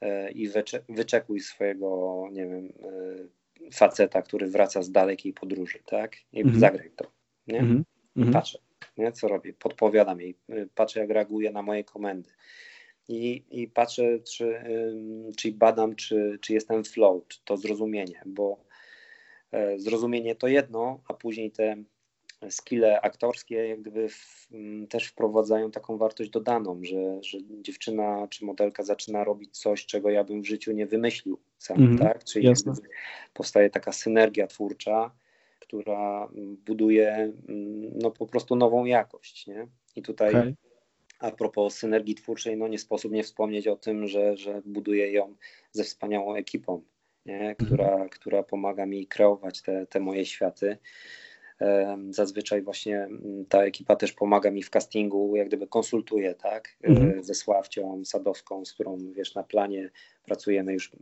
e, 0.00 0.30
i 0.30 0.48
wycze 0.48 0.82
wyczekuj 0.88 1.40
swojego, 1.40 2.24
nie 2.32 2.46
wiem, 2.46 2.72
e, 2.82 3.70
faceta, 3.72 4.22
który 4.22 4.46
wraca 4.46 4.82
z 4.82 4.90
dalekiej 4.90 5.32
podróży, 5.32 5.78
tak? 5.86 6.16
I 6.32 6.40
mhm. 6.40 6.60
zagraj 6.60 6.90
to, 6.96 7.10
nie? 7.46 7.58
Mhm. 7.58 7.84
Patrzę, 8.32 8.58
nie? 8.98 9.12
co 9.12 9.28
robię, 9.28 9.52
podpowiadam 9.52 10.20
jej, 10.20 10.34
patrzę 10.74 11.00
jak 11.00 11.10
reaguje 11.10 11.52
na 11.52 11.62
moje 11.62 11.84
komendy 11.84 12.30
i, 13.10 13.44
i 13.50 13.68
patrzę, 13.68 14.18
czy, 14.18 14.64
czy 15.36 15.52
badam, 15.52 15.96
czy, 15.96 16.38
czy 16.40 16.52
jestem 16.52 16.84
flow, 16.84 17.28
czy 17.28 17.38
to 17.44 17.56
zrozumienie, 17.56 18.22
bo 18.26 18.64
e, 19.52 19.78
zrozumienie 19.78 20.34
to 20.34 20.48
jedno, 20.48 21.00
a 21.08 21.14
później 21.14 21.50
te 21.50 21.76
skille 22.50 23.00
aktorskie 23.00 23.54
jak 23.54 23.80
gdyby 23.80 24.08
w, 24.08 24.48
też 24.88 25.06
wprowadzają 25.06 25.70
taką 25.70 25.96
wartość 25.96 26.30
dodaną, 26.30 26.80
że, 26.84 27.22
że 27.22 27.38
dziewczyna 27.62 28.28
czy 28.30 28.44
modelka 28.44 28.82
zaczyna 28.82 29.24
robić 29.24 29.58
coś, 29.58 29.86
czego 29.86 30.10
ja 30.10 30.24
bym 30.24 30.42
w 30.42 30.46
życiu 30.46 30.72
nie 30.72 30.86
wymyślił 30.86 31.38
sam, 31.58 31.82
mm, 31.82 31.98
tak? 31.98 32.24
Czyli 32.24 32.52
powstaje 33.34 33.70
taka 33.70 33.92
synergia 33.92 34.46
twórcza, 34.46 35.10
która 35.60 36.28
buduje 36.66 37.32
no, 37.94 38.10
po 38.10 38.26
prostu 38.26 38.56
nową 38.56 38.84
jakość, 38.84 39.46
nie? 39.46 39.66
I 39.96 40.02
tutaj 40.02 40.30
okay 40.30 40.54
a 41.20 41.30
propos 41.30 41.74
synergii 41.74 42.14
twórczej, 42.14 42.56
no 42.56 42.68
nie 42.68 42.78
sposób 42.78 43.12
nie 43.12 43.22
wspomnieć 43.22 43.68
o 43.68 43.76
tym, 43.76 44.06
że, 44.06 44.36
że 44.36 44.62
buduję 44.64 45.12
ją 45.12 45.36
ze 45.72 45.84
wspaniałą 45.84 46.34
ekipą, 46.34 46.82
nie? 47.26 47.54
Która, 47.54 47.88
mhm. 47.88 48.08
która 48.08 48.42
pomaga 48.42 48.86
mi 48.86 49.06
kreować 49.06 49.62
te, 49.62 49.86
te 49.86 50.00
moje 50.00 50.26
światy. 50.26 50.78
Zazwyczaj 52.10 52.62
właśnie 52.62 53.08
ta 53.48 53.64
ekipa 53.64 53.96
też 53.96 54.12
pomaga 54.12 54.50
mi 54.50 54.62
w 54.62 54.70
castingu, 54.70 55.36
jak 55.36 55.48
gdyby 55.48 55.66
konsultuje, 55.66 56.34
tak, 56.34 56.76
mhm. 56.82 57.24
ze 57.24 57.34
Sławcią 57.34 58.04
Sadowską, 58.04 58.64
z 58.64 58.72
którą, 58.72 58.98
wiesz, 59.12 59.34
na 59.34 59.42
planie 59.42 59.90
pracujemy 60.24 60.72
już 60.72 60.92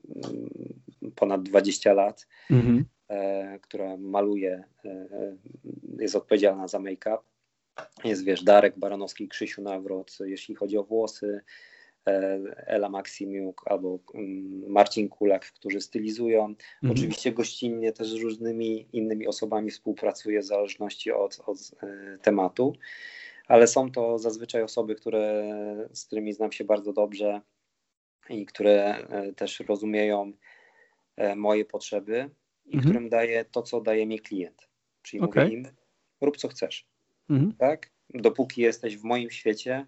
ponad 1.14 1.42
20 1.42 1.92
lat, 1.92 2.26
mhm. 2.50 2.84
E, 3.08 3.58
która 3.62 3.96
maluje, 3.96 4.64
e, 4.84 4.88
e, 4.88 5.36
jest 5.98 6.16
odpowiedzialna 6.16 6.68
za 6.68 6.78
make-up 6.78 7.18
jest, 8.04 8.24
wiesz, 8.24 8.44
Darek 8.44 8.78
Baranowski, 8.78 9.28
Krzysiu 9.28 9.62
Nawrot, 9.62 10.18
jeśli 10.20 10.54
chodzi 10.54 10.78
o 10.78 10.84
włosy, 10.84 11.40
e, 12.08 12.38
Ela 12.66 12.88
Maksimiuk 12.88 13.62
albo 13.66 13.98
mm, 14.14 14.70
Marcin 14.70 15.08
Kulak, 15.08 15.52
którzy 15.52 15.80
stylizują. 15.80 16.44
Mhm. 16.44 16.92
Oczywiście 16.92 17.32
gościnnie 17.32 17.92
też 17.92 18.08
z 18.08 18.14
różnymi 18.14 18.88
innymi 18.92 19.26
osobami 19.26 19.70
współpracuję 19.70 20.40
w 20.40 20.44
zależności 20.44 21.12
od, 21.12 21.40
od 21.46 21.58
e, 21.82 22.18
tematu, 22.22 22.76
ale 23.46 23.66
są 23.66 23.90
to 23.90 24.18
zazwyczaj 24.18 24.62
osoby, 24.62 24.94
które, 24.94 25.44
z 25.92 26.04
którymi 26.04 26.32
znam 26.32 26.52
się 26.52 26.64
bardzo 26.64 26.92
dobrze 26.92 27.40
i 28.28 28.46
które 28.46 28.96
e, 28.96 29.32
też 29.32 29.60
rozumieją 29.60 30.32
moje 31.36 31.64
potrzeby 31.64 32.30
i 32.66 32.76
mhm. 32.76 32.82
którym 32.82 33.08
daję 33.08 33.44
to, 33.44 33.62
co 33.62 33.80
daje 33.80 34.06
mi 34.06 34.20
klient. 34.20 34.68
Czyli 35.02 35.22
okay. 35.22 35.44
mówię 35.44 35.56
im, 35.56 35.68
rób 36.20 36.36
co 36.36 36.48
chcesz 36.48 36.86
mhm. 37.30 37.52
tak? 37.58 37.90
Dopóki 38.14 38.62
jesteś 38.62 38.96
w 38.96 39.04
moim 39.04 39.30
świecie 39.30 39.86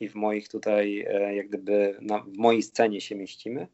i 0.00 0.08
w 0.08 0.14
moich 0.14 0.48
tutaj, 0.48 1.04
e, 1.08 1.34
jak 1.34 1.48
gdyby 1.48 1.96
na, 2.00 2.18
w 2.18 2.36
mojej 2.36 2.62
scenie 2.62 3.00
się 3.00 3.14
mieścimy, 3.14 3.68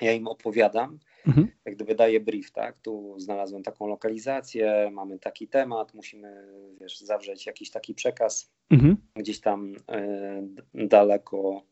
ja 0.00 0.12
im 0.12 0.28
opowiadam, 0.28 0.98
mhm. 1.26 1.48
jak 1.64 1.74
gdyby 1.74 1.94
daję 1.94 2.20
brief, 2.20 2.50
tak? 2.50 2.78
Tu 2.78 3.14
znalazłem 3.18 3.62
taką 3.62 3.86
lokalizację, 3.86 4.90
mamy 4.92 5.18
taki 5.18 5.48
temat, 5.48 5.94
musimy, 5.94 6.48
wiesz, 6.80 7.00
zawrzeć 7.00 7.46
jakiś 7.46 7.70
taki 7.70 7.94
przekaz 7.94 8.50
mhm. 8.70 8.96
gdzieś 9.14 9.40
tam 9.40 9.74
e, 9.88 10.42
daleko, 10.74 11.62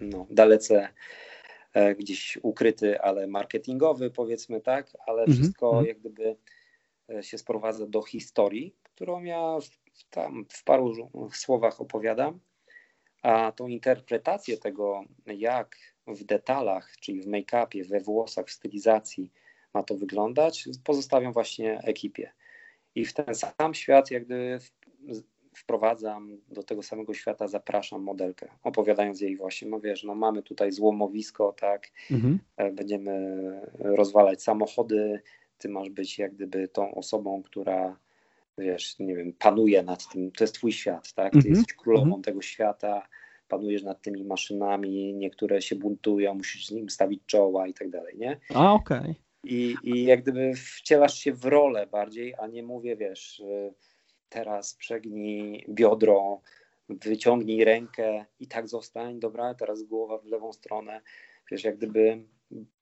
no, 0.00 0.26
dalece 0.30 0.88
e, 1.72 1.94
gdzieś 1.94 2.38
ukryty, 2.42 3.00
ale 3.00 3.26
marketingowy, 3.26 4.10
powiedzmy 4.10 4.60
tak, 4.60 4.96
ale 5.06 5.22
mhm. 5.22 5.38
wszystko 5.38 5.68
mhm. 5.68 5.86
jak 5.86 5.98
gdyby 5.98 6.36
się 7.20 7.38
sprowadza 7.38 7.86
do 7.86 8.02
historii, 8.02 8.74
którą 8.82 9.22
ja 9.22 9.58
tam 10.10 10.46
w 10.48 10.64
paru 10.64 11.10
słowach 11.32 11.80
opowiadam, 11.80 12.40
a 13.22 13.52
tą 13.52 13.66
interpretację 13.66 14.58
tego, 14.58 15.04
jak 15.26 15.76
w 16.06 16.24
detalach, 16.24 16.96
czyli 17.00 17.22
w 17.22 17.26
make-upie, 17.26 17.88
we 17.88 18.00
włosach, 18.00 18.46
w 18.46 18.52
stylizacji 18.52 19.32
ma 19.74 19.82
to 19.82 19.94
wyglądać, 19.94 20.68
pozostawiam 20.84 21.32
właśnie 21.32 21.78
ekipie. 21.78 22.32
I 22.94 23.04
w 23.04 23.12
ten 23.14 23.34
sam 23.34 23.74
świat, 23.74 24.10
jak 24.10 24.24
gdyby 24.24 24.58
wprowadzam 25.56 26.38
do 26.48 26.62
tego 26.62 26.82
samego 26.82 27.14
świata, 27.14 27.48
zapraszam 27.48 28.02
modelkę, 28.02 28.48
opowiadając 28.62 29.20
jej 29.20 29.36
właśnie, 29.36 29.68
no 29.68 29.80
wiesz, 29.80 30.04
no 30.04 30.14
mamy 30.14 30.42
tutaj 30.42 30.72
złomowisko, 30.72 31.52
tak, 31.52 31.88
mhm. 32.10 32.38
E, 32.56 32.72
będziemy 32.72 33.40
rozwalać 33.78 34.42
samochody, 34.42 35.22
ty 35.58 35.68
masz 35.68 35.90
być 35.90 36.18
jak 36.18 36.34
gdyby 36.34 36.68
tą 36.68 36.94
osobą, 36.94 37.42
która 37.42 37.96
wiesz, 38.58 38.98
nie 38.98 39.16
wiem, 39.16 39.32
panuje 39.32 39.82
nad 39.82 40.08
tym, 40.12 40.32
to 40.32 40.44
jest 40.44 40.54
twój 40.54 40.72
świat, 40.72 41.12
tak? 41.12 41.32
Ty 41.32 41.38
mm 41.38 41.46
-hmm. 41.46 41.56
jesteś 41.56 41.76
królową 41.76 42.06
mm 42.06 42.20
-hmm. 42.20 42.24
tego 42.24 42.42
świata, 42.42 43.08
panujesz 43.48 43.82
nad 43.82 44.02
tymi 44.02 44.24
maszynami, 44.24 45.14
niektóre 45.14 45.62
się 45.62 45.76
buntują, 45.76 46.34
musisz 46.34 46.66
z 46.66 46.70
nim 46.70 46.90
stawić 46.90 47.22
czoła 47.26 47.66
i 47.66 47.74
tak 47.74 47.90
dalej, 47.90 48.14
nie? 48.18 48.40
A, 48.54 48.72
okej. 48.72 48.98
Okay. 48.98 49.14
I, 49.44 49.76
I 49.82 50.04
jak 50.04 50.22
gdyby 50.22 50.52
wcielasz 50.54 51.18
się 51.18 51.32
w 51.32 51.44
rolę 51.44 51.86
bardziej, 51.86 52.34
a 52.38 52.46
nie 52.46 52.62
mówię, 52.62 52.96
wiesz, 52.96 53.40
y, 53.40 53.74
teraz 54.28 54.74
przegnij 54.74 55.64
biodro, 55.68 56.40
wyciągnij 56.88 57.64
rękę 57.64 58.24
i 58.40 58.46
tak 58.46 58.68
zostań, 58.68 59.20
dobra, 59.20 59.54
teraz 59.54 59.82
głowa 59.82 60.18
w 60.18 60.24
lewą 60.24 60.52
stronę. 60.52 61.00
Wiesz, 61.50 61.64
jak 61.64 61.76
gdyby 61.76 62.24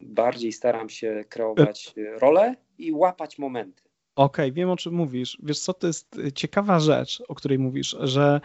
bardziej 0.00 0.52
staram 0.52 0.88
się 0.88 1.24
kreować 1.28 1.94
rolę 1.96 2.56
i 2.78 2.92
łapać 2.92 3.38
momenty. 3.38 3.82
Okej, 4.16 4.46
okay, 4.46 4.52
wiem 4.52 4.70
o 4.70 4.76
czym 4.76 4.94
mówisz. 4.94 5.38
Wiesz 5.42 5.60
co, 5.60 5.74
to 5.74 5.86
jest 5.86 6.20
ciekawa 6.34 6.80
rzecz, 6.80 7.22
o 7.28 7.34
której 7.34 7.58
mówisz, 7.58 7.96
że 8.00 8.40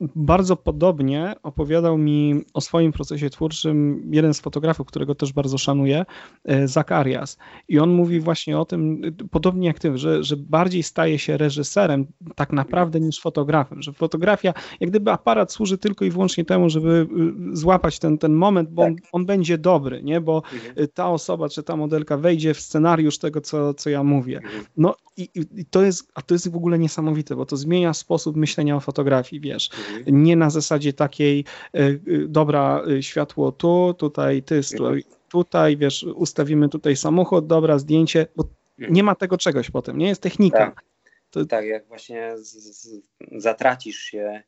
bardzo 0.00 0.56
podobnie 0.56 1.34
opowiadał 1.42 1.98
mi 1.98 2.44
o 2.54 2.60
swoim 2.60 2.92
procesie 2.92 3.30
twórczym 3.30 4.08
jeden 4.12 4.34
z 4.34 4.40
fotografów, 4.40 4.86
którego 4.86 5.14
też 5.14 5.32
bardzo 5.32 5.58
szanuję, 5.58 6.04
e, 6.44 6.68
Zakarias. 6.68 7.38
I 7.68 7.78
on 7.78 7.90
mówi 7.90 8.20
właśnie 8.20 8.58
o 8.58 8.64
tym, 8.64 9.02
podobnie 9.30 9.66
jak 9.66 9.78
ty, 9.78 9.98
że, 9.98 10.24
że 10.24 10.36
bardziej 10.36 10.82
staje 10.82 11.18
się 11.18 11.36
reżyserem 11.36 12.06
tak 12.34 12.52
naprawdę 12.52 13.00
niż 13.00 13.20
fotografem, 13.20 13.82
że 13.82 13.92
fotografia, 13.92 14.54
jak 14.80 14.90
gdyby 14.90 15.10
aparat 15.10 15.52
służy 15.52 15.78
tylko 15.78 16.04
i 16.04 16.10
wyłącznie 16.10 16.44
temu, 16.44 16.70
żeby 16.70 17.06
y, 17.52 17.56
złapać 17.56 17.98
ten, 17.98 18.18
ten 18.18 18.32
moment, 18.32 18.70
bo 18.70 18.82
tak. 18.82 18.92
on, 18.92 18.98
on, 19.12 19.26
będzie 19.26 19.58
dobry, 19.58 20.02
nie? 20.02 20.20
bo 20.20 20.42
mhm. 20.52 20.88
ta 20.94 21.10
osoba 21.10 21.48
czy 21.48 21.62
ta 21.62 21.76
modelka 21.76 22.16
wejdzie 22.16 22.54
w 22.54 22.60
scenariusz 22.60 23.18
tego, 23.18 23.40
co, 23.40 23.74
co 23.74 23.90
ja 23.90 24.02
mówię. 24.04 24.40
No 24.76 24.94
i, 25.16 25.28
i 25.34 25.64
to 25.64 25.82
jest, 25.82 26.10
a 26.14 26.22
to 26.22 26.34
jest 26.34 26.50
w 26.50 26.56
ogóle 26.56 26.78
niesamowite, 26.78 27.36
bo 27.36 27.46
to 27.46 27.56
zmienia 27.56 27.94
sposób 27.94 28.36
myślenia 28.36 28.76
o 28.76 28.80
fotografii, 28.80 29.19
wiesz. 29.40 29.70
Mhm. 29.98 30.22
Nie 30.22 30.36
na 30.36 30.50
zasadzie 30.50 30.92
takiej, 30.92 31.44
e, 31.74 31.78
e, 31.78 31.98
dobra, 32.28 32.82
e, 32.98 33.02
światło 33.02 33.52
tu, 33.52 33.94
tutaj 33.98 34.42
ty 34.42 34.60
mhm. 34.72 35.00
tutaj, 35.28 35.76
wiesz, 35.76 36.02
ustawimy 36.02 36.68
tutaj 36.68 36.96
samochód, 36.96 37.46
dobra, 37.46 37.78
zdjęcie, 37.78 38.26
bo 38.36 38.44
mhm. 38.78 38.94
nie 38.94 39.02
ma 39.02 39.14
tego 39.14 39.38
czegoś 39.38 39.70
potem, 39.70 39.98
nie 39.98 40.08
jest 40.08 40.22
technika. 40.22 40.58
Tak, 40.58 40.84
to... 41.30 41.46
tak 41.46 41.66
jak 41.66 41.86
właśnie 41.86 42.32
z, 42.38 42.52
z, 42.52 43.08
zatracisz 43.32 43.98
się 43.98 44.42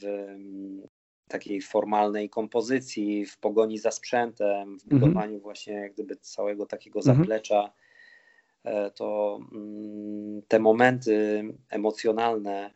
w 0.00 0.04
mm, 0.04 0.82
takiej 1.28 1.62
formalnej 1.62 2.30
kompozycji, 2.30 3.26
w 3.26 3.38
pogoni 3.38 3.78
za 3.78 3.90
sprzętem, 3.90 4.78
w 4.78 4.84
budowaniu 4.84 5.40
właśnie 5.40 5.74
jak 5.74 5.92
gdyby 5.92 6.16
całego 6.16 6.66
takiego 6.66 7.02
zaplecza 7.02 7.72
to 8.94 9.38
mm, 9.52 10.42
te 10.48 10.58
momenty 10.58 11.44
emocjonalne 11.70 12.70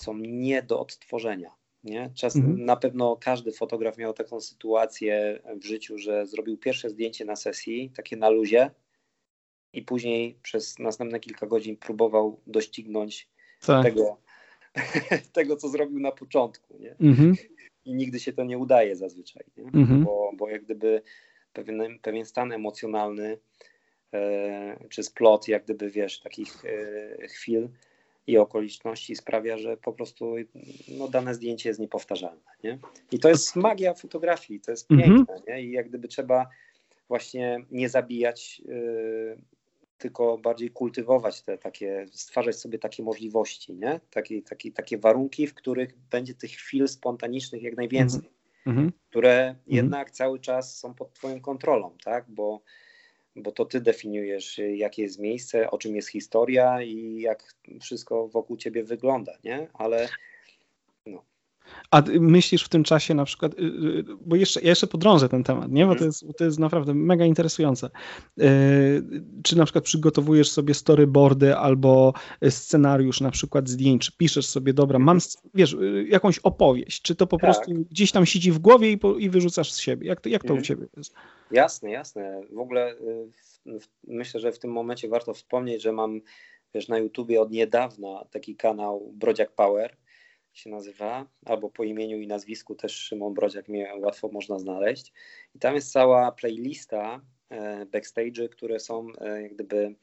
są 0.00 0.18
nie 0.18 0.62
do 0.62 0.80
odtworzenia. 0.80 1.50
Nie? 1.84 2.10
Czas, 2.14 2.36
mhm. 2.36 2.64
Na 2.64 2.76
pewno 2.76 3.16
każdy 3.16 3.52
fotograf 3.52 3.98
miał 3.98 4.12
taką 4.12 4.40
sytuację 4.40 5.42
w 5.60 5.64
życiu, 5.64 5.98
że 5.98 6.26
zrobił 6.26 6.58
pierwsze 6.58 6.90
zdjęcie 6.90 7.24
na 7.24 7.36
sesji, 7.36 7.90
takie 7.96 8.16
na 8.16 8.28
luzie, 8.28 8.70
i 9.72 9.82
później 9.82 10.38
przez 10.42 10.78
następne 10.78 11.20
kilka 11.20 11.46
godzin 11.46 11.76
próbował 11.76 12.40
doścignąć 12.46 13.28
tak. 13.66 13.84
tego, 13.84 14.20
tego, 15.32 15.56
co 15.56 15.68
zrobił 15.68 16.00
na 16.00 16.12
początku. 16.12 16.78
Nie? 16.78 16.96
Mhm. 17.00 17.34
I 17.84 17.94
nigdy 17.94 18.20
się 18.20 18.32
to 18.32 18.44
nie 18.44 18.58
udaje 18.58 18.96
zazwyczaj, 18.96 19.44
nie? 19.56 19.64
Mhm. 19.64 20.04
Bo, 20.04 20.32
bo 20.36 20.48
jak 20.48 20.64
gdyby 20.64 21.02
pewien, 21.52 21.98
pewien 22.02 22.24
stan 22.24 22.52
emocjonalny 22.52 23.38
E, 24.14 24.88
czy 24.88 25.02
splot, 25.02 25.48
jak 25.48 25.64
gdyby 25.64 25.90
wiesz, 25.90 26.20
takich 26.20 26.64
e, 26.64 27.28
chwil 27.28 27.68
i 28.26 28.38
okoliczności 28.38 29.16
sprawia, 29.16 29.58
że 29.58 29.76
po 29.76 29.92
prostu 29.92 30.34
no, 30.88 31.08
dane 31.08 31.34
zdjęcie 31.34 31.68
jest 31.68 31.80
niepowtarzalne. 31.80 32.50
Nie? 32.64 32.78
I 33.12 33.18
to 33.18 33.28
jest 33.28 33.56
magia 33.56 33.94
fotografii, 33.94 34.60
to 34.60 34.70
jest 34.70 34.90
mhm. 34.90 35.16
piękne. 35.16 35.34
Nie? 35.48 35.62
I 35.62 35.72
jak 35.72 35.88
gdyby 35.88 36.08
trzeba 36.08 36.48
właśnie 37.08 37.64
nie 37.70 37.88
zabijać, 37.88 38.62
yy, 38.64 39.38
tylko 39.98 40.38
bardziej 40.38 40.70
kultywować 40.70 41.42
te 41.42 41.58
takie, 41.58 42.06
stwarzać 42.12 42.56
sobie 42.56 42.78
takie 42.78 43.02
możliwości, 43.02 43.74
nie? 43.74 44.00
Takie, 44.10 44.42
takie, 44.42 44.72
takie 44.72 44.98
warunki, 44.98 45.46
w 45.46 45.54
których 45.54 45.98
będzie 46.10 46.34
tych 46.34 46.50
chwil 46.50 46.88
spontanicznych 46.88 47.62
jak 47.62 47.76
najwięcej, 47.76 48.30
mhm. 48.66 48.92
które 49.10 49.40
mhm. 49.40 49.58
jednak 49.66 50.10
cały 50.10 50.40
czas 50.40 50.78
są 50.78 50.94
pod 50.94 51.12
Twoją 51.12 51.40
kontrolą, 51.40 51.96
tak? 52.04 52.24
Bo 52.28 52.60
bo 53.36 53.52
to 53.52 53.64
ty 53.64 53.80
definiujesz, 53.80 54.60
jakie 54.74 55.02
jest 55.02 55.18
miejsce, 55.18 55.70
o 55.70 55.78
czym 55.78 55.96
jest 55.96 56.08
historia 56.08 56.82
i 56.82 57.20
jak 57.20 57.54
wszystko 57.80 58.28
wokół 58.28 58.56
ciebie 58.56 58.84
wygląda, 58.84 59.32
nie? 59.44 59.68
Ale. 59.74 60.08
A 61.90 62.02
myślisz 62.20 62.64
w 62.64 62.68
tym 62.68 62.84
czasie 62.84 63.14
na 63.14 63.24
przykład, 63.24 63.54
y, 63.54 63.62
y, 63.62 64.04
bo 64.26 64.36
jeszcze, 64.36 64.60
ja 64.60 64.68
jeszcze 64.68 64.86
podrążę 64.86 65.28
ten 65.28 65.44
temat, 65.44 65.72
nie? 65.72 65.86
bo 65.86 65.94
to 65.94 66.04
mhm. 66.04 66.08
jest, 66.08 66.38
to 66.38 66.44
jest 66.44 66.58
naprawdę 66.58 66.94
mega 66.94 67.24
interesujące. 67.24 67.90
Y, 68.40 68.42
czy 69.42 69.58
na 69.58 69.64
przykład 69.64 69.84
przygotowujesz 69.84 70.50
sobie 70.50 70.74
storyboardy 70.74 71.56
albo 71.56 72.12
scenariusz 72.48 73.20
na 73.20 73.30
przykład 73.30 73.68
zdjęć, 73.68 74.06
czy 74.06 74.12
piszesz 74.16 74.46
sobie, 74.46 74.72
dobra, 74.72 74.98
mam, 74.98 75.18
wiesz, 75.54 75.76
jakąś 76.08 76.38
opowieść, 76.38 77.02
czy 77.02 77.14
to 77.14 77.26
po 77.26 77.36
tak. 77.36 77.44
prostu 77.44 77.72
gdzieś 77.90 78.12
tam 78.12 78.26
siedzi 78.26 78.52
w 78.52 78.58
głowie 78.58 78.92
i, 78.92 78.98
po, 78.98 79.18
i 79.18 79.30
wyrzucasz 79.30 79.72
z 79.72 79.78
siebie? 79.78 80.08
Jak 80.08 80.20
to, 80.20 80.28
jak 80.28 80.42
to 80.42 80.48
u 80.48 80.56
mhm. 80.56 80.64
ciebie 80.64 80.86
jest? 80.96 81.14
Jasne, 81.50 81.90
jasne. 81.90 82.40
W 82.52 82.58
ogóle 82.58 82.94
w, 82.94 83.80
w, 83.80 83.88
myślę, 84.06 84.40
że 84.40 84.52
w 84.52 84.58
tym 84.58 84.72
momencie 84.72 85.08
warto 85.08 85.34
wspomnieć, 85.34 85.82
że 85.82 85.92
mam 85.92 86.20
wiesz, 86.74 86.88
na 86.88 86.98
YouTubie 86.98 87.40
od 87.40 87.50
niedawna 87.50 88.24
taki 88.30 88.56
kanał 88.56 89.12
Brodziak 89.14 89.52
Power, 89.52 89.96
się 90.52 90.70
nazywa, 90.70 91.26
albo 91.44 91.70
po 91.70 91.84
imieniu 91.84 92.20
i 92.20 92.26
nazwisku 92.26 92.74
też 92.74 92.92
Szymon 92.92 93.34
Brodziak 93.34 93.68
mnie 93.68 93.92
łatwo 93.98 94.28
można 94.28 94.58
znaleźć. 94.58 95.12
I 95.54 95.58
tam 95.58 95.74
jest 95.74 95.92
cała 95.92 96.32
playlista 96.32 97.20
e, 97.48 97.86
backstage'y, 97.86 98.48
które 98.48 98.80
są 98.80 99.06
e, 99.20 99.42
jak 99.42 99.54
gdyby 99.54 99.94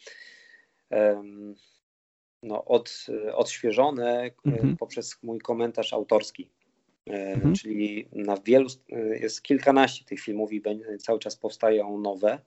no, 2.43 2.65
od, 2.65 3.05
odświeżone 3.33 4.31
mhm. 4.45 4.77
poprzez 4.77 5.23
mój 5.23 5.39
komentarz 5.39 5.93
autorski. 5.93 6.49
E, 7.07 7.33
mhm. 7.33 7.55
Czyli 7.55 8.07
na 8.11 8.37
wielu, 8.37 8.69
jest 9.21 9.41
kilkanaście 9.41 10.05
tych 10.05 10.19
filmów 10.19 10.53
i 10.53 10.61
cały 10.99 11.19
czas 11.19 11.35
powstają 11.35 11.97
nowe. 11.97 12.39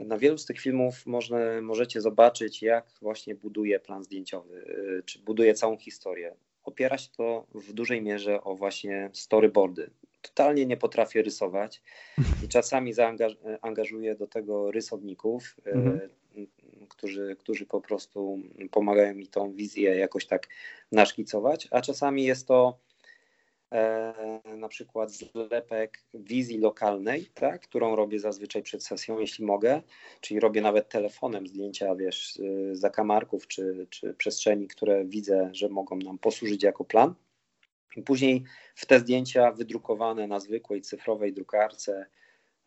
Na 0.00 0.18
wielu 0.18 0.38
z 0.38 0.46
tych 0.46 0.60
filmów 0.60 1.06
można, 1.06 1.38
możecie 1.62 2.00
zobaczyć, 2.00 2.62
jak 2.62 2.90
właśnie 3.02 3.34
buduje 3.34 3.80
plan 3.80 4.04
zdjęciowy, 4.04 4.64
czy 5.06 5.18
buduje 5.18 5.54
całą 5.54 5.78
historię 5.78 6.36
opiera 6.66 6.98
się 6.98 7.08
to 7.16 7.46
w 7.54 7.72
dużej 7.72 8.02
mierze 8.02 8.44
o 8.44 8.54
właśnie 8.54 9.10
storyboardy. 9.12 9.90
Totalnie 10.22 10.66
nie 10.66 10.76
potrafię 10.76 11.22
rysować 11.22 11.82
i 12.44 12.48
czasami 12.48 12.92
zaangażuję 12.92 14.14
do 14.14 14.26
tego 14.26 14.70
rysowników, 14.70 15.56
e, 15.66 15.70
mhm. 15.70 16.00
którzy, 16.88 17.36
którzy 17.38 17.66
po 17.66 17.80
prostu 17.80 18.38
pomagają 18.70 19.14
mi 19.14 19.26
tą 19.26 19.52
wizję 19.52 19.96
jakoś 19.96 20.26
tak 20.26 20.48
naszkicować, 20.92 21.68
a 21.70 21.80
czasami 21.80 22.24
jest 22.24 22.48
to 22.48 22.78
na 24.56 24.68
przykład 24.68 25.10
zlepek 25.10 26.02
wizji 26.14 26.58
lokalnej, 26.58 27.26
tak, 27.34 27.62
którą 27.62 27.96
robię 27.96 28.20
zazwyczaj 28.20 28.62
przed 28.62 28.84
sesją, 28.84 29.18
jeśli 29.18 29.44
mogę, 29.44 29.82
czyli 30.20 30.40
robię 30.40 30.60
nawet 30.60 30.88
telefonem 30.88 31.46
zdjęcia, 31.46 31.94
wiesz, 31.94 32.38
zakamarków 32.72 33.46
czy, 33.46 33.86
czy 33.90 34.14
przestrzeni, 34.14 34.68
które 34.68 35.04
widzę, 35.04 35.50
że 35.52 35.68
mogą 35.68 35.96
nam 35.96 36.18
posłużyć 36.18 36.62
jako 36.62 36.84
plan. 36.84 37.14
I 37.96 38.02
później 38.02 38.44
w 38.74 38.86
te 38.86 39.00
zdjęcia 39.00 39.52
wydrukowane 39.52 40.26
na 40.26 40.40
zwykłej 40.40 40.82
cyfrowej 40.82 41.32
drukarce, 41.32 42.06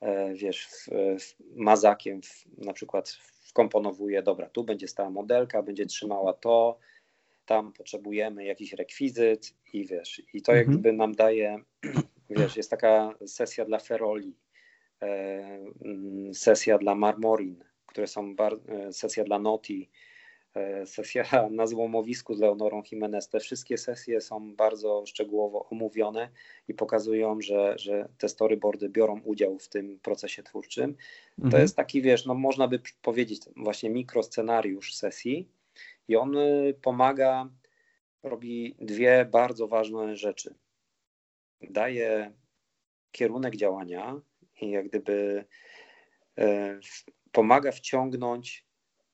e, 0.01 0.33
wiesz, 0.33 0.67
w, 0.67 0.87
w 1.19 1.35
mazakiem 1.55 2.21
w, 2.21 2.45
na 2.57 2.73
przykład 2.73 3.09
wkomponowuję, 3.49 4.23
dobra, 4.23 4.49
tu 4.49 4.63
będzie 4.63 4.87
stała 4.87 5.09
modelka, 5.09 5.63
będzie 5.63 5.85
trzymała 5.85 6.33
to, 6.33 6.79
tam 7.49 7.73
potrzebujemy 7.73 8.45
jakiś 8.45 8.73
rekwizyt 8.73 9.53
i 9.73 9.85
wiesz, 9.85 10.21
i 10.33 10.41
to 10.41 10.51
mhm. 10.51 10.71
jakby 10.71 10.93
nam 10.93 11.15
daje, 11.15 11.57
wiesz, 12.29 12.57
jest 12.57 12.69
taka 12.69 13.13
sesja 13.25 13.65
dla 13.65 13.79
feroli, 13.79 14.35
e, 15.01 15.07
mm, 15.85 16.33
sesja 16.33 16.77
dla 16.77 16.95
marmorin, 16.95 17.63
które 17.85 18.07
są, 18.07 18.35
e, 18.67 18.93
sesja 18.93 19.23
dla 19.23 19.39
noti, 19.39 19.89
e, 20.55 20.85
sesja 20.85 21.23
na 21.59 21.67
złomowisku 21.67 22.33
z 22.35 22.39
Leonorą 22.39 22.83
Jimenez. 22.91 23.29
Te 23.29 23.39
wszystkie 23.39 23.77
sesje 23.77 24.21
są 24.21 24.55
bardzo 24.55 25.03
szczegółowo 25.05 25.69
omówione 25.69 26.29
i 26.67 26.73
pokazują, 26.73 27.41
że, 27.41 27.73
że 27.77 28.09
te 28.17 28.29
storyboardy 28.29 28.89
biorą 28.89 29.21
udział 29.25 29.59
w 29.59 29.69
tym 29.69 29.99
procesie 29.99 30.43
twórczym. 30.43 30.95
Mhm. 31.37 31.51
To 31.51 31.57
jest 31.57 31.75
taki, 31.75 32.01
wiesz, 32.01 32.25
no 32.25 32.33
można 32.33 32.67
by 32.67 32.79
powiedzieć 33.01 33.41
właśnie 33.55 33.89
mikroscenariusz 33.89 34.93
sesji, 34.93 35.58
i 36.09 36.15
on 36.15 36.37
y, 36.37 36.73
pomaga, 36.81 37.49
robi 38.23 38.75
dwie 38.79 39.25
bardzo 39.25 39.67
ważne 39.67 40.15
rzeczy. 40.15 40.55
Daje 41.61 42.33
kierunek 43.11 43.55
działania 43.55 44.21
i 44.61 44.69
jak 44.69 44.87
gdyby 44.87 45.45
e, 46.37 46.79
pomaga 47.31 47.71
wciągnąć 47.71 48.65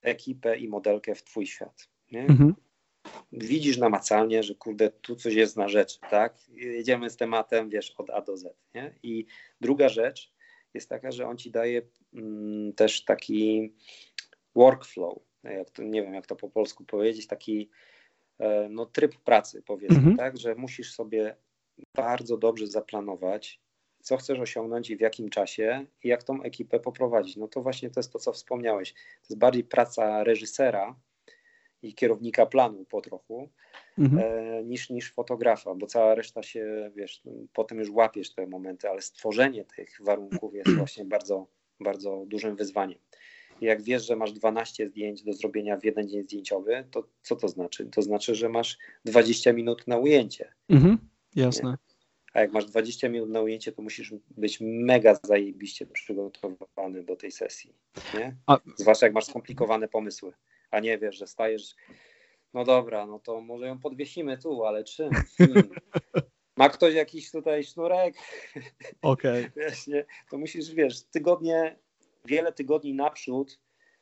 ekipę 0.02 0.58
i 0.58 0.68
modelkę 0.68 1.16
w 1.16 1.24
twój 1.24 1.48
świat. 1.48 1.90
Mhm. 2.12 2.56
Widzisz 3.32 3.78
namacalnie, 3.78 4.44
że 4.44 4.56
kurde, 4.56 4.90
tu 4.90 5.16
coś 5.16 5.34
jest 5.34 5.58
na 5.58 5.68
rzecz, 5.68 6.00
tak? 6.00 6.38
Jedziemy 6.50 7.10
z 7.10 7.18
tematem, 7.18 7.70
wiesz, 7.70 7.92
od 7.98 8.10
A 8.10 8.22
do 8.22 8.38
Z. 8.38 8.58
Nie? 8.76 8.96
I 9.04 9.26
druga 9.62 9.90
rzecz 9.90 10.34
jest 10.74 10.90
taka, 10.90 11.12
że 11.12 11.28
on 11.28 11.38
ci 11.38 11.52
daje 11.52 11.82
mm, 12.14 12.74
też 12.74 13.06
taki 13.06 13.74
workflow, 14.56 15.20
jak 15.54 15.70
to, 15.70 15.84
nie 15.84 16.04
wiem 16.04 16.14
jak 16.14 16.28
to 16.28 16.36
po 16.36 16.50
polsku 16.50 16.86
powiedzieć, 16.86 17.28
taki 17.28 17.70
e, 18.40 18.70
no, 18.70 18.86
tryb 18.86 19.16
pracy, 19.16 19.64
powiedzmy, 19.66 19.98
mhm. 19.98 20.18
tak, 20.18 20.38
że 20.38 20.56
musisz 20.56 20.94
sobie 20.94 21.36
bardzo 21.96 22.38
dobrze 22.38 22.68
zaplanować, 22.68 23.62
co 24.02 24.18
chcesz 24.18 24.40
osiągnąć 24.40 24.90
i 24.90 24.98
w 24.98 25.02
jakim 25.02 25.30
czasie 25.30 25.86
i 26.04 26.08
jak 26.08 26.24
tą 26.24 26.44
ekipę 26.44 26.80
poprowadzić. 26.80 27.36
No 27.36 27.48
to 27.48 27.62
właśnie 27.62 27.90
to 27.90 28.00
jest 28.00 28.14
to, 28.14 28.20
co 28.20 28.34
wspomniałeś. 28.34 28.94
To 28.94 29.00
jest 29.30 29.38
bardziej 29.38 29.64
praca 29.64 30.24
reżysera 30.24 30.96
i 31.82 31.94
kierownika 31.94 32.46
planu 32.46 32.86
po 32.86 33.02
trochu, 33.02 33.50
mhm. 33.98 34.24
e, 34.24 34.64
niż, 34.64 34.90
niż 34.90 35.14
fotografa, 35.14 35.76
bo 35.76 35.88
cała 35.88 36.16
reszta 36.16 36.44
się, 36.44 36.92
wiesz, 36.96 37.22
potem 37.54 37.80
już 37.80 37.90
łapiesz 37.90 38.34
te 38.34 38.48
momenty, 38.48 38.90
ale 38.90 39.02
stworzenie 39.02 39.66
tych 39.66 39.98
warunków 40.02 40.54
jest 40.54 40.70
właśnie 40.78 41.06
bardzo, 41.06 41.48
bardzo 41.80 42.24
dużym 42.28 42.56
wyzwaniem. 42.56 43.00
Jak 43.62 43.82
wiesz, 43.82 44.06
że 44.06 44.16
masz 44.16 44.34
12 44.34 44.90
zdjęć 44.90 45.24
do 45.24 45.34
zrobienia 45.34 45.78
w 45.78 45.84
jeden 45.84 46.10
dzień 46.10 46.24
zdjęciowy, 46.24 46.88
to 46.92 47.08
co 47.22 47.36
to 47.36 47.48
znaczy? 47.48 47.86
To 47.86 48.02
znaczy, 48.02 48.36
że 48.36 48.50
masz 48.50 48.78
20 49.06 49.54
minut 49.54 49.88
na 49.88 49.98
ujęcie. 49.98 50.54
Mhm, 50.70 50.98
jasne. 51.36 51.70
Nie? 51.70 51.78
A 52.34 52.42
jak 52.42 52.52
masz 52.52 52.66
20 52.66 53.10
minut 53.10 53.30
na 53.30 53.42
ujęcie, 53.42 53.72
to 53.72 53.82
musisz 53.82 54.14
być 54.38 54.58
mega 54.62 55.20
zajebiście 55.24 55.86
przygotowany 55.86 57.04
do 57.04 57.16
tej 57.16 57.32
sesji. 57.32 57.74
Nie? 58.14 58.36
A... 58.48 58.60
Zwłaszcza 58.76 59.06
jak 59.06 59.14
masz 59.14 59.26
skomplikowane 59.26 59.88
pomysły, 59.88 60.34
a 60.72 60.80
nie 60.80 60.98
wiesz, 60.98 61.18
że 61.18 61.28
stajesz. 61.28 61.76
No 62.54 62.64
dobra, 62.64 63.06
no 63.06 63.20
to 63.20 63.42
może 63.42 63.68
ją 63.68 63.80
podwiesimy 63.80 64.38
tu, 64.38 64.66
ale 64.66 64.84
czym? 64.84 65.10
Hmm. 65.38 65.70
Ma 66.58 66.70
ktoś 66.70 66.94
jakiś 66.94 67.32
tutaj 67.32 67.64
sznurek? 67.64 68.16
Okej. 69.02 69.46
Okay. 69.46 70.06
to 70.30 70.38
musisz, 70.38 70.72
wiesz, 70.72 71.04
tygodnie, 71.04 71.78
wiele 72.26 72.54
tygodni 72.54 72.94
naprzód 72.94 73.60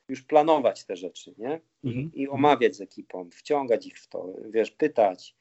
już 0.07 0.21
planować 0.21 0.85
te 0.85 0.95
rzeczy, 0.95 1.33
nie? 1.37 1.61
I, 1.83 1.89
-hmm. 1.89 2.09
I 2.13 2.27
omawiać 2.27 2.75
z 2.75 2.81
ekipą, 2.81 3.29
wciągać 3.29 3.87
ich 3.87 3.99
w 3.99 4.07
to, 4.07 4.33
wiesz, 4.49 4.71
pytać, 4.71 5.35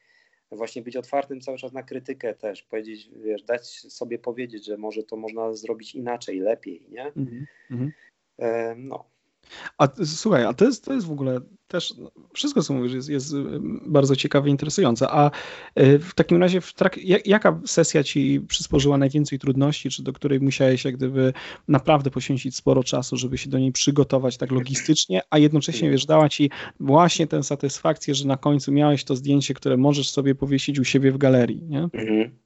właśnie 0.51 0.81
być 0.81 0.97
otwartym 0.97 1.41
cały 1.41 1.57
czas 1.57 1.73
na 1.73 1.83
krytykę 1.83 2.33
też, 2.33 2.63
powiedzieć, 2.63 3.09
wiesz, 3.15 3.43
dać 3.43 3.67
sobie 3.69 4.19
powiedzieć, 4.19 4.65
że 4.65 4.77
może 4.77 5.03
to 5.03 5.15
można 5.15 5.53
zrobić 5.53 5.95
inaczej, 5.95 6.39
lepiej, 6.39 6.87
nie? 6.89 7.11
Mm 7.15 7.45
-hmm. 7.71 7.91
e, 8.37 8.75
no. 8.75 9.12
A 9.77 9.87
słuchaj, 10.05 10.45
a 10.45 10.53
to 10.53 10.65
jest, 10.65 10.85
to 10.85 10.93
jest 10.93 11.07
w 11.07 11.11
ogóle 11.11 11.39
też, 11.67 11.93
no, 11.97 12.11
wszystko 12.33 12.61
co 12.61 12.73
mówisz 12.73 12.93
jest, 12.93 13.09
jest 13.09 13.33
bardzo 13.85 14.15
ciekawe 14.15 14.47
i 14.47 14.51
interesujące. 14.51 15.07
A 15.09 15.31
e, 15.75 15.99
w 15.99 16.13
takim 16.13 16.41
razie, 16.41 16.61
w 16.61 16.73
trak, 16.73 16.97
jaka 17.25 17.61
sesja 17.65 18.03
ci 18.03 18.41
przysporzyła 18.47 18.97
najwięcej 18.97 19.39
trudności, 19.39 19.89
czy 19.89 20.03
do 20.03 20.13
której 20.13 20.39
musiałeś 20.39 20.85
jak 20.85 20.95
gdyby 20.97 21.33
naprawdę 21.67 22.11
poświęcić 22.11 22.55
sporo 22.55 22.83
czasu, 22.83 23.17
żeby 23.17 23.37
się 23.37 23.49
do 23.49 23.59
niej 23.59 23.71
przygotować 23.71 24.37
tak 24.37 24.51
logistycznie, 24.51 25.21
a 25.29 25.37
jednocześnie 25.37 25.89
wiesz, 25.89 26.05
dała 26.05 26.29
ci 26.29 26.49
właśnie 26.79 27.27
tę 27.27 27.43
satysfakcję, 27.43 28.15
że 28.15 28.27
na 28.27 28.37
końcu 28.37 28.71
miałeś 28.71 29.03
to 29.03 29.15
zdjęcie, 29.15 29.53
które 29.53 29.77
możesz 29.77 30.09
sobie 30.09 30.35
powiesić 30.35 30.79
u 30.79 30.83
siebie 30.83 31.11
w 31.11 31.17
galerii, 31.17 31.61
nie? 31.63 31.79
Mhm. 31.79 32.37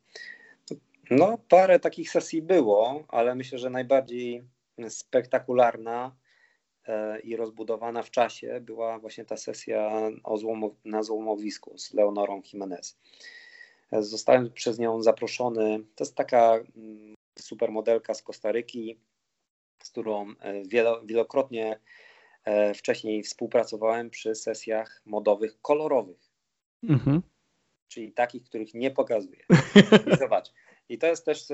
No, 1.12 1.38
parę 1.50 1.80
takich 1.80 2.10
sesji 2.10 2.42
było, 2.42 3.04
ale 3.08 3.36
myślę, 3.36 3.60
że 3.60 3.70
najbardziej 3.70 4.44
spektakularna 4.90 6.12
i 7.24 7.36
rozbudowana 7.36 8.04
w 8.04 8.12
czasie 8.12 8.62
była 8.62 9.00
właśnie 9.00 9.26
ta 9.26 9.38
sesja 9.38 9.92
o 10.24 10.38
złomow 10.38 10.74
na 10.86 11.04
złomowisku 11.04 11.78
z 11.78 11.94
Leonorą 11.94 12.42
Jimenez. 12.54 12.98
E, 13.92 14.04
zostałem 14.04 14.52
przez 14.52 14.80
nią 14.80 15.02
zaproszony. 15.02 15.80
To 15.96 16.04
jest 16.04 16.16
taka 16.16 16.56
mm, 16.56 17.16
supermodelka 17.40 18.14
z 18.14 18.24
Kostaryki, 18.24 19.00
z 19.84 19.92
którą 19.92 20.34
e, 20.40 20.64
wielokrotnie 21.06 21.80
wcześniej 22.76 23.24
współpracowałem 23.24 24.10
przy 24.10 24.36
sesjach 24.36 25.02
modowych 25.06 25.62
kolorowych. 25.62 26.32
Mhm. 26.84 27.22
Czyli 27.88 28.12
takich, 28.12 28.44
których 28.44 28.74
nie 28.74 28.92
pokazuję. 28.92 29.46
I 30.14 30.18
zobacz. 30.20 30.54
I 30.90 30.98
to 30.98 31.08
jest 31.08 31.26
też 31.26 31.48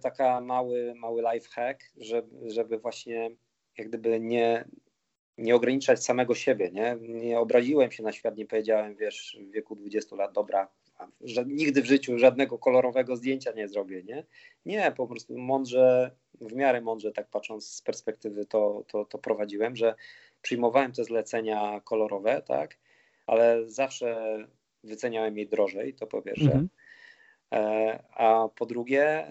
taka 0.00 0.40
mały, 0.40 0.94
mały 0.94 1.22
life 1.32 1.48
hack, 1.48 1.80
żeby, 1.96 2.50
żeby 2.50 2.78
właśnie 2.78 3.30
jak 3.78 3.88
gdyby 3.88 4.20
nie, 4.20 4.64
nie 5.38 5.54
ograniczać 5.54 6.04
samego 6.04 6.34
siebie, 6.34 6.70
nie? 6.72 6.96
Nie 7.00 7.40
obraziłem 7.40 7.90
się 7.90 8.02
na 8.02 8.12
świat, 8.12 8.36
nie 8.36 8.46
powiedziałem, 8.46 8.96
wiesz, 8.96 9.38
w 9.40 9.50
wieku 9.50 9.76
20 9.76 10.16
lat, 10.16 10.32
dobra, 10.32 10.68
że 11.20 11.44
nigdy 11.46 11.82
w 11.82 11.86
życiu 11.86 12.18
żadnego 12.18 12.58
kolorowego 12.58 13.16
zdjęcia 13.16 13.52
nie 13.52 13.68
zrobię, 13.68 14.02
nie? 14.02 14.24
Nie, 14.66 14.92
po 14.96 15.06
prostu 15.06 15.38
mądrze, 15.38 16.10
w 16.40 16.52
miarę 16.52 16.80
mądrze, 16.80 17.12
tak 17.12 17.28
patrząc 17.28 17.68
z 17.68 17.82
perspektywy, 17.82 18.46
to, 18.46 18.84
to, 18.88 19.04
to 19.04 19.18
prowadziłem, 19.18 19.76
że 19.76 19.94
przyjmowałem 20.42 20.92
te 20.92 21.04
zlecenia 21.04 21.80
kolorowe, 21.84 22.42
tak? 22.46 22.78
Ale 23.26 23.62
zawsze 23.66 24.38
wyceniałem 24.84 25.38
je 25.38 25.46
drożej, 25.46 25.94
to 25.94 26.06
po 26.06 26.22
pierwsze. 26.22 26.44
Mhm. 26.44 26.68
E, 27.52 28.02
a 28.14 28.48
po 28.48 28.66
drugie, 28.66 29.28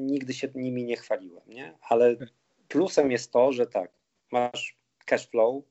nigdy 0.00 0.34
się 0.34 0.48
nimi 0.54 0.84
nie 0.84 0.96
chwaliłem, 0.96 1.42
nie? 1.48 1.78
Ale 1.88 2.16
Plusem 2.68 3.10
jest 3.10 3.32
to, 3.32 3.52
że 3.52 3.66
tak, 3.66 3.92
masz 4.32 4.78
cash 5.06 5.26
flow 5.26 5.64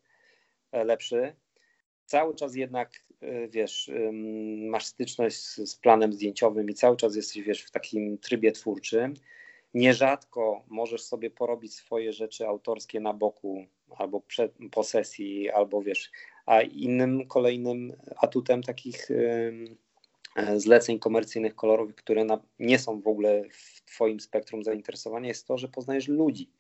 e, 0.71 0.83
lepszy, 0.83 1.35
cały 2.05 2.35
czas 2.35 2.55
jednak, 2.55 3.03
e, 3.21 3.47
wiesz, 3.47 3.91
masz 4.57 4.85
styczność 4.85 5.37
z, 5.37 5.75
planem 5.75 6.13
zdjęciowym 6.13 6.69
i 6.69 6.73
cały 6.73 6.97
czas 6.97 7.15
jesteś, 7.15 7.43
wiesz, 7.43 7.61
w 7.63 7.71
takim 7.71 8.17
trybie 8.17 8.51
twórczym. 8.51 9.13
Nierzadko 9.73 10.63
możesz 10.67 11.01
sobie 11.01 11.29
porobić 11.29 11.73
swoje 11.73 12.13
rzeczy 12.13 12.47
autorskie 12.47 12.99
na 12.99 13.13
boku 13.13 13.65
albo 13.97 14.21
przed, 14.21 14.53
po 14.71 14.83
sesji, 14.83 15.49
albo 15.49 15.81
wiesz, 15.81 16.11
a 16.45 16.61
innym 16.61 17.27
kolejnym 17.27 17.93
atutem 18.17 18.63
takich 18.63 19.11
e, 20.35 20.59
zleceń 20.59 20.99
komercyjnych 20.99 21.55
kolorowych, 21.55 21.95
które 21.95 22.25
na, 22.25 22.41
nie 22.59 22.79
są 22.79 23.01
w 23.01 23.07
ogóle 23.07 23.43
w 23.51 23.81
Twoim 23.85 24.19
spektrum 24.19 24.63
zainteresowania, 24.63 25.27
jest 25.27 25.47
to, 25.47 25.57
że 25.57 25.67
poznajesz 25.67 26.07
ludzi 26.07 26.51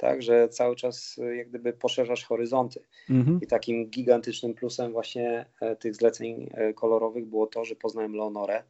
tak, 0.00 0.22
że 0.22 0.48
cały 0.48 0.76
czas 0.76 1.18
y, 1.18 1.36
jak 1.36 1.48
gdyby 1.48 1.72
poszerzasz 1.72 2.24
horyzonty. 2.24 2.80
Mhm. 3.10 3.40
I 3.42 3.46
takim 3.46 3.90
gigantycznym 3.90 4.54
plusem 4.54 4.92
właśnie 4.92 5.46
e, 5.60 5.76
tych 5.76 5.94
zleceń 5.94 6.50
e, 6.54 6.72
kolorowych 6.72 7.26
było 7.26 7.46
to, 7.46 7.64
że 7.64 7.76
poznałem 7.76 8.14
Leonorę, 8.14 8.62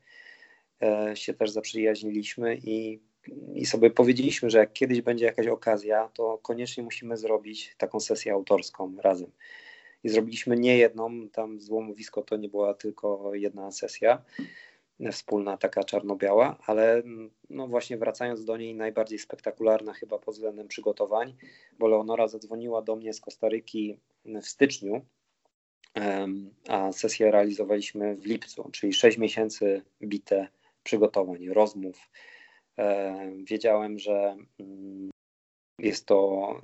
e, 0.82 1.16
się 1.16 1.34
też 1.34 1.50
zaprzyjaźniliśmy 1.50 2.56
i, 2.64 3.00
i 3.54 3.66
sobie 3.66 3.90
powiedzieliśmy, 3.90 4.50
że 4.50 4.58
jak 4.58 4.72
kiedyś 4.72 5.00
będzie 5.00 5.24
jakaś 5.24 5.46
okazja, 5.46 6.10
to 6.14 6.38
koniecznie 6.42 6.82
musimy 6.82 7.16
zrobić 7.16 7.74
taką 7.78 8.00
sesję 8.00 8.32
autorską 8.32 8.96
razem. 8.98 9.30
I 10.04 10.08
zrobiliśmy 10.08 10.56
nie 10.56 10.78
jedną, 10.78 11.28
tam 11.28 11.60
złomowisko 11.60 12.22
to 12.22 12.36
nie 12.36 12.48
była 12.48 12.74
tylko 12.74 13.34
jedna 13.34 13.70
sesja, 13.70 14.22
wspólna, 15.12 15.56
taka 15.56 15.84
czarno-biała, 15.84 16.56
ale 16.66 17.02
no 17.50 17.66
właśnie 17.66 17.96
wracając 17.96 18.44
do 18.44 18.56
niej, 18.56 18.74
najbardziej 18.74 19.18
spektakularna 19.18 19.92
chyba 19.92 20.18
pod 20.18 20.34
względem 20.34 20.68
przygotowań, 20.68 21.34
bo 21.78 21.88
Leonora 21.88 22.28
zadzwoniła 22.28 22.82
do 22.82 22.96
mnie 22.96 23.12
z 23.12 23.20
Kostaryki 23.20 23.98
w 24.24 24.46
styczniu, 24.46 25.00
a 26.68 26.92
sesję 26.92 27.30
realizowaliśmy 27.30 28.16
w 28.16 28.26
lipcu, 28.26 28.70
czyli 28.72 28.92
6 28.92 29.18
miesięcy 29.18 29.82
bite 30.02 30.48
przygotowań, 30.82 31.48
rozmów. 31.48 32.10
Wiedziałem, 33.44 33.98
że 33.98 34.36
mm, 34.60 35.10
jest 35.78 36.06
to 36.06 36.60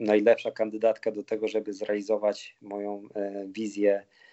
najlepsza 0.00 0.50
kandydatka 0.50 1.10
do 1.10 1.22
tego, 1.22 1.48
żeby 1.48 1.72
zrealizować 1.72 2.56
moją 2.62 3.08
e, 3.14 3.46
wizję 3.48 4.02
E, 4.02 4.25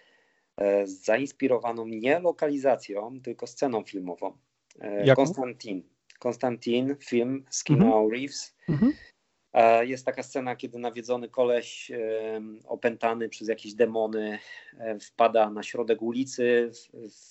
zainspirowaną 0.84 1.88
nie 1.88 2.20
lokalizacją, 2.20 3.22
tylko 3.24 3.48
sceną 3.48 3.84
filmową. 3.84 4.38
E, 4.80 5.06
Jaką? 5.06 5.26
Konstantin. 5.26 5.84
Konstantin, 6.20 6.96
film 7.00 7.46
z 7.50 7.64
Keanu 7.64 7.86
mhm. 7.86 8.12
Reeves. 8.12 8.56
Mhm. 8.70 8.94
E, 9.54 9.86
jest 9.86 10.06
taka 10.06 10.24
scena, 10.24 10.56
kiedy 10.56 10.80
nawiedzony 10.80 11.30
koleś 11.30 11.92
opętany 12.66 13.30
przez 13.30 13.48
jakieś 13.48 13.74
demony 13.74 14.40
wpada 15.02 15.50
na 15.50 15.64
środek 15.64 16.02
ulicy, 16.02 16.72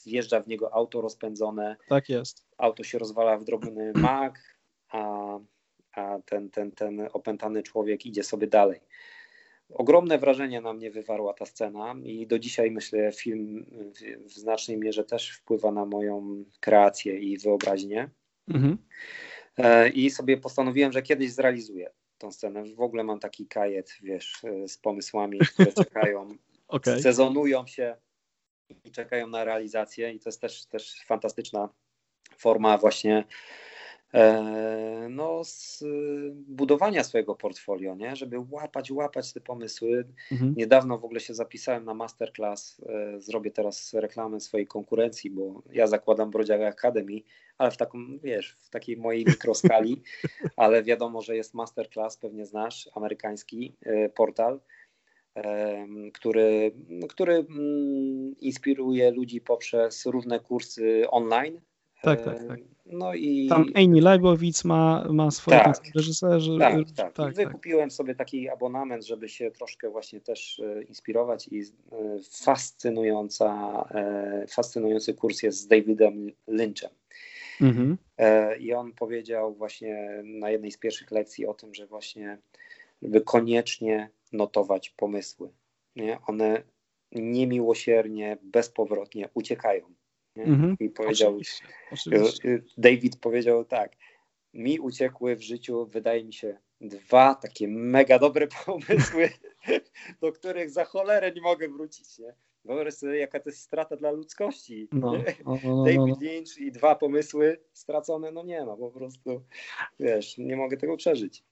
wjeżdża 0.06 0.40
w 0.40 0.48
niego 0.48 0.74
auto 0.74 1.00
rozpędzone. 1.00 1.76
Tak 1.88 2.08
jest. 2.08 2.46
Auto 2.58 2.84
się 2.84 2.98
rozwala 2.98 3.38
w 3.38 3.44
drobny 3.44 3.92
mak, 4.08 4.56
a, 4.88 5.38
a 5.92 6.18
ten, 6.26 6.50
ten, 6.50 6.72
ten 6.72 7.08
opętany 7.12 7.62
człowiek 7.62 8.06
idzie 8.06 8.22
sobie 8.22 8.46
dalej. 8.46 8.80
Ogromne 9.74 10.18
wrażenie 10.18 10.60
na 10.60 10.72
mnie 10.72 10.90
wywarła 10.90 11.34
ta 11.34 11.46
scena 11.46 11.94
i 12.04 12.26
do 12.26 12.38
dzisiaj 12.38 12.70
myślę, 12.70 13.12
film 13.12 13.66
w 14.24 14.32
znacznej 14.32 14.78
mierze 14.78 15.04
też 15.04 15.30
wpływa 15.30 15.72
na 15.72 15.84
moją 15.84 16.44
kreację 16.60 17.18
i 17.18 17.38
wyobraźnię. 17.38 18.10
Mhm. 18.48 18.78
E, 19.58 19.88
I 19.88 20.10
sobie 20.10 20.36
postanowiłem, 20.36 20.92
że 20.92 21.02
kiedyś 21.02 21.32
zrealizuję 21.32 21.90
tą 22.18 22.32
scenę. 22.32 22.64
W 22.74 22.80
ogóle 22.80 23.04
mam 23.04 23.18
taki 23.18 23.46
kajet, 23.46 23.98
wiesz, 24.02 24.44
e, 24.44 24.68
z 24.68 24.78
pomysłami, 24.78 25.38
które 25.38 25.72
czekają, 25.84 26.36
okay. 26.68 27.02
sezonują 27.02 27.66
się 27.66 27.96
i 28.84 28.90
czekają 28.90 29.26
na 29.26 29.44
realizację. 29.44 30.12
I 30.12 30.20
to 30.20 30.28
jest 30.28 30.40
też, 30.40 30.66
też 30.66 31.04
fantastyczna 31.06 31.68
forma 32.38 32.78
właśnie 32.78 33.24
no, 35.10 35.44
z 35.44 35.84
budowania 36.32 37.04
swojego 37.04 37.34
portfolio, 37.34 37.94
nie? 37.94 38.16
żeby 38.16 38.36
łapać, 38.50 38.90
łapać 38.90 39.32
te 39.32 39.40
pomysły. 39.40 40.08
Mhm. 40.32 40.54
Niedawno 40.56 40.98
w 40.98 41.04
ogóle 41.04 41.20
się 41.20 41.34
zapisałem 41.34 41.84
na 41.84 41.94
masterclass, 41.94 42.80
e, 42.86 43.20
zrobię 43.20 43.50
teraz 43.50 43.94
reklamę 43.94 44.40
swojej 44.40 44.66
konkurencji, 44.66 45.30
bo 45.30 45.62
ja 45.72 45.86
zakładam 45.86 46.30
Brodziaga 46.30 46.68
Academy, 46.68 47.20
ale 47.58 47.70
w 47.70 47.76
taką, 47.76 47.98
wiesz, 48.22 48.56
w 48.60 48.70
takiej 48.70 48.96
mojej 48.96 49.24
mikroskali, 49.24 50.02
ale 50.56 50.82
wiadomo, 50.82 51.22
że 51.22 51.36
jest 51.36 51.54
masterclass, 51.54 52.16
pewnie 52.16 52.46
znasz, 52.46 52.88
amerykański 52.94 53.76
e, 53.82 54.08
portal, 54.08 54.60
który, 56.14 56.72
który 57.08 57.34
mm, 57.34 58.34
inspiruje 58.40 59.10
ludzi 59.10 59.40
poprzez 59.40 60.06
różne 60.06 60.40
kursy 60.40 61.04
online. 61.10 61.60
Tak, 62.02 62.24
tak, 62.24 62.48
tak. 62.48 62.60
No 62.86 63.14
i... 63.14 63.46
Tam 63.48 63.66
Amy 63.74 64.00
Leibowitz 64.00 64.64
ma, 64.64 65.06
ma 65.10 65.30
swoje 65.30 65.58
tak, 65.58 65.76
reżyserzy. 65.94 66.58
Tak, 66.58 66.74
tak. 66.74 66.94
tak, 66.96 67.14
tak. 67.14 67.34
Wykupiłem 67.34 67.90
sobie 67.90 68.14
taki 68.14 68.48
abonament, 68.48 69.06
żeby 69.06 69.28
się 69.28 69.50
troszkę 69.50 69.90
właśnie 69.90 70.20
też 70.20 70.60
e, 70.60 70.82
inspirować 70.82 71.48
i 71.48 71.60
e, 71.60 71.64
fascynująca, 72.44 73.84
fascynujący 74.48 75.14
kurs 75.14 75.42
jest 75.42 75.58
z 75.58 75.66
Davidem 75.66 76.30
Lynchem. 76.46 76.90
Mhm. 77.60 77.98
I 78.60 78.72
on 78.72 78.92
powiedział 78.92 79.54
właśnie 79.54 80.22
na 80.24 80.50
jednej 80.50 80.70
z 80.70 80.78
pierwszych 80.78 81.10
lekcji 81.10 81.46
o 81.46 81.54
tym, 81.54 81.74
że 81.74 81.86
właśnie 81.86 82.38
żeby 83.02 83.20
koniecznie 83.20 84.10
notować 84.32 84.90
pomysły. 84.90 85.50
Nie? 85.96 86.18
One 86.26 86.62
niemiłosiernie, 87.12 88.38
bezpowrotnie 88.42 89.28
uciekają. 89.34 89.94
Mhm. 90.36 90.76
I 90.80 90.90
powiedział, 90.90 91.30
oczywiście, 91.30 91.64
oczywiście. 91.92 92.62
David 92.78 93.20
powiedział 93.20 93.64
tak, 93.64 93.92
mi 94.54 94.80
uciekły 94.80 95.36
w 95.36 95.42
życiu, 95.42 95.86
wydaje 95.86 96.24
mi 96.24 96.32
się, 96.32 96.58
dwa 96.80 97.34
takie 97.34 97.68
mega 97.68 98.18
dobre 98.18 98.48
pomysły, 98.66 99.30
do 100.20 100.32
których 100.32 100.70
za 100.70 100.84
cholerę 100.84 101.32
nie 101.32 101.42
mogę 101.42 101.68
wrócić. 101.68 102.18
Nie? 102.18 102.34
Wyobraź 102.64 102.94
sobie, 102.94 103.18
jaka 103.18 103.40
to 103.40 103.50
jest 103.50 103.60
strata 103.60 103.96
dla 103.96 104.10
ludzkości. 104.10 104.88
No, 104.92 105.12
no, 105.44 105.58
no, 105.64 105.84
David 105.84 106.20
Lynch 106.20 106.58
i 106.58 106.72
dwa 106.72 106.94
pomysły 106.94 107.60
stracone, 107.72 108.32
no 108.32 108.42
nie, 108.42 108.64
no 108.64 108.76
po 108.76 108.90
prostu, 108.90 109.42
wiesz, 110.00 110.38
nie 110.38 110.56
mogę 110.56 110.76
tego 110.76 110.96
przeżyć. 110.96 111.44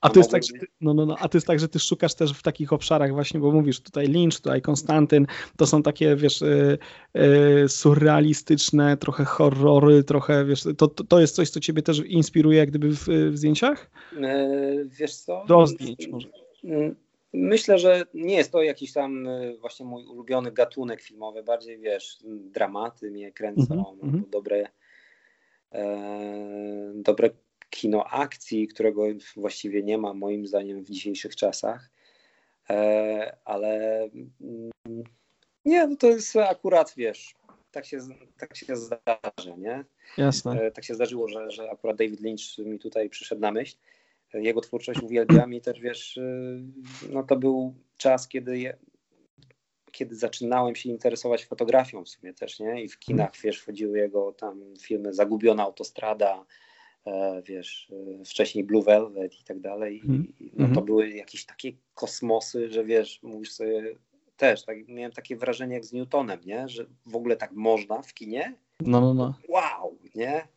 A 0.00 0.10
to, 0.10 0.20
jest 0.20 0.30
tak, 0.30 0.42
że 0.42 0.52
ty, 0.52 0.66
no, 0.80 0.94
no, 0.94 1.06
no, 1.06 1.16
a 1.18 1.28
to 1.28 1.36
jest 1.36 1.46
tak, 1.46 1.60
że 1.60 1.68
ty 1.68 1.78
szukasz 1.78 2.14
też 2.14 2.32
w 2.32 2.42
takich 2.42 2.72
obszarach 2.72 3.12
właśnie, 3.12 3.40
bo 3.40 3.52
mówisz 3.52 3.80
tutaj 3.80 4.06
Lynch, 4.06 4.40
tutaj 4.40 4.62
Konstantyn, 4.62 5.26
to 5.56 5.66
są 5.66 5.82
takie, 5.82 6.16
wiesz, 6.16 6.42
y, 6.42 6.78
y, 7.64 7.68
surrealistyczne, 7.68 8.96
trochę 8.96 9.24
horrory, 9.24 10.04
trochę, 10.04 10.44
wiesz, 10.44 10.64
to, 10.78 10.88
to 10.88 11.20
jest 11.20 11.34
coś, 11.34 11.50
co 11.50 11.60
ciebie 11.60 11.82
też 11.82 12.02
inspiruje 12.06 12.58
jak 12.58 12.68
gdyby 12.68 12.90
w, 12.90 13.08
w 13.08 13.38
zdjęciach? 13.38 13.90
E, 14.22 14.48
wiesz 14.84 15.14
co? 15.14 15.44
Do 15.48 15.66
zdjęć 15.66 16.08
może. 16.08 16.28
Mm, 16.64 16.96
myślę, 17.32 17.78
że 17.78 18.02
nie 18.14 18.36
jest 18.36 18.52
to 18.52 18.62
jakiś 18.62 18.92
tam 18.92 19.26
y, 19.26 19.56
właśnie 19.60 19.86
mój 19.86 20.06
ulubiony 20.06 20.52
gatunek 20.52 21.02
filmowy, 21.02 21.42
bardziej, 21.42 21.78
wiesz, 21.78 22.18
dramaty 22.24 23.10
mnie 23.10 23.32
kręcą, 23.32 23.96
mm 24.02 24.14
-hmm. 24.14 24.30
dobre 24.30 24.68
e, 25.72 26.92
dobre 26.94 27.30
kino 27.70 28.04
akcji, 28.04 28.68
którego 28.68 29.02
właściwie 29.36 29.82
nie 29.82 29.98
ma 29.98 30.14
moim 30.14 30.46
zdaniem 30.46 30.84
w 30.84 30.90
dzisiejszych 30.90 31.36
czasach. 31.36 31.90
E, 32.70 33.36
ale 33.44 34.02
mm, 34.40 35.04
nie, 35.64 35.86
no 35.86 35.96
to 35.96 36.06
jest 36.06 36.36
akurat, 36.36 36.94
wiesz, 36.96 37.34
tak 37.70 37.86
się, 37.86 37.98
tak 38.38 38.56
się 38.56 38.76
zdarzy, 38.76 39.54
nie? 39.58 39.84
Jasne. 40.18 40.60
E, 40.60 40.70
tak 40.70 40.84
się 40.84 40.94
zdarzyło, 40.94 41.28
że, 41.28 41.50
że 41.50 41.70
akurat 41.70 41.96
David 41.96 42.20
Lynch 42.20 42.58
mi 42.58 42.78
tutaj 42.78 43.10
przyszedł 43.10 43.40
na 43.40 43.52
myśl. 43.52 43.76
Jego 44.34 44.60
twórczość 44.60 45.02
uwielbiam 45.02 45.54
i 45.54 45.60
też, 45.60 45.80
wiesz, 45.80 46.16
y, 46.16 46.62
no 47.10 47.22
to 47.22 47.36
był 47.36 47.74
czas, 47.96 48.28
kiedy 48.28 48.58
je, 48.58 48.76
kiedy 49.92 50.16
zaczynałem 50.16 50.74
się 50.74 50.88
interesować 50.88 51.46
fotografią 51.46 52.04
w 52.04 52.08
sumie 52.08 52.34
też, 52.34 52.60
nie? 52.60 52.82
I 52.82 52.88
w 52.88 52.98
kinach, 52.98 53.30
wiesz, 53.44 53.58
wchodziły 53.58 53.98
jego 53.98 54.32
tam 54.32 54.74
filmy 54.80 55.14
Zagubiona 55.14 55.62
autostrada, 55.62 56.44
E, 56.44 56.65
wiesz, 57.44 57.92
e, 58.20 58.24
wcześniej 58.24 58.64
Blue 58.64 58.82
Velvet 58.82 59.40
i 59.40 59.44
tak 59.44 59.60
dalej. 59.60 60.02
I, 60.10 60.50
no 60.56 60.66
to 60.66 60.72
mm. 60.72 60.84
były 60.84 61.10
jakieś 61.10 61.46
takie 61.46 61.72
kosmosy, 61.94 62.70
że 62.70 62.84
wiesz, 62.84 63.20
mówisz 63.22 63.52
sobie 63.52 63.96
też, 64.36 64.64
tak, 64.64 64.88
miałem 64.88 65.12
takie 65.12 65.36
wrażenie 65.36 65.74
jak 65.74 65.84
z 65.84 65.92
Newtonem, 65.92 66.40
nie? 66.46 66.68
Że 66.68 66.86
w 67.06 67.16
ogóle 67.16 67.36
tak 67.36 67.52
można 67.52 68.02
w 68.02 68.14
kinie. 68.14 68.54
No, 68.80 69.00
no, 69.00 69.14
no. 69.14 69.34
Wow, 69.48 69.98
nie? 70.14 70.48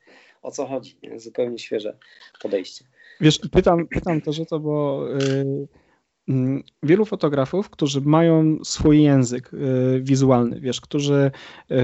O 0.41 0.51
co 0.51 0.65
chodzi? 0.65 0.97
Nie? 1.03 1.19
Zupełnie 1.19 1.59
świeże 1.59 1.97
podejście. 2.41 2.85
Wiesz, 3.21 3.39
pytam, 3.51 3.87
pytam 3.87 4.21
też 4.21 4.39
o 4.39 4.45
to, 4.45 4.59
bo 4.59 5.05
yy, 5.07 5.67
yy, 6.27 6.63
wielu 6.83 7.05
fotografów, 7.05 7.69
którzy 7.69 8.01
mają 8.01 8.57
swój 8.63 9.03
język 9.03 9.51
yy, 9.53 10.01
wizualny, 10.01 10.59
wiesz, 10.59 10.81
którzy 10.81 11.31
y, 11.71 11.75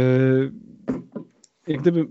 jak 1.67 1.81
gdyby 1.81 2.07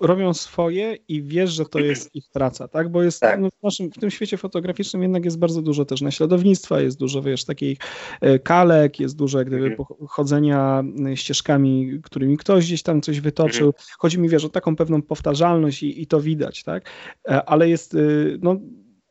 robią 0.00 0.34
swoje 0.34 0.96
i 1.08 1.22
wiesz, 1.22 1.50
że 1.50 1.64
to 1.64 1.78
jest 1.78 2.14
ich 2.14 2.24
praca, 2.32 2.68
tak? 2.68 2.88
Bo 2.88 3.02
jest 3.02 3.20
tak. 3.20 3.40
No, 3.40 3.48
w, 3.48 3.62
naszym, 3.62 3.90
w 3.90 3.98
tym 3.98 4.10
świecie 4.10 4.36
fotograficznym 4.36 5.02
jednak 5.02 5.24
jest 5.24 5.38
bardzo 5.38 5.62
dużo 5.62 5.84
też 5.84 6.00
naśladownictwa, 6.00 6.80
jest 6.80 6.98
dużo, 6.98 7.22
wiesz, 7.22 7.44
takich 7.44 7.78
e, 8.20 8.38
kalek, 8.38 9.00
jest 9.00 9.16
dużo 9.16 9.38
jak 9.38 9.46
gdyby 9.46 9.66
mhm. 9.66 9.86
chodzenia 10.08 10.84
e, 11.06 11.16
ścieżkami, 11.16 12.00
którymi 12.02 12.36
ktoś 12.36 12.66
gdzieś 12.66 12.82
tam 12.82 13.00
coś 13.00 13.20
wytoczył. 13.20 13.66
Mhm. 13.66 13.84
Chodzi 13.98 14.18
mi, 14.18 14.28
wiesz, 14.28 14.44
o 14.44 14.48
taką 14.48 14.76
pewną 14.76 15.02
powtarzalność 15.02 15.82
i, 15.82 16.02
i 16.02 16.06
to 16.06 16.20
widać, 16.20 16.62
tak? 16.62 16.90
E, 17.28 17.44
ale 17.44 17.68
jest, 17.68 17.96
no 18.40 18.56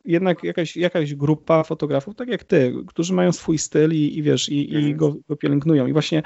jednak 0.05 0.43
jakaś, 0.43 0.77
jakaś 0.77 1.15
grupa 1.15 1.63
fotografów, 1.63 2.15
tak 2.15 2.29
jak 2.29 2.43
ty, 2.43 2.73
którzy 2.87 3.13
mają 3.13 3.31
swój 3.31 3.57
styl 3.57 3.93
i, 3.93 4.17
i 4.17 4.23
wiesz, 4.23 4.49
i, 4.49 4.73
i 4.73 4.75
mhm. 4.75 4.97
go, 4.97 5.15
go 5.29 5.35
pielęgnują. 5.35 5.87
I 5.87 5.93
właśnie 5.93 6.23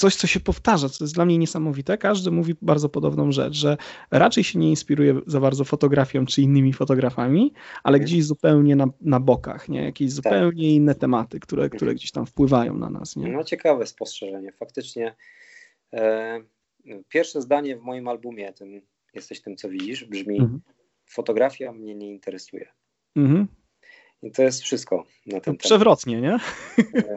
coś, 0.00 0.16
co 0.16 0.26
się 0.26 0.40
powtarza, 0.40 0.88
co 0.88 1.04
jest 1.04 1.14
dla 1.14 1.24
mnie 1.24 1.38
niesamowite. 1.38 1.98
Każdy 1.98 2.30
mówi 2.30 2.54
bardzo 2.62 2.88
podobną 2.88 3.32
rzecz, 3.32 3.54
że 3.54 3.76
raczej 4.10 4.44
się 4.44 4.58
nie 4.58 4.70
inspiruje 4.70 5.20
za 5.26 5.40
bardzo 5.40 5.64
fotografią 5.64 6.26
czy 6.26 6.42
innymi 6.42 6.72
fotografami, 6.72 7.52
ale 7.82 7.96
mhm. 7.96 8.06
gdzieś 8.06 8.24
zupełnie 8.24 8.76
na, 8.76 8.86
na 9.00 9.20
bokach, 9.20 9.68
nie? 9.68 9.84
jakieś 9.84 10.08
tak. 10.08 10.14
zupełnie 10.14 10.62
tak. 10.62 10.72
inne 10.72 10.94
tematy, 10.94 11.40
które, 11.40 11.62
mhm. 11.62 11.76
które 11.76 11.94
gdzieś 11.94 12.10
tam 12.10 12.26
wpływają 12.26 12.78
na 12.78 12.90
nas. 12.90 13.16
Nie? 13.16 13.28
No 13.28 13.44
ciekawe 13.44 13.86
spostrzeżenie. 13.86 14.52
Faktycznie 14.52 15.16
e, 15.92 16.40
pierwsze 17.08 17.42
zdanie 17.42 17.76
w 17.76 17.82
moim 17.82 18.08
albumie, 18.08 18.52
tym 18.52 18.80
Jesteś 19.14 19.40
tym, 19.40 19.56
co 19.56 19.68
widzisz, 19.68 20.04
brzmi 20.04 20.38
mhm. 20.38 20.60
fotografia 21.06 21.72
mnie 21.72 21.94
nie 21.94 22.10
interesuje. 22.10 22.68
Mhm. 23.16 23.46
I 24.22 24.30
to 24.30 24.42
jest 24.42 24.62
wszystko 24.62 25.04
na 25.26 25.32
ten 25.32 25.40
temat. 25.40 25.60
Przewrotnie, 25.60 26.20
nie? 26.20 26.38
E, 26.78 27.16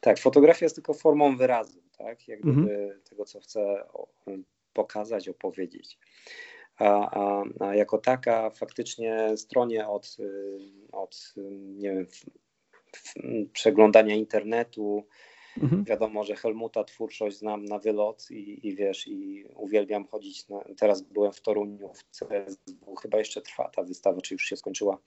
tak, 0.00 0.18
fotografia 0.18 0.66
jest 0.66 0.74
tylko 0.74 0.94
formą 0.94 1.36
wyrazu 1.36 1.81
tak? 1.98 2.28
Jak 2.28 2.40
gdyby 2.40 2.60
mhm. 2.60 3.00
tego, 3.10 3.24
co 3.24 3.40
chcę 3.40 3.84
pokazać, 4.72 5.28
opowiedzieć. 5.28 5.98
A, 6.78 7.10
a, 7.20 7.44
a, 7.60 7.74
jako 7.74 7.98
taka 7.98 8.50
faktycznie 8.50 9.36
stronie 9.36 9.88
od, 9.88 10.16
y, 10.20 10.58
od 10.92 11.34
nie 11.76 11.90
wiem, 11.92 12.06
przeglądania 13.52 14.14
internetu, 14.14 15.04
Mhm. 15.60 15.84
Wiadomo, 15.84 16.24
że 16.24 16.36
Helmuta 16.36 16.84
twórczość 16.84 17.38
znam 17.38 17.64
na 17.64 17.78
wylot 17.78 18.30
i, 18.30 18.68
i 18.68 18.76
wiesz, 18.76 19.08
i 19.08 19.44
uwielbiam 19.56 20.06
chodzić. 20.06 20.48
Na, 20.48 20.64
teraz 20.76 21.02
byłem 21.02 21.32
w 21.32 21.40
Toruniu 21.40 21.88
w 21.88 22.04
CSW, 22.10 22.94
chyba 23.02 23.18
jeszcze 23.18 23.42
trwa 23.42 23.68
ta 23.68 23.82
wystawa, 23.82 24.20
czy 24.20 24.34
już 24.34 24.42
się 24.42 24.56
skończyła. 24.56 24.98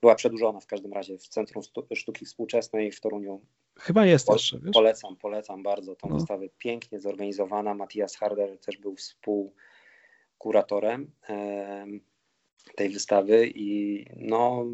Była 0.00 0.14
przedłużona 0.14 0.60
w 0.60 0.66
każdym 0.66 0.92
razie 0.92 1.18
w 1.18 1.28
Centrum 1.28 1.62
Sztuki 1.94 2.24
Współczesnej 2.24 2.92
w 2.92 3.00
Toruniu. 3.00 3.40
Chyba 3.78 4.06
jest 4.06 4.26
po, 4.26 4.32
jeszcze, 4.32 4.58
wiesz? 4.58 4.72
Polecam, 4.72 5.16
polecam 5.16 5.62
bardzo 5.62 5.96
tą 5.96 6.08
no. 6.08 6.14
wystawę. 6.14 6.46
Pięknie 6.58 7.00
zorganizowana. 7.00 7.74
Matthias 7.74 8.16
Harder 8.16 8.58
też 8.58 8.78
był 8.78 8.96
współkuratorem 8.96 11.10
tej 12.76 12.88
wystawy 12.88 13.50
i 13.54 14.04
no, 14.16 14.66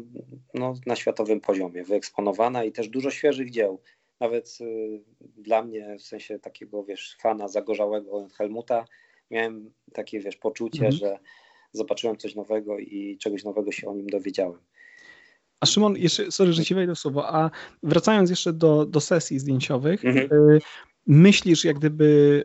no, 0.53 0.73
na 0.85 0.95
światowym 0.95 1.41
poziomie 1.41 1.83
wyeksponowana 1.83 2.63
i 2.63 2.71
też 2.71 2.89
dużo 2.89 3.11
świeżych 3.11 3.51
dzieł 3.51 3.81
nawet 4.19 4.57
y, 4.61 5.01
dla 5.21 5.63
mnie, 5.63 5.95
w 5.99 6.01
sensie 6.01 6.39
takiego, 6.39 6.83
wiesz, 6.83 7.17
fana 7.19 7.47
zagorzałego 7.47 8.27
Helmuta, 8.37 8.85
miałem 9.31 9.73
takie, 9.93 10.19
wiesz, 10.19 10.37
poczucie, 10.37 10.85
mhm. 10.85 10.91
że 10.91 11.19
zobaczyłem 11.71 12.17
coś 12.17 12.35
nowego 12.35 12.79
i 12.79 13.17
czegoś 13.21 13.43
nowego 13.43 13.71
się 13.71 13.87
o 13.87 13.95
nim 13.95 14.07
dowiedziałem. 14.07 14.59
A 15.59 15.65
Szymon, 15.65 15.97
jeszcze, 15.97 16.31
sorry, 16.31 16.53
że 16.53 16.65
ci 16.65 16.75
wejdę 16.75 16.95
w 16.95 16.99
słowo, 16.99 17.35
a 17.35 17.51
wracając 17.83 18.29
jeszcze 18.29 18.53
do, 18.53 18.85
do 18.85 19.01
sesji 19.01 19.39
zdjęciowych, 19.39 20.05
mhm. 20.05 20.27
y, 20.31 20.59
myślisz 21.07 21.65
jak 21.65 21.77
gdyby 21.79 22.43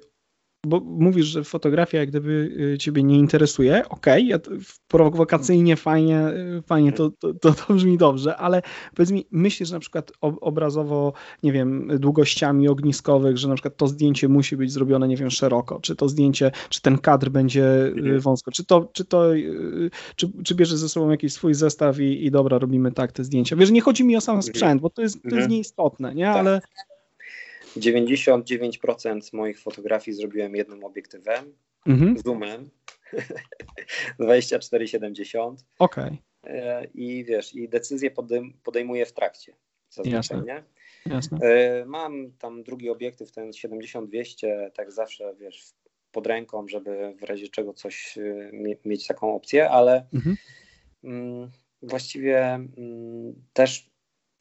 bo 0.66 0.80
mówisz, 0.80 1.26
że 1.26 1.44
fotografia 1.44 1.98
jak 1.98 2.08
gdyby 2.08 2.30
y, 2.74 2.78
ciebie 2.78 3.02
nie 3.02 3.18
interesuje, 3.18 3.88
okej, 3.88 4.34
okay, 4.34 4.58
prowokacyjnie, 4.88 5.76
fajnie, 5.76 6.28
y, 6.28 6.62
fajnie 6.66 6.92
to, 6.92 7.10
to, 7.10 7.34
to, 7.34 7.52
to 7.52 7.74
brzmi 7.74 7.98
dobrze, 7.98 8.36
ale 8.36 8.62
powiedz 8.94 9.10
mi, 9.10 9.26
myślisz, 9.30 9.70
na 9.70 9.78
przykład 9.78 10.12
obrazowo, 10.20 11.12
nie 11.42 11.52
wiem, 11.52 11.88
długościami 11.98 12.68
ogniskowych, 12.68 13.38
że 13.38 13.48
na 13.48 13.54
przykład 13.54 13.76
to 13.76 13.86
zdjęcie 13.86 14.28
musi 14.28 14.56
być 14.56 14.72
zrobione, 14.72 15.08
nie 15.08 15.16
wiem, 15.16 15.30
szeroko, 15.30 15.80
czy 15.80 15.96
to 15.96 16.08
zdjęcie, 16.08 16.50
czy 16.68 16.80
ten 16.80 16.98
kadr 16.98 17.30
będzie 17.30 17.86
mhm. 17.86 18.20
wąsko, 18.20 18.50
czy 18.50 18.64
to, 18.64 18.90
czy 18.92 19.04
to, 19.04 19.30
czy, 20.16 20.32
czy 20.44 20.54
bierzesz 20.54 20.78
ze 20.78 20.88
sobą 20.88 21.10
jakiś 21.10 21.32
swój 21.32 21.54
zestaw 21.54 22.00
i, 22.00 22.26
i 22.26 22.30
dobra, 22.30 22.58
robimy 22.58 22.92
tak 22.92 23.12
te 23.12 23.24
zdjęcia. 23.24 23.56
Wiesz, 23.56 23.70
nie 23.70 23.80
chodzi 23.80 24.04
mi 24.04 24.16
o 24.16 24.20
sam 24.20 24.36
mhm. 24.36 24.54
sprzęt, 24.54 24.80
bo 24.80 24.90
to 24.90 25.02
jest, 25.02 25.14
to 25.14 25.28
jest 25.28 25.34
mhm. 25.34 25.50
nieistotne, 25.50 26.14
nie, 26.14 26.24
tak. 26.24 26.36
ale 26.36 26.60
99% 27.76 29.32
moich 29.32 29.60
fotografii 29.60 30.16
zrobiłem 30.16 30.56
jednym 30.56 30.84
obiektywem, 30.84 31.54
mhm. 31.86 32.18
zoomem 32.24 32.70
2470. 34.20 35.64
Okej. 35.78 36.04
Okay. 36.42 36.88
I 36.94 37.24
wiesz, 37.24 37.54
i 37.54 37.68
decyzję 37.68 38.10
podejm 38.10 38.52
podejmuję 38.64 39.06
w 39.06 39.12
trakcie. 39.12 39.56
Zazwyczaj, 39.90 40.42
nie? 40.42 40.62
Jasne. 41.06 41.38
E, 41.38 41.84
mam 41.86 42.32
tam 42.38 42.62
drugi 42.62 42.90
obiektyw, 42.90 43.32
ten 43.32 43.50
70-200, 43.50 44.70
tak 44.70 44.92
zawsze, 44.92 45.34
wiesz, 45.40 45.72
pod 46.12 46.26
ręką, 46.26 46.68
żeby 46.68 47.14
w 47.20 47.22
razie 47.22 47.48
czego 47.48 47.74
coś 47.74 48.18
e, 48.18 48.50
mieć 48.84 49.06
taką 49.06 49.34
opcję, 49.34 49.70
ale 49.70 50.06
mhm. 50.14 50.36
Mm, 51.04 51.50
właściwie 51.82 52.44
mm, 52.54 53.34
też 53.52 53.91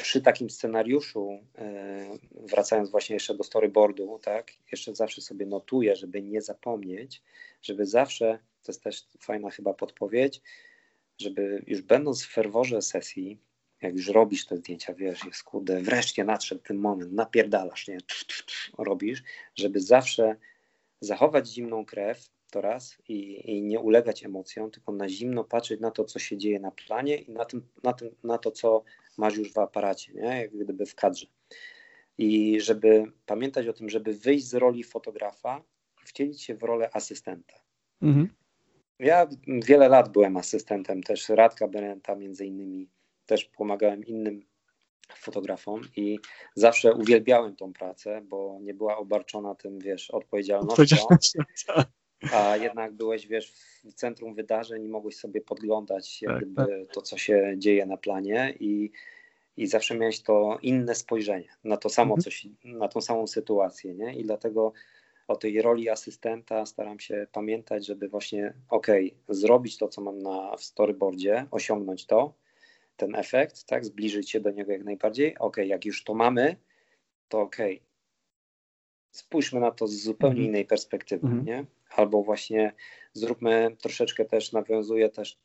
przy 0.01 0.21
takim 0.21 0.49
scenariuszu, 0.49 1.39
e, 1.57 2.17
wracając 2.31 2.89
właśnie 2.89 3.13
jeszcze 3.13 3.35
do 3.35 3.43
storyboardu, 3.43 4.19
tak, 4.19 4.51
jeszcze 4.71 4.95
zawsze 4.95 5.21
sobie 5.21 5.45
notuję, 5.45 5.95
żeby 5.95 6.21
nie 6.21 6.41
zapomnieć, 6.41 7.21
żeby 7.61 7.85
zawsze, 7.85 8.39
to 8.63 8.71
jest 8.71 8.83
też 8.83 9.07
fajna 9.19 9.49
chyba 9.49 9.73
podpowiedź, 9.73 10.41
żeby 11.17 11.63
już 11.67 11.81
będąc 11.81 12.23
w 12.23 12.31
ferworze 12.31 12.81
sesji, 12.81 13.39
jak 13.81 13.95
już 13.95 14.07
robisz 14.07 14.45
te 14.45 14.57
zdjęcia, 14.57 14.93
wiesz, 14.93 15.25
jest 15.25 15.43
kurde, 15.43 15.81
wreszcie 15.81 16.23
nadszedł 16.23 16.61
ten 16.61 16.77
moment, 16.77 17.13
napierdalasz, 17.13 17.87
nie, 17.87 17.97
robisz, 18.77 19.23
żeby 19.55 19.79
zawsze 19.79 20.35
zachować 21.01 21.47
zimną 21.47 21.85
krew, 21.85 22.29
to 22.51 22.61
raz, 22.61 22.97
i, 23.07 23.51
i, 23.51 23.61
nie 23.61 23.79
ulegać 23.79 24.25
emocjom, 24.25 24.71
tylko 24.71 24.91
na 24.91 25.09
zimno 25.09 25.43
patrzeć 25.43 25.79
na 25.79 25.91
to, 25.91 26.05
co 26.05 26.19
się 26.19 26.37
dzieje 26.37 26.59
na 26.59 26.71
planie 26.71 27.15
i 27.15 27.31
na, 27.31 27.45
tym, 27.45 27.67
na, 27.83 27.93
tym, 27.93 28.15
na 28.23 28.37
to, 28.37 28.51
co 28.51 28.83
masz 29.17 29.37
już 29.37 29.53
w 29.53 29.57
aparacie, 29.57 30.13
nie? 30.13 30.41
jak 30.41 30.57
gdyby 30.57 30.85
w 30.85 30.95
kadrze. 30.95 31.25
I 32.17 32.61
żeby 32.61 33.03
pamiętać 33.25 33.67
o 33.67 33.73
tym, 33.73 33.89
żeby 33.89 34.13
wyjść 34.13 34.47
z 34.47 34.53
roli 34.53 34.83
fotografa, 34.83 35.63
wcielić 36.05 36.41
się 36.41 36.55
w 36.55 36.63
rolę 36.63 36.89
asystenta. 36.93 37.55
Mhm. 38.01 38.29
Ja 38.99 39.27
wiele 39.47 39.89
lat 39.89 40.11
byłem 40.11 40.37
asystentem 40.37 41.03
też 41.03 41.29
Radka 41.29 41.67
Berenta 41.67 42.15
między 42.15 42.45
innymi, 42.45 42.89
też 43.25 43.45
pomagałem 43.45 44.05
innym 44.05 44.45
fotografom 45.15 45.81
i 45.95 46.19
zawsze 46.55 46.93
uwielbiałem 46.93 47.55
tą 47.55 47.73
pracę, 47.73 48.21
bo 48.23 48.57
nie 48.61 48.73
była 48.73 48.97
obarczona 48.97 49.55
tym, 49.55 49.79
wiesz, 49.79 50.11
odpowiedzialnością. 50.11 50.97
A 52.33 52.57
jednak 52.57 52.93
byłeś, 52.93 53.27
wiesz, 53.27 53.51
w 53.83 53.93
centrum 53.93 54.33
wydarzeń 54.33 54.83
i 54.83 54.89
mogłeś 54.89 55.15
sobie 55.15 55.41
podglądać 55.41 56.23
tak, 56.25 56.37
gdyby 56.37 56.85
tak. 56.85 56.93
to, 56.93 57.01
co 57.01 57.17
się 57.17 57.53
dzieje 57.57 57.85
na 57.85 57.97
planie 57.97 58.53
i, 58.59 58.91
i 59.57 59.67
zawsze 59.67 59.97
miałeś 59.97 60.21
to 60.21 60.59
inne 60.61 60.95
spojrzenie 60.95 61.49
na 61.63 61.77
to 61.77 61.89
samo 61.89 62.13
mhm. 62.13 62.23
coś, 62.23 62.47
na 62.63 62.87
tą 62.87 63.01
samą 63.01 63.27
sytuację, 63.27 63.93
nie? 63.93 64.15
I 64.15 64.23
dlatego 64.23 64.73
o 65.27 65.35
tej 65.35 65.61
roli 65.61 65.89
asystenta 65.89 66.65
staram 66.65 66.99
się 66.99 67.27
pamiętać, 67.31 67.85
żeby 67.85 68.09
właśnie, 68.09 68.53
ok, 68.69 68.87
zrobić 69.29 69.77
to, 69.77 69.87
co 69.87 70.01
mam 70.01 70.19
na 70.19 70.57
w 70.57 70.63
storyboardzie, 70.63 71.45
osiągnąć 71.51 72.05
to, 72.05 72.33
ten 72.97 73.15
efekt, 73.15 73.63
tak, 73.63 73.85
zbliżyć 73.85 74.31
się 74.31 74.39
do 74.39 74.51
niego 74.51 74.71
jak 74.71 74.83
najbardziej. 74.83 75.37
Ok, 75.37 75.57
jak 75.57 75.85
już 75.85 76.03
to 76.03 76.13
mamy, 76.13 76.55
to 77.29 77.41
ok, 77.41 77.57
spójrzmy 79.11 79.59
na 79.59 79.71
to 79.71 79.87
z 79.87 79.93
zupełnie 79.93 80.35
mhm. 80.35 80.47
innej 80.47 80.65
perspektywy, 80.65 81.27
mhm. 81.27 81.45
nie? 81.45 81.65
Albo 81.95 82.23
właśnie 82.23 82.73
zróbmy 83.13 83.75
troszeczkę 83.81 84.25
też, 84.25 84.51
nawiązuje 84.51 85.09
też 85.09 85.39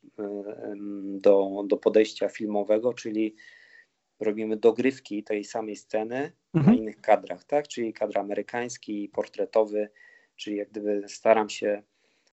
do, 1.03 1.63
do 1.67 1.77
podejścia 1.77 2.29
filmowego, 2.29 2.93
czyli 2.93 3.35
robimy 4.19 4.57
dogrywki 4.57 5.23
tej 5.23 5.43
samej 5.43 5.75
sceny 5.75 6.31
mhm. 6.53 6.75
na 6.75 6.81
innych 6.81 7.01
kadrach, 7.01 7.43
tak? 7.43 7.67
Czyli 7.67 7.93
kadr 7.93 8.19
amerykański, 8.19 9.09
portretowy, 9.09 9.89
czyli 10.35 10.57
jak 10.57 10.69
gdyby 10.69 11.03
staram 11.07 11.49
się 11.49 11.83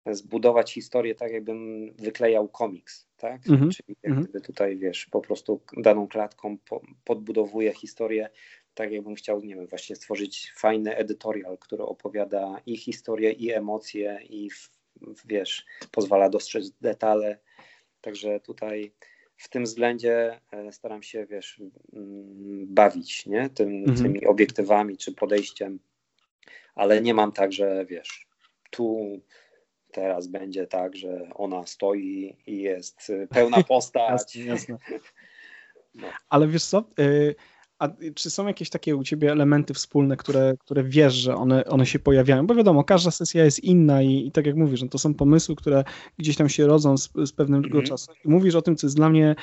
zbudować 0.06 0.72
historię 0.72 1.14
tak, 1.14 1.32
jakbym 1.32 1.92
wyklejał 1.98 2.48
komiks, 2.48 3.09
tak? 3.16 3.48
Mhm. 3.48 3.70
Czyli 3.70 3.96
jak 4.02 4.11
mhm. 4.11 4.22
gdyby 4.22 4.40
tutaj, 4.40 4.76
wiesz, 4.76 5.06
po 5.06 5.20
prostu 5.20 5.61
daną 5.76 6.09
klatką 6.09 6.59
po, 6.59 6.80
podbudowuję 7.04 7.72
historię 7.72 8.30
tak 8.78 8.92
jakbym 8.92 9.14
chciał, 9.14 9.40
nie 9.40 9.54
wiem, 9.54 9.66
właśnie 9.66 9.96
stworzyć 9.96 10.52
fajny 10.56 10.96
edytorial, 10.96 11.58
który 11.58 11.82
opowiada 11.82 12.60
i 12.66 12.76
historię, 12.76 13.32
i 13.32 13.52
emocje, 13.52 14.20
i 14.28 14.50
w, 14.50 14.70
wiesz, 15.24 15.66
pozwala 15.92 16.28
dostrzec 16.28 16.70
detale. 16.80 17.38
Także 18.00 18.40
tutaj 18.40 18.92
w 19.36 19.48
tym 19.48 19.64
względzie 19.64 20.40
e, 20.52 20.72
staram 20.72 21.02
się, 21.02 21.26
wiesz, 21.26 21.62
mm, 21.92 22.66
bawić, 22.74 23.26
nie? 23.26 23.50
Tym, 23.50 23.68
mhm. 23.68 23.96
tymi 23.96 24.26
obiektywami 24.26 24.96
czy 24.96 25.12
podejściem, 25.12 25.78
ale 26.74 27.00
nie 27.00 27.14
mam 27.14 27.32
tak, 27.32 27.52
że 27.52 27.86
wiesz, 27.86 28.26
tu 28.70 29.20
teraz 29.92 30.26
będzie 30.26 30.66
tak, 30.66 30.96
że 30.96 31.28
ona 31.34 31.66
stoi 31.66 32.36
i 32.46 32.62
jest 32.62 33.12
pełna 33.30 33.62
postać. 33.74 34.36
jasne, 34.36 34.44
jasne. 34.44 34.78
No. 35.94 36.08
Ale 36.28 36.48
wiesz 36.48 36.64
co, 36.64 36.84
y, 36.98 37.34
a 37.78 37.88
czy 38.14 38.30
są 38.30 38.46
jakieś 38.46 38.70
takie 38.70 38.96
u 38.96 39.04
ciebie 39.04 39.32
elementy 39.32 39.74
wspólne, 39.74 40.16
które, 40.16 40.54
które 40.60 40.84
wiesz, 40.84 41.14
że 41.14 41.34
one, 41.34 41.64
one 41.64 41.86
się 41.86 41.98
pojawiają? 41.98 42.46
Bo 42.46 42.54
wiadomo, 42.54 42.84
każda 42.84 43.10
sesja 43.10 43.44
jest 43.44 43.64
inna 43.64 44.02
i, 44.02 44.26
i 44.26 44.32
tak 44.32 44.46
jak 44.46 44.56
mówisz, 44.56 44.82
no 44.82 44.88
to 44.88 44.98
są 44.98 45.14
pomysły, 45.14 45.56
które 45.56 45.84
gdzieś 46.18 46.36
tam 46.36 46.48
się 46.48 46.66
rodzą 46.66 46.98
z, 46.98 47.10
z 47.24 47.32
pewnego 47.32 47.66
mm 47.66 47.80
-hmm. 47.80 47.88
czasu. 47.88 48.12
I 48.24 48.28
mówisz 48.28 48.54
o 48.54 48.62
tym, 48.62 48.76
co 48.76 48.86
jest 48.86 48.96
dla 48.96 49.10
mnie 49.10 49.34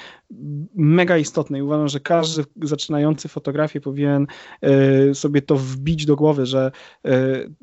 mega 0.75 1.17
istotne 1.17 1.59
i 1.59 1.61
uważam, 1.61 1.88
że 1.88 1.99
każdy 1.99 2.43
zaczynający 2.61 3.27
fotografię 3.27 3.81
powinien 3.81 4.27
y, 5.09 5.15
sobie 5.15 5.41
to 5.41 5.55
wbić 5.55 6.05
do 6.05 6.15
głowy, 6.15 6.45
że 6.45 6.71
y, 7.07 7.11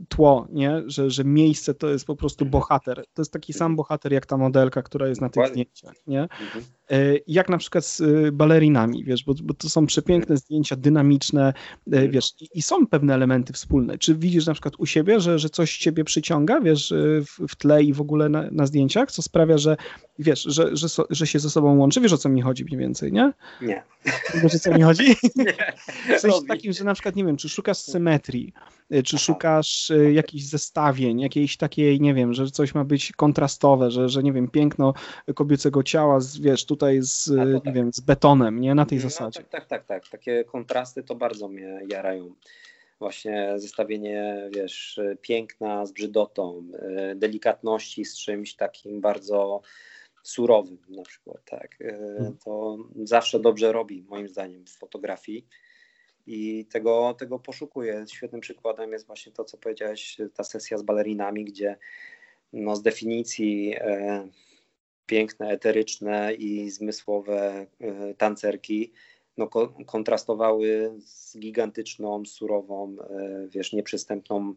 tło, 0.08 0.46
nie? 0.52 0.82
Że, 0.86 1.10
że 1.10 1.24
miejsce 1.24 1.74
to 1.74 1.88
jest 1.88 2.04
po 2.06 2.16
prostu 2.16 2.46
bohater. 2.46 3.04
To 3.14 3.22
jest 3.22 3.32
taki 3.32 3.52
sam 3.52 3.76
bohater 3.76 4.12
jak 4.12 4.26
ta 4.26 4.36
modelka, 4.36 4.82
która 4.82 5.08
jest 5.08 5.20
na 5.20 5.28
tych 5.28 5.48
zdjęciach, 5.48 5.94
nie? 6.06 6.18
Mm 6.18 6.28
-hmm. 6.28 6.94
y, 6.94 7.22
jak 7.26 7.48
na 7.48 7.58
przykład 7.58 7.84
z 7.84 8.02
balerinami, 8.34 9.04
wiesz, 9.04 9.24
bo, 9.24 9.34
bo 9.42 9.54
to 9.54 9.68
są 9.68 9.86
przepiękne 9.86 10.36
zdjęcia, 10.36 10.61
dynamiczne, 10.76 11.42
e, 11.42 11.54
mhm. 11.86 12.10
wiesz, 12.10 12.34
i, 12.40 12.48
i, 12.54 12.62
są 12.62 12.86
pewne 12.86 13.14
elementy 13.14 13.52
wspólne. 13.52 13.98
Czy 13.98 14.14
widzisz 14.14 14.46
na 14.46 14.52
przykład 14.52 14.74
u 14.78 14.86
siebie, 14.86 15.20
że, 15.20 15.38
że 15.38 15.50
coś 15.50 15.78
ciebie 15.78 16.04
przyciąga, 16.04 16.60
wiesz, 16.60 16.92
e, 16.92 16.96
w, 17.24 17.48
w 17.48 17.56
tle 17.56 17.82
i 17.82 17.92
w 17.92 18.00
ogóle 18.00 18.28
na, 18.28 18.48
na, 18.50 18.66
zdjęciach, 18.66 19.10
co 19.10 19.22
sprawia, 19.22 19.58
że 19.58 19.76
wiesz, 20.18 20.42
że, 20.42 20.76
że, 20.76 20.88
so, 20.88 21.06
że 21.10 21.26
się 21.26 21.38
ze 21.38 21.50
sobą 21.50 21.78
łączy? 21.78 22.00
Wiesz, 22.00 22.12
o 22.12 22.18
co 22.18 22.28
mi 22.28 22.42
chodzi 22.42 22.64
mniej 22.64 22.78
więcej, 22.78 23.12
nie? 23.12 23.32
Nie. 23.62 23.82
Wiesz, 24.42 24.54
o 24.54 24.58
co 24.58 24.74
mi 24.74 24.82
chodzi? 24.82 25.04
Nie. 25.36 26.18
Coś 26.18 26.32
takim, 26.48 26.72
że 26.72 26.84
na 26.84 26.94
przykład, 26.94 27.16
nie 27.16 27.24
wiem, 27.24 27.36
czy 27.36 27.48
szukasz 27.48 27.78
symetrii, 27.78 28.52
e, 28.90 29.02
czy 29.02 29.18
szukasz 29.18 29.92
jakichś 30.12 30.44
zestawień, 30.44 31.20
jakiejś 31.20 31.56
takiej, 31.56 32.00
nie 32.00 32.14
wiem, 32.14 32.34
że 32.34 32.50
coś 32.50 32.74
ma 32.74 32.84
być 32.84 33.12
kontrastowe, 33.12 33.90
że, 33.90 34.08
że 34.08 34.22
nie 34.22 34.32
wiem, 34.32 34.48
piękno 34.48 34.94
kobiecego 35.34 35.82
ciała, 35.82 36.20
z, 36.20 36.38
wiesz, 36.38 36.66
tutaj 36.66 36.98
z, 37.02 37.30
nie 37.54 37.60
tak. 37.60 37.74
wiem, 37.74 37.92
z 37.92 38.00
betonem, 38.00 38.60
nie? 38.60 38.74
Na 38.74 38.86
tej 38.86 38.98
no, 38.98 39.02
zasadzie. 39.02 39.40
Tak, 39.40 39.50
tak, 39.50 39.66
tak, 39.66 39.86
tak. 39.86 40.08
Takie 40.08 40.44
kontrasty 40.52 41.02
to 41.02 41.14
bardzo 41.14 41.48
mnie 41.48 41.80
jarają. 41.88 42.34
Właśnie 42.98 43.52
zestawienie, 43.56 44.48
wiesz, 44.54 45.00
piękna 45.20 45.86
z 45.86 45.92
brzydotą, 45.92 46.64
e, 46.78 47.14
delikatności 47.14 48.04
z 48.04 48.18
czymś 48.18 48.54
takim 48.54 49.00
bardzo 49.00 49.62
surowym 50.22 50.78
na 50.88 51.02
przykład, 51.02 51.44
tak. 51.44 51.80
E, 51.80 51.84
mhm. 51.94 52.36
To 52.44 52.76
zawsze 53.04 53.40
dobrze 53.40 53.72
robi, 53.72 54.04
moim 54.08 54.28
zdaniem, 54.28 54.66
w 54.66 54.78
fotografii 54.78 55.46
i 56.26 56.66
tego, 56.66 57.14
tego 57.18 57.38
poszukuję. 57.38 58.04
Świetnym 58.12 58.40
przykładem 58.40 58.92
jest 58.92 59.06
właśnie 59.06 59.32
to, 59.32 59.44
co 59.44 59.58
powiedziałeś, 59.58 60.16
ta 60.34 60.44
sesja 60.44 60.78
z 60.78 60.82
balerinami, 60.82 61.44
gdzie 61.44 61.76
no, 62.52 62.76
z 62.76 62.82
definicji 62.82 63.74
e, 63.76 64.28
piękne, 65.06 65.48
eteryczne 65.48 66.34
i 66.34 66.70
zmysłowe 66.70 67.66
e, 67.80 68.14
tancerki 68.14 68.92
no, 69.36 69.48
kontrastowały 69.86 70.92
z 71.04 71.38
gigantyczną, 71.38 72.24
surową, 72.26 72.96
e, 73.00 73.46
wiesz, 73.48 73.72
nieprzystępną 73.72 74.54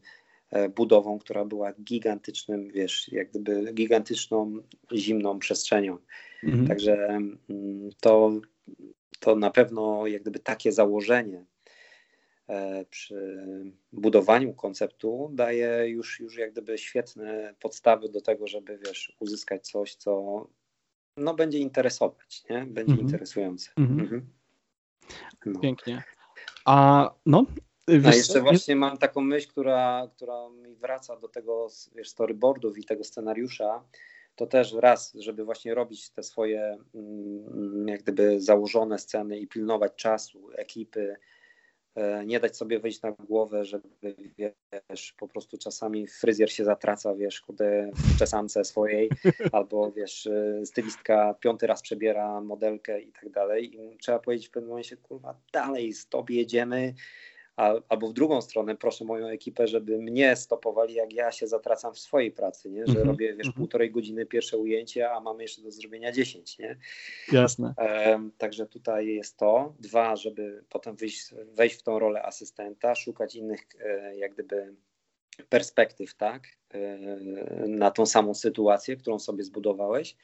e, 0.51 0.69
budową, 0.69 1.19
która 1.19 1.45
była 1.45 1.73
gigantycznym, 1.73 2.71
wiesz, 2.71 3.11
jak 3.11 3.29
gdyby 3.29 3.73
gigantyczną, 3.73 4.53
zimną 4.93 5.39
przestrzenią. 5.39 5.97
Mhm. 6.43 6.67
Także 6.67 7.07
mm, 7.49 7.89
to, 8.01 8.31
to 9.19 9.35
na 9.35 9.51
pewno 9.51 10.07
jak 10.07 10.21
gdyby 10.21 10.39
takie 10.39 10.71
założenie 10.71 11.45
e, 12.47 12.85
przy 12.85 13.45
budowaniu 13.91 14.53
konceptu 14.53 15.31
daje 15.33 15.89
już, 15.89 16.19
już 16.19 16.37
jak 16.37 16.51
gdyby 16.51 16.77
świetne 16.77 17.55
podstawy 17.59 18.09
do 18.09 18.21
tego, 18.21 18.47
żeby 18.47 18.79
wiesz, 18.85 19.15
uzyskać 19.19 19.67
coś, 19.67 19.95
co 19.95 20.45
no, 21.17 21.33
będzie 21.33 21.59
interesować, 21.59 22.43
nie? 22.49 22.65
będzie 22.65 22.91
mhm. 22.91 23.07
interesujące. 23.07 23.71
Mhm. 23.77 24.29
No. 25.45 25.59
Pięknie. 25.59 26.03
A 26.65 27.09
no, 27.25 27.45
Wiesz, 27.87 28.05
A 28.05 28.15
jeszcze 28.15 28.41
właśnie 28.41 28.75
mam 28.75 28.97
taką 28.97 29.21
myśl, 29.21 29.47
która, 29.49 30.07
która 30.15 30.49
mi 30.49 30.75
wraca 30.75 31.15
do 31.15 31.27
tego 31.27 31.67
wiesz, 31.95 32.09
storyboardów 32.09 32.77
i 32.77 32.83
tego 32.83 33.03
scenariusza. 33.03 33.83
To 34.35 34.47
też 34.47 34.73
raz, 34.73 35.13
żeby 35.13 35.45
właśnie 35.45 35.75
robić 35.75 36.09
te 36.09 36.23
swoje 36.23 36.77
mm, 36.95 37.87
jak 37.87 38.03
gdyby 38.03 38.41
założone 38.41 38.99
sceny 38.99 39.39
i 39.39 39.47
pilnować 39.47 39.95
czasu, 39.95 40.49
ekipy, 40.55 41.15
nie 42.25 42.39
dać 42.39 42.57
sobie 42.57 42.79
wejść 42.79 43.01
na 43.01 43.11
głowę, 43.11 43.65
żeby 43.65 43.89
wiesz, 44.37 45.13
po 45.17 45.27
prostu 45.27 45.57
czasami 45.57 46.07
fryzjer 46.07 46.51
się 46.51 46.65
zatraca, 46.65 47.15
wiesz, 47.15 47.41
kudy 47.41 47.91
w 47.93 48.19
czesance 48.19 48.65
swojej, 48.65 49.09
albo 49.51 49.91
wiesz, 49.91 50.27
e, 50.27 50.65
stylistka 50.65 51.33
piąty 51.33 51.67
raz 51.67 51.81
przebiera 51.81 52.41
modelkę 52.41 53.01
i 53.01 53.11
tak 53.11 53.29
dalej. 53.29 53.75
I 53.75 53.97
trzeba 53.97 54.19
powiedzieć 54.19 54.47
w 54.47 54.51
pewnym 54.51 54.69
momencie, 54.69 54.97
kurwa, 54.97 55.39
dalej, 55.53 55.93
stop, 55.93 56.29
jedziemy, 56.29 56.93
albo 57.55 58.07
w 58.07 58.13
drugą 58.13 58.41
stronę 58.41 58.75
proszę 58.75 59.05
moją 59.05 59.27
ekipę, 59.27 59.67
żeby 59.67 59.97
mnie 59.97 60.35
stopowali, 60.35 60.93
jak 60.93 61.13
ja 61.13 61.31
się 61.31 61.47
zatracam 61.47 61.93
w 61.93 61.99
swojej 61.99 62.31
pracy, 62.31 62.71
nie? 62.71 62.85
że 62.85 62.91
mm 62.91 63.03
-hmm. 63.03 63.07
robię 63.07 63.35
wiesz, 63.35 63.47
-hmm. 63.47 63.53
półtorej 63.53 63.91
godziny 63.91 64.25
pierwsze 64.25 64.57
ujęcie, 64.57 65.11
a 65.11 65.19
mamy 65.19 65.43
jeszcze 65.43 65.61
do 65.61 65.71
zrobienia 65.71 66.11
10. 66.11 66.59
Nie? 66.59 66.77
Jasne. 67.31 67.73
E, 67.77 68.29
także 68.37 68.65
tutaj 68.65 69.07
jest 69.07 69.37
to. 69.37 69.73
Dwa, 69.79 70.15
żeby 70.15 70.63
potem 70.69 70.95
wyjść, 70.95 71.33
wejść 71.53 71.79
w 71.79 71.83
tą 71.83 71.99
rolę 71.99 72.23
asystenta, 72.23 72.95
szukać 72.95 73.35
innych 73.35 73.59
e, 73.79 74.15
jak 74.17 74.33
gdyby 74.33 74.75
perspektyw, 75.49 76.15
tak, 76.15 76.43
e, 76.73 76.97
na 77.67 77.91
tą 77.91 78.05
samą 78.05 78.33
sytuację, 78.33 78.97
którą 78.97 79.19
sobie 79.19 79.43
zbudowałeś. 79.43 80.15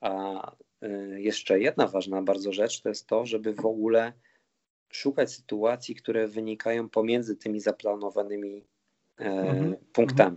A 0.00 0.52
e, 0.82 0.88
jeszcze 1.20 1.60
jedna 1.60 1.86
ważna 1.86 2.22
bardzo 2.22 2.52
rzecz 2.52 2.80
to 2.80 2.88
jest 2.88 3.06
to, 3.06 3.26
żeby 3.26 3.54
w 3.54 3.66
ogóle 3.66 4.12
szukać 4.90 5.32
sytuacji, 5.32 5.94
które 5.94 6.28
wynikają 6.28 6.88
pomiędzy 6.88 7.36
tymi 7.36 7.60
zaplanowanymi 7.60 8.64
e, 9.18 9.24
mhm. 9.24 9.76
punktami. 9.92 10.36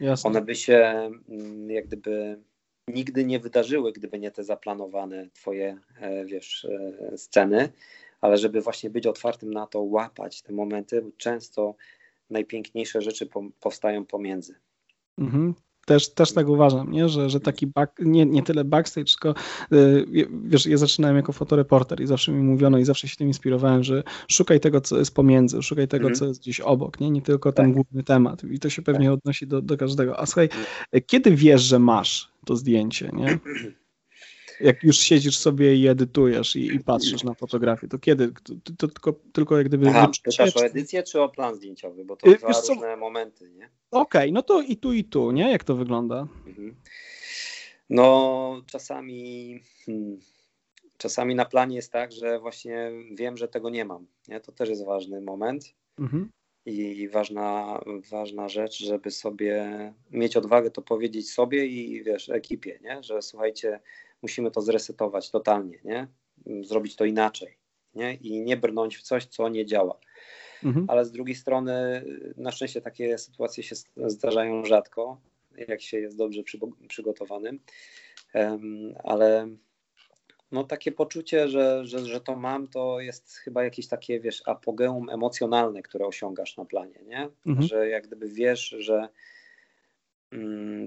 Jasne. 0.00 0.30
One 0.30 0.42
by 0.42 0.54
się 0.54 1.10
mm, 1.28 1.70
jak 1.70 1.86
gdyby 1.86 2.42
nigdy 2.88 3.24
nie 3.24 3.40
wydarzyły, 3.40 3.92
gdyby 3.92 4.18
nie 4.18 4.30
te 4.30 4.44
zaplanowane 4.44 5.28
twoje, 5.32 5.78
e, 6.00 6.24
wiesz, 6.24 6.64
e, 6.64 7.18
sceny, 7.18 7.72
ale 8.20 8.38
żeby 8.38 8.60
właśnie 8.60 8.90
być 8.90 9.06
otwartym 9.06 9.54
na 9.54 9.66
to, 9.66 9.82
łapać 9.82 10.42
te 10.42 10.52
momenty, 10.52 11.10
często 11.16 11.74
najpiękniejsze 12.30 13.02
rzeczy 13.02 13.26
po, 13.26 13.42
powstają 13.60 14.06
pomiędzy. 14.06 14.54
Mhm 15.18 15.54
też, 15.86 16.08
też 16.08 16.32
tak 16.32 16.48
uważam, 16.48 16.92
nie? 16.92 17.08
Że, 17.08 17.30
że 17.30 17.40
taki 17.40 17.66
back, 17.66 17.92
nie, 18.00 18.26
nie 18.26 18.42
tyle 18.42 18.64
backstage, 18.64 19.12
tylko 19.12 19.34
yy, 19.70 20.28
wiesz, 20.44 20.66
ja 20.66 20.76
zaczynałem 20.76 21.16
jako 21.16 21.32
fotoreporter 21.32 22.00
i 22.00 22.06
zawsze 22.06 22.32
mi 22.32 22.42
mówiono 22.42 22.78
i 22.78 22.84
zawsze 22.84 23.08
się 23.08 23.16
tym 23.16 23.26
inspirowałem, 23.26 23.84
że 23.84 24.02
szukaj 24.28 24.60
tego, 24.60 24.80
co 24.80 24.98
jest 24.98 25.14
pomiędzy, 25.14 25.62
szukaj 25.62 25.88
tego, 25.88 26.06
mm. 26.06 26.18
co 26.18 26.26
jest 26.26 26.40
gdzieś 26.40 26.60
obok, 26.60 27.00
nie? 27.00 27.10
Nie 27.10 27.22
tylko 27.22 27.52
ten 27.52 27.66
tak. 27.66 27.74
główny 27.74 28.02
temat 28.02 28.44
i 28.44 28.58
to 28.58 28.70
się 28.70 28.82
pewnie 28.82 29.06
tak. 29.06 29.18
odnosi 29.18 29.46
do, 29.46 29.62
do 29.62 29.76
każdego. 29.76 30.20
A 30.20 30.26
słuchaj, 30.26 30.48
kiedy 31.06 31.30
wiesz, 31.30 31.62
że 31.62 31.78
masz 31.78 32.32
to 32.44 32.56
zdjęcie, 32.56 33.10
nie? 33.12 33.38
jak 34.60 34.82
już 34.82 34.98
siedzisz 34.98 35.38
sobie 35.38 35.76
i 35.76 35.88
edytujesz 35.88 36.56
i, 36.56 36.74
i 36.74 36.80
patrzysz 36.80 37.24
na 37.24 37.34
fotografię, 37.34 37.88
to 37.88 37.98
kiedy? 37.98 38.32
To, 38.32 38.54
to 38.78 38.88
tylko, 38.88 39.12
tylko 39.32 39.56
jak 39.56 39.66
gdyby... 39.66 39.88
Aha, 39.88 40.10
pytasz 40.24 40.56
o 40.56 40.64
edycję 40.64 41.02
czy 41.02 41.20
o 41.20 41.28
plan 41.28 41.54
zdjęciowy? 41.54 42.04
Bo 42.04 42.16
to 42.16 42.26
y, 42.26 42.36
dwa 42.36 42.52
różne 42.68 42.96
momenty, 42.96 43.50
nie? 43.50 43.70
Okej, 43.90 44.22
okay, 44.22 44.32
no 44.32 44.42
to 44.42 44.60
i 44.60 44.76
tu, 44.76 44.92
i 44.92 45.04
tu, 45.04 45.30
nie? 45.30 45.50
Jak 45.50 45.64
to 45.64 45.74
wygląda? 45.74 46.28
Mhm. 46.46 46.76
No, 47.90 48.62
czasami... 48.66 49.60
Hmm, 49.86 50.18
czasami 50.96 51.34
na 51.34 51.44
planie 51.44 51.76
jest 51.76 51.92
tak, 51.92 52.12
że 52.12 52.38
właśnie 52.38 52.90
wiem, 53.14 53.36
że 53.36 53.48
tego 53.48 53.70
nie 53.70 53.84
mam. 53.84 54.06
Nie? 54.28 54.40
To 54.40 54.52
też 54.52 54.68
jest 54.68 54.84
ważny 54.84 55.20
moment. 55.20 55.74
Mhm. 55.98 56.30
I 56.66 57.08
ważna, 57.08 57.80
ważna 58.10 58.48
rzecz, 58.48 58.78
żeby 58.78 59.10
sobie 59.10 59.92
mieć 60.10 60.36
odwagę 60.36 60.70
to 60.70 60.82
powiedzieć 60.82 61.30
sobie 61.30 61.66
i 61.66 62.04
wiesz, 62.04 62.28
ekipie, 62.28 62.78
nie? 62.82 63.02
że 63.02 63.22
słuchajcie, 63.22 63.80
musimy 64.22 64.50
to 64.50 64.60
zresetować 64.60 65.30
totalnie, 65.30 65.78
nie? 65.84 66.08
Zrobić 66.62 66.96
to 66.96 67.04
inaczej, 67.04 67.58
nie? 67.94 68.14
I 68.14 68.40
nie 68.40 68.56
brnąć 68.56 68.96
w 68.96 69.02
coś, 69.02 69.26
co 69.26 69.48
nie 69.48 69.66
działa. 69.66 69.98
Mhm. 70.64 70.86
Ale 70.88 71.04
z 71.04 71.12
drugiej 71.12 71.34
strony, 71.34 72.04
na 72.36 72.52
szczęście 72.52 72.80
takie 72.80 73.18
sytuacje 73.18 73.62
się 73.62 73.76
zdarzają 74.06 74.64
rzadko, 74.64 75.20
jak 75.68 75.82
się 75.82 76.00
jest 76.00 76.16
dobrze 76.16 76.42
przygotowanym, 76.88 77.60
ale 79.04 79.48
no 80.52 80.64
takie 80.64 80.92
poczucie, 80.92 81.48
że, 81.48 81.86
że, 81.86 81.98
że 81.98 82.20
to 82.20 82.36
mam, 82.36 82.68
to 82.68 83.00
jest 83.00 83.36
chyba 83.36 83.64
jakieś 83.64 83.88
takie, 83.88 84.20
wiesz, 84.20 84.42
apogeum 84.46 85.10
emocjonalne, 85.10 85.82
które 85.82 86.06
osiągasz 86.06 86.56
na 86.56 86.64
planie, 86.64 86.98
nie? 87.06 87.28
Mhm. 87.46 87.66
Że 87.66 87.88
jak 87.88 88.06
gdyby 88.06 88.28
wiesz, 88.28 88.68
że 88.78 89.08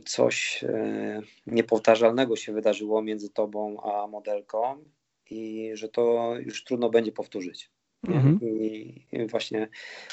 coś 0.05 0.63
e, 0.63 1.21
niepowtarzalnego 1.47 2.35
się 2.35 2.53
wydarzyło 2.53 3.01
między 3.01 3.29
tobą 3.29 3.81
a 3.81 4.07
modelką 4.07 4.83
i 5.29 5.71
że 5.73 5.89
to 5.89 6.33
już 6.39 6.63
trudno 6.63 6.89
będzie 6.89 7.11
powtórzyć. 7.11 7.71
Mhm. 8.07 8.39
I, 8.41 9.27
właśnie 9.29 9.67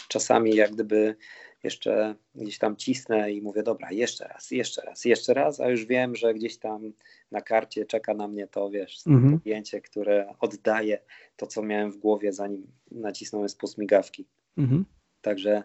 czasami 0.08 0.54
jak 0.54 0.72
gdyby 0.72 1.16
jeszcze 1.62 2.14
gdzieś 2.34 2.58
tam 2.58 2.76
cisnę 2.76 3.32
i 3.32 3.42
mówię, 3.42 3.62
dobra, 3.62 3.92
jeszcze 3.92 4.28
raz, 4.28 4.50
jeszcze 4.50 4.82
raz, 4.82 5.04
jeszcze 5.04 5.34
raz, 5.34 5.60
a 5.60 5.68
już 5.68 5.86
wiem, 5.86 6.16
że 6.16 6.34
gdzieś 6.34 6.58
tam 6.58 6.92
na 7.30 7.40
karcie 7.40 7.86
czeka 7.86 8.14
na 8.14 8.28
mnie 8.28 8.46
to, 8.46 8.70
wiesz, 8.70 9.06
mhm. 9.06 9.38
zdjęcie, 9.38 9.80
które 9.80 10.34
oddaje 10.40 10.98
to, 11.36 11.46
co 11.46 11.62
miałem 11.62 11.92
w 11.92 11.96
głowie, 11.96 12.32
zanim 12.32 12.66
nacisnąłem 12.90 13.48
spust 13.48 13.78
migawki. 13.78 14.26
Mhm. 14.58 14.84
Także 15.26 15.62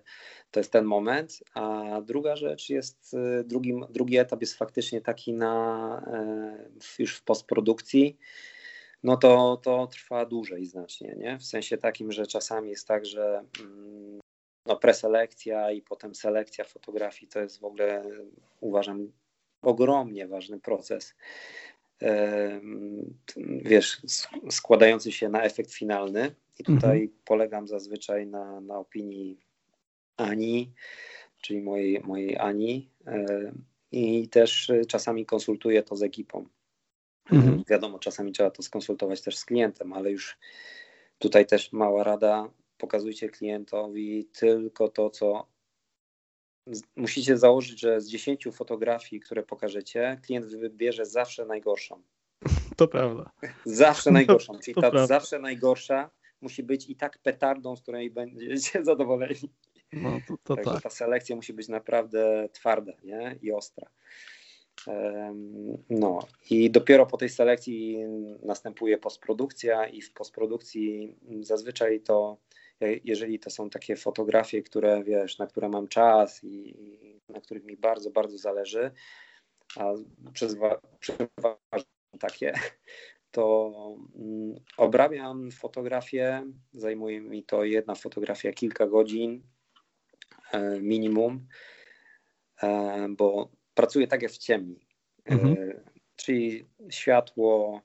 to 0.52 0.60
jest 0.60 0.72
ten 0.72 0.86
moment. 0.86 1.44
A 1.54 1.86
druga 2.02 2.36
rzecz 2.36 2.70
jest, 2.70 3.14
y, 3.14 3.44
drugi, 3.44 3.74
drugi 3.90 4.18
etap 4.18 4.42
jest 4.42 4.58
faktycznie 4.58 5.02
taki 5.02 5.34
na 5.34 6.04
e, 6.08 7.00
już 7.00 7.16
w 7.16 7.24
postprodukcji. 7.24 8.18
No 9.04 9.18
to, 9.18 9.58
to 9.64 9.88
trwa 9.88 10.26
dłużej 10.26 10.66
znacznie, 10.66 11.16
nie? 11.18 11.38
W 11.38 11.44
sensie 11.44 11.78
takim, 11.78 12.12
że 12.12 12.28
czasami 12.28 12.70
jest 12.70 12.88
tak, 12.88 13.06
że 13.06 13.44
mm, 13.60 14.20
no 14.66 14.76
preselekcja 14.76 15.72
i 15.72 15.82
potem 15.82 16.16
selekcja 16.16 16.64
fotografii 16.64 17.32
to 17.32 17.40
jest 17.40 17.60
w 17.60 17.64
ogóle 17.64 18.04
uważam 18.62 19.12
ogromnie 19.62 20.28
ważny 20.28 20.60
proces. 20.60 21.16
Wiesz, 23.62 24.02
składający 24.50 25.12
się 25.12 25.30
na 25.30 25.44
efekt 25.44 25.74
finalny. 25.74 26.36
I 26.60 26.64
tutaj 26.64 27.02
mhm. 27.02 27.20
polegam 27.26 27.68
zazwyczaj 27.68 28.28
na, 28.28 28.62
na 28.62 28.78
opinii 28.78 29.40
Ani, 30.22 30.74
czyli 31.42 31.62
mojej, 31.62 32.02
mojej 32.04 32.38
Ani. 32.38 32.90
E, 33.08 33.52
I 33.92 34.30
też 34.30 34.72
czasami 34.88 35.26
konsultuję 35.26 35.84
to 35.84 35.96
z 35.96 36.04
ekipą. 36.04 36.46
Mhm. 37.32 37.64
Wiadomo, 37.68 38.00
czasami 38.00 38.32
trzeba 38.32 38.52
to 38.52 38.64
skonsultować 38.64 39.22
też 39.22 39.38
z 39.38 39.46
klientem, 39.46 39.94
ale 39.94 40.12
już 40.12 40.38
tutaj 41.20 41.46
też 41.46 41.72
mała 41.72 42.04
rada. 42.04 42.50
Pokazujcie 42.78 43.30
klientowi 43.30 44.26
tylko 44.26 44.90
to, 44.90 45.10
co 45.10 45.48
musicie 46.96 47.38
założyć, 47.38 47.80
że 47.80 48.02
z 48.02 48.10
10 48.10 48.48
fotografii, 48.54 49.20
które 49.20 49.44
pokażecie, 49.44 50.20
klient 50.26 50.46
wybierze 50.46 51.06
zawsze 51.06 51.46
najgorszą. 51.46 52.02
To 52.78 52.88
prawda. 52.88 53.32
Zawsze 53.66 54.12
najgorszą. 54.12 54.60
Czyli 54.60 54.76
ta 54.76 54.82
prawda. 54.82 55.08
zawsze 55.08 55.40
najgorsza 55.40 56.10
musi 56.42 56.64
być 56.64 56.90
i 56.90 56.96
tak 56.96 57.18
petardą, 57.18 57.76
z 57.76 57.82
której 57.82 58.12
będziecie 58.12 58.84
zadowoleni. 58.86 59.54
No, 59.94 60.20
to, 60.28 60.38
to 60.44 60.56
Także 60.56 60.74
tak. 60.74 60.84
ta 60.84 60.90
selekcja 60.90 61.36
musi 61.36 61.54
być 61.54 61.68
naprawdę 61.68 62.50
twarda 62.52 62.92
nie? 63.04 63.38
i 63.42 63.52
ostra. 63.52 63.90
No 65.90 66.20
i 66.50 66.72
dopiero 66.72 67.06
po 67.06 67.18
tej 67.18 67.30
selekcji 67.30 67.98
następuje 68.44 68.98
postprodukcja 68.98 69.88
i 69.88 70.02
w 70.02 70.14
postprodukcji 70.14 71.16
zazwyczaj 71.42 72.02
to, 72.02 72.38
jeżeli 73.04 73.40
to 73.40 73.50
są 73.50 73.70
takie 73.70 73.96
fotografie, 73.96 74.62
które 74.62 75.04
wiesz, 75.04 75.38
na 75.38 75.48
które 75.48 75.70
mam 75.70 75.88
czas 75.88 76.44
i 76.44 76.76
na 77.30 77.42
których 77.42 77.64
mi 77.64 77.78
bardzo, 77.78 78.12
bardzo 78.12 78.38
zależy, 78.38 78.92
a 79.78 79.94
przeważnie 80.34 81.92
takie, 82.20 82.54
to 83.32 83.72
mm, 84.16 84.56
obrabiam 84.78 85.52
fotografię, 85.52 86.44
zajmuje 86.74 87.22
mi 87.22 87.44
to 87.44 87.64
jedna 87.64 87.96
fotografia 87.96 88.54
kilka 88.54 88.88
godzin, 88.88 89.44
minimum, 90.82 91.48
e, 92.64 93.08
bo 93.10 93.50
pracuję 93.74 94.08
tak 94.08 94.22
jak 94.22 94.32
w 94.32 94.38
ciemni. 94.38 94.80
E, 95.26 95.32
mhm. 95.32 95.56
Czyli 96.16 96.66
światło, 96.90 97.82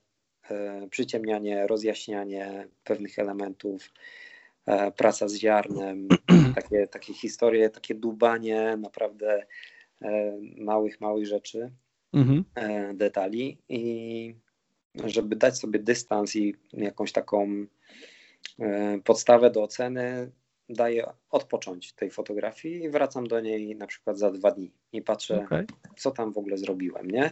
przyciemnianie, 0.89 1.67
rozjaśnianie 1.67 2.67
pewnych 2.83 3.19
elementów, 3.19 3.93
praca 4.97 5.27
z 5.27 5.35
ziarnem, 5.35 6.07
takie, 6.55 6.87
takie 6.87 7.13
historie, 7.13 7.69
takie 7.69 7.95
dubanie 7.95 8.77
naprawdę 8.77 9.45
małych, 10.57 11.01
małych 11.01 11.27
rzeczy, 11.27 11.71
mhm. 12.13 12.43
detali 12.97 13.57
i 13.69 14.35
żeby 15.05 15.35
dać 15.35 15.57
sobie 15.57 15.79
dystans 15.79 16.35
i 16.35 16.55
jakąś 16.73 17.11
taką 17.11 17.65
podstawę 19.03 19.51
do 19.51 19.63
oceny, 19.63 20.31
daję 20.69 21.07
odpocząć 21.29 21.93
tej 21.93 22.11
fotografii 22.11 22.83
i 22.83 22.89
wracam 22.89 23.27
do 23.27 23.39
niej 23.39 23.75
na 23.75 23.87
przykład 23.87 24.17
za 24.19 24.31
dwa 24.31 24.51
dni 24.51 24.71
i 24.93 25.01
patrzę, 25.01 25.43
okay. 25.45 25.65
co 25.97 26.11
tam 26.11 26.33
w 26.33 26.37
ogóle 26.37 26.57
zrobiłem, 26.57 27.11
nie? 27.11 27.31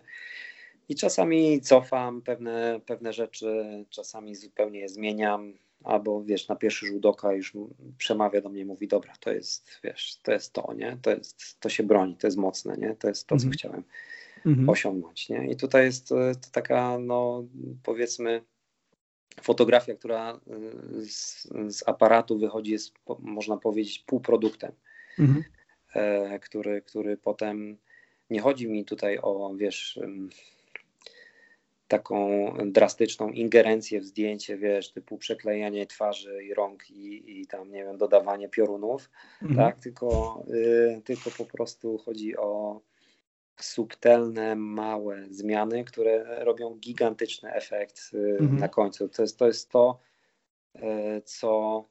I 0.89 0.95
czasami 0.95 1.61
cofam 1.61 2.21
pewne, 2.21 2.79
pewne 2.85 3.13
rzeczy, 3.13 3.65
czasami 3.89 4.35
zupełnie 4.35 4.79
je 4.79 4.89
zmieniam, 4.89 5.53
albo 5.83 6.23
wiesz, 6.23 6.47
na 6.47 6.55
pierwszy 6.55 6.85
rzut 6.85 7.05
oka 7.05 7.33
już 7.33 7.53
przemawia 7.97 8.41
do 8.41 8.49
mnie, 8.49 8.65
mówi, 8.65 8.87
dobra, 8.87 9.13
to 9.19 9.31
jest, 9.31 9.79
wiesz, 9.83 10.17
to 10.23 10.31
jest 10.31 10.53
to, 10.53 10.73
nie? 10.73 10.97
To, 11.01 11.11
jest, 11.11 11.59
to 11.59 11.69
się 11.69 11.83
broni, 11.83 12.15
to 12.17 12.27
jest 12.27 12.37
mocne, 12.37 12.77
nie? 12.77 12.95
To 12.99 13.07
jest 13.07 13.27
to, 13.27 13.37
co 13.37 13.43
mm 13.43 13.51
-hmm. 13.51 13.57
chciałem 13.57 13.83
mm 14.45 14.65
-hmm. 14.65 14.71
osiągnąć, 14.71 15.29
nie? 15.29 15.51
I 15.51 15.55
tutaj 15.55 15.85
jest 15.85 16.07
to 16.07 16.15
taka, 16.51 16.97
no 16.99 17.43
powiedzmy, 17.83 18.41
fotografia, 19.41 19.95
która 19.95 20.39
y, 20.97 21.05
z, 21.05 21.47
z 21.67 21.87
aparatu 21.87 22.37
wychodzi, 22.39 22.71
jest, 22.71 22.93
można 23.19 23.57
powiedzieć, 23.57 23.99
półproduktem, 23.99 24.71
mhm. 25.19 25.43
e, 25.93 26.39
który, 26.39 26.81
który 26.81 27.17
potem 27.17 27.77
nie 28.29 28.41
chodzi 28.41 28.67
mi 28.67 28.85
tutaj 28.85 29.19
o, 29.21 29.53
wiesz, 29.55 29.99
taką 31.87 32.53
drastyczną 32.65 33.29
ingerencję 33.29 34.01
w 34.01 34.05
zdjęcie, 34.05 34.57
wiesz, 34.57 34.91
typu 34.91 35.17
przeklejanie 35.17 35.87
twarzy 35.87 36.43
i 36.43 36.53
rąk 36.53 36.89
i, 36.89 37.39
i 37.41 37.47
tam, 37.47 37.71
nie 37.71 37.83
wiem, 37.83 37.97
dodawanie 37.97 38.49
piorunów, 38.49 39.09
mhm. 39.41 39.59
tak, 39.59 39.79
tylko, 39.79 40.39
y, 40.49 41.01
tylko 41.05 41.31
po 41.37 41.45
prostu 41.45 41.97
chodzi 41.97 42.37
o 42.37 42.81
subtelne, 43.63 44.55
małe 44.55 45.25
zmiany, 45.29 45.83
które 45.83 46.45
robią 46.45 46.75
gigantyczny 46.75 47.53
efekt 47.53 48.11
y, 48.13 48.37
mhm. 48.39 48.59
na 48.59 48.67
końcu. 48.67 49.09
To 49.09 49.21
jest 49.21 49.39
to, 49.39 49.47
jest 49.47 49.69
to 49.69 49.99
y, 50.75 50.81
co 51.25 51.85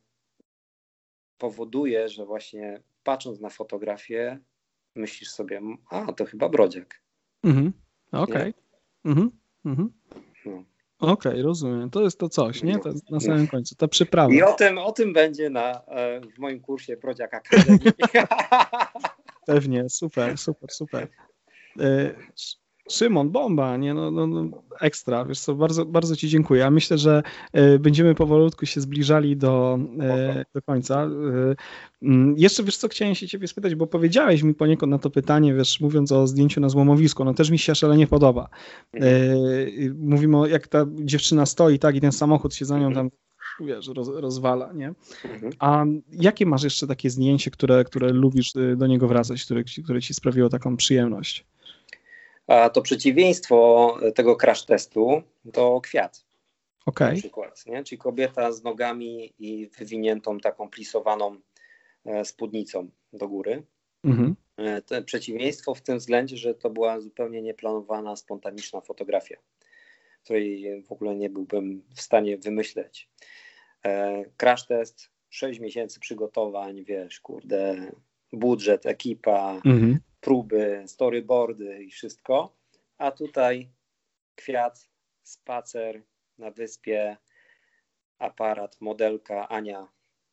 powoduje, 1.38 2.08
że 2.08 2.26
właśnie 2.26 2.82
patrząc 3.04 3.40
na 3.40 3.50
fotografię, 3.50 4.38
myślisz 4.94 5.30
sobie, 5.30 5.60
a 5.90 6.12
to 6.12 6.24
chyba 6.24 6.48
brodziak. 6.48 7.00
Mhm. 7.42 7.72
Okej. 8.12 8.50
Okay. 8.50 8.54
Mhm. 9.04 9.30
Mhm. 9.64 9.92
No. 10.46 10.64
Okej, 10.98 11.32
okay, 11.32 11.42
rozumiem. 11.42 11.90
To 11.90 12.02
jest 12.02 12.18
to 12.18 12.28
coś, 12.28 12.62
nie? 12.62 12.78
To 12.78 12.92
na 13.10 13.20
samym 13.20 13.42
no. 13.42 13.48
końcu, 13.48 13.74
ta 13.74 13.88
przyprawa. 13.88 14.34
I 14.34 14.42
o 14.42 14.52
tym, 14.52 14.78
o 14.78 14.92
tym 14.92 15.12
będzie 15.12 15.50
na, 15.50 15.82
e, 15.86 16.20
w 16.20 16.38
moim 16.38 16.60
kursie 16.60 16.96
Brodziak 16.96 17.34
Akademii. 17.34 17.80
Pewnie, 19.46 19.88
super, 19.88 20.38
super, 20.38 20.70
super. 20.70 21.08
E, 21.80 22.14
Szymon, 22.90 23.30
bomba, 23.30 23.76
nie? 23.76 23.94
No, 23.94 24.10
no, 24.10 24.26
no, 24.26 24.62
ekstra, 24.80 25.24
wiesz 25.24 25.40
co, 25.40 25.54
bardzo, 25.54 25.84
bardzo 25.86 26.16
Ci 26.16 26.28
dziękuję. 26.28 26.70
myślę, 26.70 26.98
że 26.98 27.22
e, 27.52 27.78
będziemy 27.78 28.14
powolutku 28.14 28.66
się 28.66 28.80
zbliżali 28.80 29.36
do, 29.36 29.78
e, 30.00 30.44
do 30.54 30.62
końca. 30.62 31.08
Mm, 32.02 32.34
jeszcze 32.38 32.62
wiesz 32.62 32.76
co, 32.76 32.88
chciałem 32.88 33.14
się 33.14 33.28
Ciebie 33.28 33.48
spytać, 33.48 33.74
bo 33.74 33.86
powiedziałeś 33.86 34.42
mi 34.42 34.54
poniekąd 34.54 34.90
na 34.90 34.98
to 34.98 35.10
pytanie, 35.10 35.54
wiesz, 35.54 35.80
mówiąc 35.80 36.12
o 36.12 36.26
zdjęciu 36.26 36.60
na 36.60 36.68
złomowisku, 36.68 37.24
no 37.24 37.34
też 37.34 37.50
mi 37.50 37.58
się 37.58 37.74
szalenie 37.74 38.06
podoba. 38.06 38.48
Mówimy 39.98 40.38
o, 40.38 40.46
jak 40.46 40.68
ta 40.68 40.86
dziewczyna 40.94 41.46
stoi, 41.46 41.78
tak, 41.78 41.96
i 41.96 42.00
ten 42.00 42.12
samochód 42.12 42.54
się 42.54 42.64
za 42.64 42.78
nią 42.78 42.86
mhm. 42.86 43.10
tam 43.10 43.18
wiesz, 43.66 43.88
roz, 43.88 44.08
rozwala, 44.08 44.72
nie? 44.72 44.94
Mhm. 45.24 45.52
A 45.58 45.84
jakie 46.12 46.46
masz 46.46 46.62
jeszcze 46.62 46.86
takie 46.86 47.10
zdjęcie, 47.10 47.50
które, 47.50 47.84
które 47.84 48.08
lubisz 48.08 48.52
do 48.76 48.86
niego 48.86 49.08
wracać, 49.08 49.44
które, 49.44 49.64
które 49.84 50.02
ci 50.02 50.14
sprawiło 50.14 50.48
taką 50.48 50.76
przyjemność? 50.76 51.46
A 52.46 52.70
to 52.70 52.82
przeciwieństwo 52.82 53.98
tego 54.14 54.36
crash 54.36 54.64
testu 54.64 55.22
to 55.52 55.80
kwiat. 55.80 56.24
Okay. 56.86 57.08
Na 57.08 57.18
przykład, 57.18 57.66
nie? 57.66 57.84
Czyli 57.84 57.98
kobieta 57.98 58.52
z 58.52 58.62
nogami 58.62 59.34
i 59.38 59.68
wywiniętą 59.78 60.38
taką 60.38 60.70
plisowaną 60.70 61.36
e, 62.04 62.24
spódnicą 62.24 62.88
do 63.12 63.28
góry. 63.28 63.62
Mhm. 64.04 64.36
E, 64.56 64.82
to 64.82 65.02
przeciwieństwo 65.02 65.74
w 65.74 65.82
tym 65.82 65.98
względzie, 65.98 66.36
że 66.36 66.54
to 66.54 66.70
była 66.70 67.00
zupełnie 67.00 67.42
nieplanowana, 67.42 68.16
spontaniczna 68.16 68.80
fotografia, 68.80 69.36
której 70.24 70.82
w 70.82 70.92
ogóle 70.92 71.14
nie 71.14 71.30
byłbym 71.30 71.82
w 71.94 72.00
stanie 72.00 72.38
wymyśleć. 72.38 73.10
E, 73.84 74.24
crash 74.36 74.66
test, 74.66 75.10
6 75.30 75.60
miesięcy 75.60 76.00
przygotowań, 76.00 76.84
wiesz, 76.84 77.20
kurde, 77.20 77.92
budżet, 78.32 78.86
ekipa, 78.86 79.60
mhm 79.64 79.98
próby, 80.24 80.82
storyboardy 80.86 81.84
i 81.84 81.90
wszystko, 81.90 82.56
a 82.98 83.10
tutaj 83.10 83.70
kwiat, 84.36 84.88
spacer 85.22 86.02
na 86.38 86.50
wyspie, 86.50 87.16
aparat, 88.18 88.80
modelka 88.80 89.48
Ania, 89.48 89.88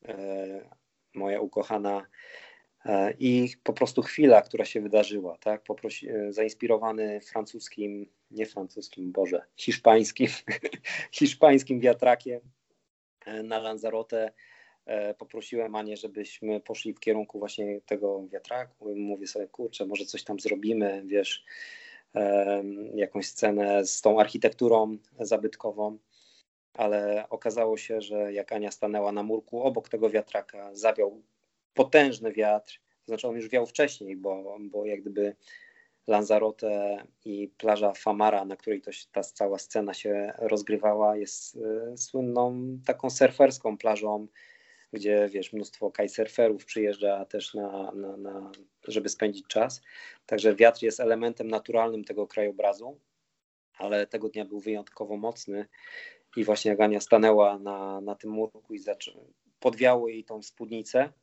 e, 0.05 0.15
moja 1.13 1.41
ukochana. 1.41 2.05
E, 2.85 3.13
i 3.19 3.49
po 3.63 3.73
prostu 3.73 4.01
chwila, 4.01 4.41
która 4.41 4.65
się 4.65 4.81
wydarzyła, 4.81 5.37
tak? 5.37 5.63
Poprosi, 5.63 6.09
e, 6.09 6.33
zainspirowany 6.33 7.21
francuskim, 7.21 8.07
nie 8.31 8.45
francuskim, 8.45 9.11
Boże, 9.11 9.41
hiszpańskim, 9.55 10.27
hiszpańskim 11.19 11.79
wiatrakiem 11.79 12.39
na 13.43 13.59
Lanzarote 13.59 14.31
poprosiłem 15.17 15.75
Anię, 15.75 15.97
żebyśmy 15.97 16.59
poszli 16.59 16.93
w 16.93 16.99
kierunku 16.99 17.39
właśnie 17.39 17.81
tego 17.81 18.27
wiatraku. 18.27 18.95
Mówię 18.95 19.27
sobie, 19.27 19.47
kurczę, 19.47 19.85
może 19.85 20.05
coś 20.05 20.23
tam 20.23 20.39
zrobimy, 20.39 21.03
wiesz, 21.05 21.45
jakąś 22.95 23.27
scenę 23.27 23.85
z 23.85 24.01
tą 24.01 24.19
architekturą 24.19 24.97
zabytkową. 25.19 25.97
Ale 26.73 27.25
okazało 27.29 27.77
się, 27.77 28.01
że 28.01 28.33
jak 28.33 28.51
Ania 28.51 28.71
stanęła 28.71 29.11
na 29.11 29.23
murku 29.23 29.63
obok 29.63 29.89
tego 29.89 30.09
wiatraka, 30.09 30.75
zawiał 30.75 31.21
potężny 31.73 32.31
wiatr, 32.31 32.79
to 33.05 33.05
znaczy 33.05 33.27
on 33.27 33.35
już 33.35 33.49
wiał 33.49 33.65
wcześniej, 33.65 34.15
bo, 34.15 34.57
bo 34.61 34.85
jak 34.85 35.01
gdyby 35.01 35.35
Lanzarote 36.07 37.03
i 37.25 37.51
plaża 37.57 37.93
Famara, 37.93 38.45
na 38.45 38.55
której 38.55 38.81
to, 38.81 38.91
ta 39.11 39.23
cała 39.23 39.59
scena 39.59 39.93
się 39.93 40.33
rozgrywała, 40.37 41.17
jest 41.17 41.55
y, 41.55 41.97
słynną 41.97 42.77
taką 42.85 43.09
surferską 43.09 43.77
plażą 43.77 44.27
gdzie 44.93 45.29
wiesz, 45.29 45.53
mnóstwo 45.53 45.91
kitesurferów 45.91 46.65
przyjeżdża 46.65 47.25
też 47.25 47.53
na, 47.53 47.91
na, 47.91 48.17
na, 48.17 48.51
żeby 48.87 49.09
spędzić 49.09 49.47
czas. 49.47 49.81
Także 50.25 50.55
wiatr 50.55 50.83
jest 50.83 50.99
elementem 50.99 51.47
naturalnym 51.47 52.03
tego 52.03 52.27
krajobrazu, 52.27 52.99
ale 53.77 54.07
tego 54.07 54.29
dnia 54.29 54.45
był 54.45 54.59
wyjątkowo 54.59 55.17
mocny 55.17 55.65
i 56.37 56.43
właśnie 56.43 56.71
Agania 56.71 56.99
stanęła 56.99 57.59
na, 57.59 58.01
na 58.01 58.15
tym 58.15 58.31
murku 58.31 58.73
i 58.73 58.79
zaczę... 58.79 59.11
podwiało 59.59 60.07
jej 60.07 60.23
tą 60.23 60.41
spódnicę 60.41 61.13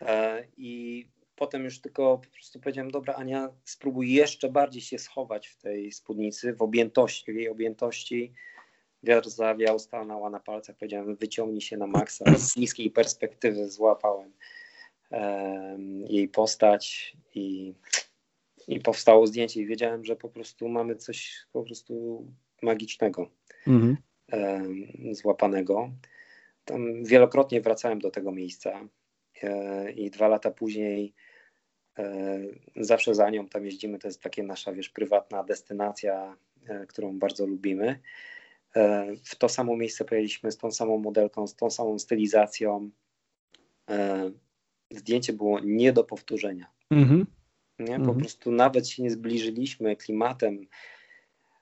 e, 0.00 0.44
i 0.56 1.08
potem 1.36 1.64
już 1.64 1.80
tylko 1.80 2.18
po 2.18 2.30
prostu 2.30 2.60
powiedziałem, 2.60 2.90
dobra 2.90 3.14
Ania, 3.14 3.48
spróbuj 3.64 4.12
jeszcze 4.12 4.48
bardziej 4.48 4.82
się 4.82 4.98
schować 4.98 5.48
w 5.48 5.56
tej 5.56 5.92
spódnicy, 5.92 6.52
w 6.52 6.62
objętości, 6.62 7.32
w 7.32 7.36
jej 7.36 7.48
objętości, 7.48 8.32
wiatr 9.02 9.30
zawiał, 9.30 9.78
stanęła 9.78 10.30
na 10.30 10.40
palcach, 10.40 10.76
powiedziałem 10.76 11.16
wyciągnij 11.16 11.60
się 11.60 11.76
na 11.76 11.86
maksa. 11.86 12.24
Z 12.38 12.56
niskiej 12.56 12.90
perspektywy 12.90 13.68
złapałem 13.68 14.32
um, 15.10 16.06
jej 16.06 16.28
postać 16.28 17.16
i, 17.34 17.74
i 18.68 18.80
powstało 18.80 19.26
zdjęcie 19.26 19.60
i 19.60 19.66
wiedziałem, 19.66 20.04
że 20.04 20.16
po 20.16 20.28
prostu 20.28 20.68
mamy 20.68 20.96
coś 20.96 21.36
po 21.52 21.62
prostu 21.62 22.24
magicznego 22.62 23.30
mhm. 23.66 23.96
um, 24.32 25.14
złapanego. 25.14 25.90
Tam 26.64 27.04
wielokrotnie 27.04 27.60
wracałem 27.60 27.98
do 27.98 28.10
tego 28.10 28.32
miejsca 28.32 28.88
e, 29.42 29.90
i 29.92 30.10
dwa 30.10 30.28
lata 30.28 30.50
później 30.50 31.14
e, 31.98 32.40
zawsze 32.76 33.14
za 33.14 33.30
nią 33.30 33.46
tam 33.48 33.64
jeździmy, 33.64 33.98
to 33.98 34.08
jest 34.08 34.22
takie 34.22 34.42
nasza, 34.42 34.72
wiesz, 34.72 34.88
prywatna 34.88 35.44
destynacja, 35.44 36.36
e, 36.68 36.86
którą 36.86 37.18
bardzo 37.18 37.46
lubimy. 37.46 38.00
E, 38.78 39.06
w 39.24 39.36
to 39.36 39.48
samo 39.48 39.76
miejsce 39.76 40.04
pojechaliśmy 40.04 40.52
z 40.52 40.56
tą 40.56 40.70
samą 40.72 40.98
modelką, 40.98 41.46
z 41.46 41.56
tą 41.56 41.70
samą 41.70 41.98
stylizacją. 41.98 42.90
E, 43.90 44.30
zdjęcie 44.90 45.32
było 45.32 45.60
nie 45.60 45.92
do 45.92 46.04
powtórzenia. 46.04 46.66
Mm-hmm. 46.92 47.24
Nie? 47.78 47.96
Po 47.96 48.02
mm-hmm. 48.02 48.18
prostu 48.18 48.52
nawet 48.52 48.88
się 48.88 49.02
nie 49.02 49.10
zbliżyliśmy 49.10 49.96
klimatem, 49.96 50.66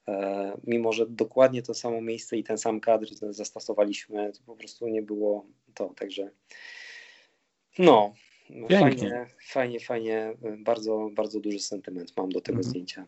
e, 0.09 0.53
mimo 0.65 0.93
że 0.93 1.07
dokładnie 1.07 1.63
to 1.63 1.75
samo 1.75 2.01
miejsce 2.01 2.37
i 2.37 2.45
ten 2.45 2.59
sam 2.59 2.81
kadr 2.81 3.07
zastosowaliśmy, 3.31 4.33
to 4.33 4.41
po 4.47 4.57
prostu 4.57 4.89
nie 4.89 5.03
było 5.03 5.47
to. 5.75 5.95
Także 5.97 6.31
no, 7.79 8.15
fajnie, 8.71 9.27
fajnie, 9.47 9.81
fajnie. 9.81 10.35
Bardzo, 10.59 11.11
bardzo 11.13 11.41
duży 11.41 11.59
sentyment 11.61 12.17
mam 12.17 12.29
do 12.29 12.41
tego 12.41 12.59
mm-hmm. 12.59 12.63
zdjęcia. 12.63 13.07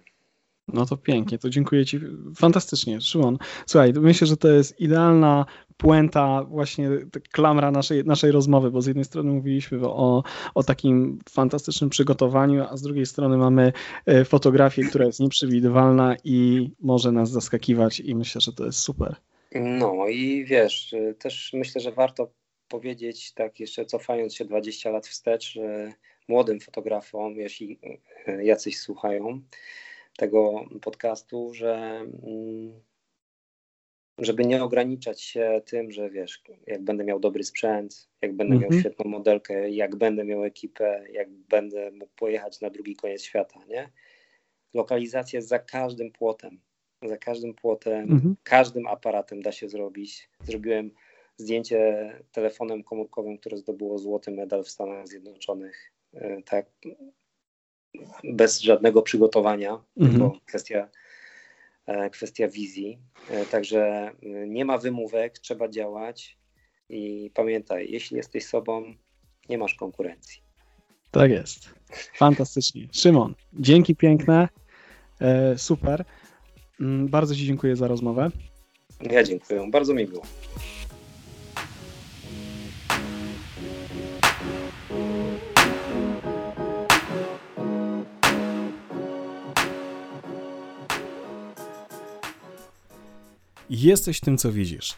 No 0.72 0.86
to 0.86 0.96
pięknie, 0.96 1.38
to 1.38 1.50
dziękuję 1.50 1.86
Ci 1.86 2.00
fantastycznie, 2.36 3.00
Szymon. 3.00 3.38
Słuchaj, 3.66 3.92
myślę, 3.92 4.26
że 4.26 4.36
to 4.36 4.48
jest 4.48 4.80
idealna 4.80 5.46
puenta, 5.76 6.44
właśnie 6.44 6.88
klamra 7.32 7.70
naszej, 7.70 8.04
naszej 8.04 8.30
rozmowy, 8.30 8.70
bo 8.70 8.82
z 8.82 8.86
jednej 8.86 9.04
strony 9.04 9.32
mówiliśmy 9.32 9.80
o, 9.82 10.22
o 10.54 10.62
takim 10.62 11.18
fantastycznym 11.30 11.90
przygotowaniu, 11.90 12.64
a 12.70 12.76
z 12.76 12.82
drugiej 12.82 13.06
strony 13.06 13.36
mamy 13.36 13.72
e, 14.06 14.24
fotografię, 14.24 14.82
która 14.84 15.06
jest 15.06 15.20
nieprzewidywalna 15.20 16.16
i 16.24 16.70
może 16.80 17.12
nas 17.12 17.30
zaskakiwać 17.30 18.00
i 18.00 18.14
myślę, 18.14 18.40
że 18.40 18.52
to 18.52 18.64
jest 18.64 18.78
super. 18.78 19.16
No 19.54 20.08
i 20.08 20.44
wiesz, 20.44 20.94
też 21.18 21.50
myślę, 21.54 21.80
że 21.80 21.92
warto 21.92 22.30
powiedzieć, 22.68 23.32
tak 23.32 23.60
jeszcze 23.60 23.84
cofając 23.84 24.34
się 24.34 24.44
20 24.44 24.90
lat 24.90 25.06
wstecz, 25.06 25.58
młodym 26.28 26.60
fotografom, 26.60 27.36
jeśli 27.36 27.78
e, 28.26 28.44
jacyś 28.44 28.78
słuchają 28.78 29.40
tego 30.18 30.64
podcastu, 30.82 31.54
że 31.54 31.74
mm, 32.22 32.80
żeby 34.18 34.44
nie 34.44 34.62
ograniczać 34.62 35.22
się 35.22 35.60
tym, 35.66 35.90
że 35.90 36.10
wiesz, 36.10 36.42
jak 36.66 36.82
będę 36.82 37.04
miał 37.04 37.20
dobry 37.20 37.44
sprzęt, 37.44 38.08
jak 38.22 38.36
będę 38.36 38.54
miał 38.54 38.64
mhm. 38.64 38.80
świetną 38.80 39.10
modelkę, 39.10 39.70
jak 39.70 39.96
będę 39.96 40.24
miał 40.24 40.44
ekipę, 40.44 41.04
jak 41.12 41.30
będę 41.30 41.90
mógł 41.90 42.12
pojechać 42.16 42.60
na 42.60 42.70
drugi 42.70 42.96
koniec 42.96 43.22
świata, 43.22 43.60
nie? 43.68 43.90
Lokalizacja 44.74 45.40
za 45.40 45.58
każdym 45.58 46.12
płotem. 46.12 46.60
Za 47.02 47.16
każdym 47.16 47.54
płotem, 47.54 48.12
mhm. 48.12 48.36
każdym 48.42 48.86
aparatem 48.86 49.42
da 49.42 49.52
się 49.52 49.68
zrobić. 49.68 50.30
Zrobiłem 50.40 50.90
zdjęcie 51.36 52.12
telefonem 52.32 52.84
komórkowym, 52.84 53.38
które 53.38 53.56
zdobyło 53.56 53.98
złoty 53.98 54.30
medal 54.30 54.64
w 54.64 54.68
Stanach 54.68 55.08
Zjednoczonych. 55.08 55.92
E, 56.14 56.42
tak, 56.42 56.66
bez 58.24 58.60
żadnego 58.60 59.02
przygotowania, 59.02 59.78
mhm. 59.96 60.10
tylko 60.10 60.40
kwestia 60.46 60.88
E, 61.88 62.10
kwestia 62.10 62.48
wizji. 62.48 62.98
E, 63.30 63.46
także 63.46 63.80
e, 63.82 64.12
nie 64.48 64.64
ma 64.64 64.78
wymówek, 64.78 65.38
trzeba 65.38 65.68
działać 65.68 66.38
i 66.88 67.30
pamiętaj, 67.34 67.90
jeśli 67.90 68.16
jesteś 68.16 68.46
sobą, 68.46 68.94
nie 69.48 69.58
masz 69.58 69.74
konkurencji. 69.74 70.42
Tak 71.10 71.30
jest. 71.30 71.74
Fantastycznie. 72.14 72.88
Szymon, 72.92 73.34
dzięki 73.52 73.96
piękne. 73.96 74.48
Super. 75.56 76.04
Mm, 76.80 77.08
bardzo 77.08 77.34
Ci 77.34 77.46
dziękuję 77.46 77.76
za 77.76 77.88
rozmowę. 77.88 78.30
Ja 79.10 79.22
dziękuję. 79.22 79.70
Bardzo 79.70 79.94
mi 79.94 80.06
było. 80.06 80.22
Jesteś 93.70 94.20
tym, 94.20 94.38
co 94.38 94.52
widzisz. 94.52 94.96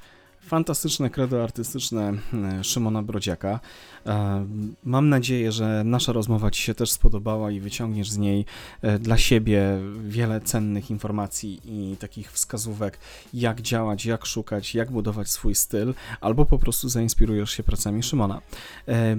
Fantastyczne 0.51 1.11
kredo 1.11 1.43
artystyczne 1.43 2.13
e, 2.35 2.65
Szymona 2.65 3.03
Brodziaka. 3.03 3.61
E, 4.07 4.47
mam 4.85 5.09
nadzieję, 5.09 5.53
że 5.53 5.83
nasza 5.85 6.13
rozmowa 6.13 6.51
Ci 6.51 6.63
się 6.63 6.75
też 6.75 6.91
spodobała 6.91 7.51
i 7.51 7.61
wyciągniesz 7.61 8.11
z 8.11 8.19
niej 8.19 8.45
e, 8.83 8.99
dla 8.99 9.19
siebie 9.19 9.79
wiele 10.05 10.41
cennych 10.41 10.91
informacji 10.91 11.61
i 11.65 11.97
takich 11.97 12.33
wskazówek, 12.33 12.99
jak 13.35 13.61
działać, 13.61 14.07
jak 14.07 14.27
szukać, 14.27 14.75
jak 14.75 14.91
budować 14.91 15.31
swój 15.31 15.55
styl, 15.55 15.95
albo 16.21 16.47
po 16.47 16.59
prostu 16.59 16.89
zainspirujesz 16.89 17.51
się 17.51 17.63
pracami 17.63 18.03
Szymona. 18.03 18.41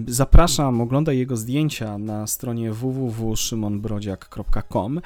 Zapraszam, 0.07 0.81
oglądaj 0.81 1.17
jego 1.17 1.37
zdjęcia 1.37 1.97
na 1.97 2.27
stronie 2.27 2.71
www.szymonbrodziak.com. 2.71 5.01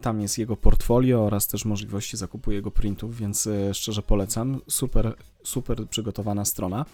Tam 0.00 0.20
jest 0.20 0.38
jego 0.38 0.56
portfolio 0.56 1.24
oraz 1.24 1.48
też 1.48 1.64
możliwości 1.64 2.16
zakupu 2.16 2.52
jego 2.52 2.70
printów, 2.70 3.16
więc 3.16 3.48
szczerze 3.72 4.02
polecam. 4.02 4.60
Super 4.68 5.14
super 5.44 5.88
przygotowana 5.88 6.44
strona. 6.44 6.84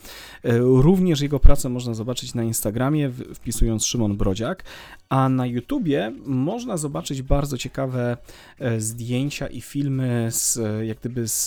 E, 0.45 0.59
również 0.59 1.21
jego 1.21 1.41
pracę 1.41 1.69
można 1.69 1.95
zobaczyć 1.95 2.35
na 2.35 2.43
Instagramie, 2.43 3.11
wpisując 3.35 3.87
Szymon 3.87 4.17
Brodziak, 4.17 4.65
a 5.09 5.29
na 5.29 5.47
YouTubie 5.47 6.13
można 6.27 6.77
zobaczyć 6.77 7.23
bardzo 7.23 7.59
ciekawe 7.59 8.17
e, 8.59 8.81
zdjęcia 8.81 9.47
i 9.47 9.61
filmy 9.61 10.29
z, 10.31 10.61
jak 10.87 10.99
gdyby 10.99 11.29
z, 11.29 11.47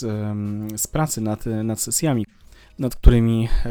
z 0.75 0.87
pracy 0.87 1.21
nad, 1.21 1.45
nad 1.45 1.81
sesjami 1.81 2.25
nad 2.79 2.95
którymi 2.95 3.49
e, 3.65 3.69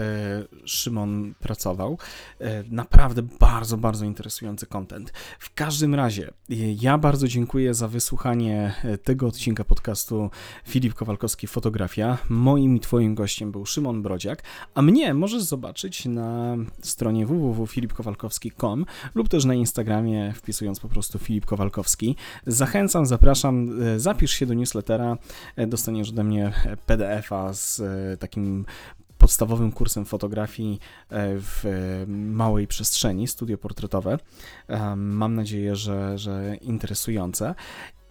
Szymon 0.65 1.35
pracował. 1.41 1.99
E, 2.41 2.65
naprawdę 2.71 3.23
bardzo, 3.41 3.77
bardzo 3.77 4.05
interesujący 4.05 4.67
content. 4.67 5.13
W 5.39 5.55
każdym 5.55 5.95
razie, 5.95 6.29
e, 6.29 6.55
ja 6.81 6.99
bardzo 6.99 7.29
dziękuję 7.29 7.75
za 7.75 7.89
wysłuchanie 7.89 8.75
tego 9.05 9.27
odcinka 9.27 9.65
podcastu 9.65 10.31
Filip 10.65 10.95
Kowalkowski 10.95 11.47
Fotografia. 11.47 12.19
Moim 12.29 12.77
i 12.77 12.81
Twoim 12.81 13.15
gościem 13.15 13.53
był 13.53 13.67
Szymon 13.67 14.03
Brodziak, 14.03 14.43
a 14.75 14.83
mnie 14.83 15.15
możesz 15.15 15.43
zobaczyć 15.43 16.07
na 16.07 16.57
stronie 16.83 17.27
www.filipkowalkowski.com 17.27 18.87
lub 19.15 19.29
też 19.29 19.45
na 19.45 19.55
Instagramie 19.55 20.33
wpisując 20.37 20.81
po 20.81 20.89
prostu 20.89 21.19
Filip 21.19 21.47
Kowalkowski. 21.47 22.17
Zachęcam, 22.47 23.07
zapraszam, 23.07 23.71
zapisz 23.97 24.33
się 24.33 24.47
do 24.47 24.55
newslettera, 24.55 25.17
dostaniesz 25.57 26.11
ode 26.11 26.25
mnie 26.25 26.53
PDF-a 26.87 27.53
z 27.53 27.83
takim 28.21 28.65
podstawowym 29.23 29.73
kursem 29.73 30.05
fotografii 30.05 30.81
e, 31.11 31.39
w 31.39 31.65
małej 32.09 32.67
przestrzeni, 32.67 33.29
studio 33.29 33.59
portretowe. 33.59 34.19
E, 34.69 34.97
mam 34.97 35.35
nadzieję, 35.35 35.77
że, 35.77 36.19
że 36.19 36.57
interesujące. 36.61 37.55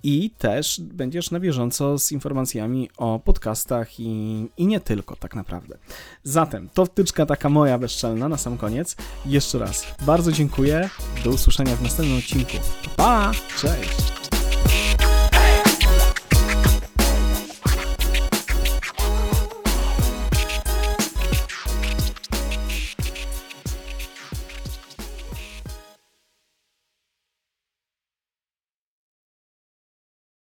I 0.04 0.30
też 0.38 0.82
będziesz 0.82 1.32
na 1.32 1.40
bieżąco 1.40 2.00
z 2.00 2.12
informacjami 2.12 2.90
o 2.98 3.20
podcastach 3.20 4.00
i, 4.00 4.48
i 4.58 4.68
nie 4.68 4.80
tylko, 4.80 5.16
tak 5.16 5.36
naprawdę. 5.36 5.78
Zatem 6.24 6.70
to 6.74 6.86
wtyczka 6.86 7.26
taka 7.26 7.50
moja 7.50 7.78
bezczelna 7.78 8.30
na 8.30 8.38
sam 8.38 8.58
koniec. 8.58 8.96
Jeszcze 9.26 9.60
raz 9.60 9.88
bardzo 10.06 10.32
dziękuję. 10.32 10.90
Do 11.24 11.30
usłyszenia 11.30 11.76
w 11.76 11.82
następnym 11.82 12.18
odcinku. 12.18 12.58
Pa! 12.98 13.32
Cześć! 13.58 14.21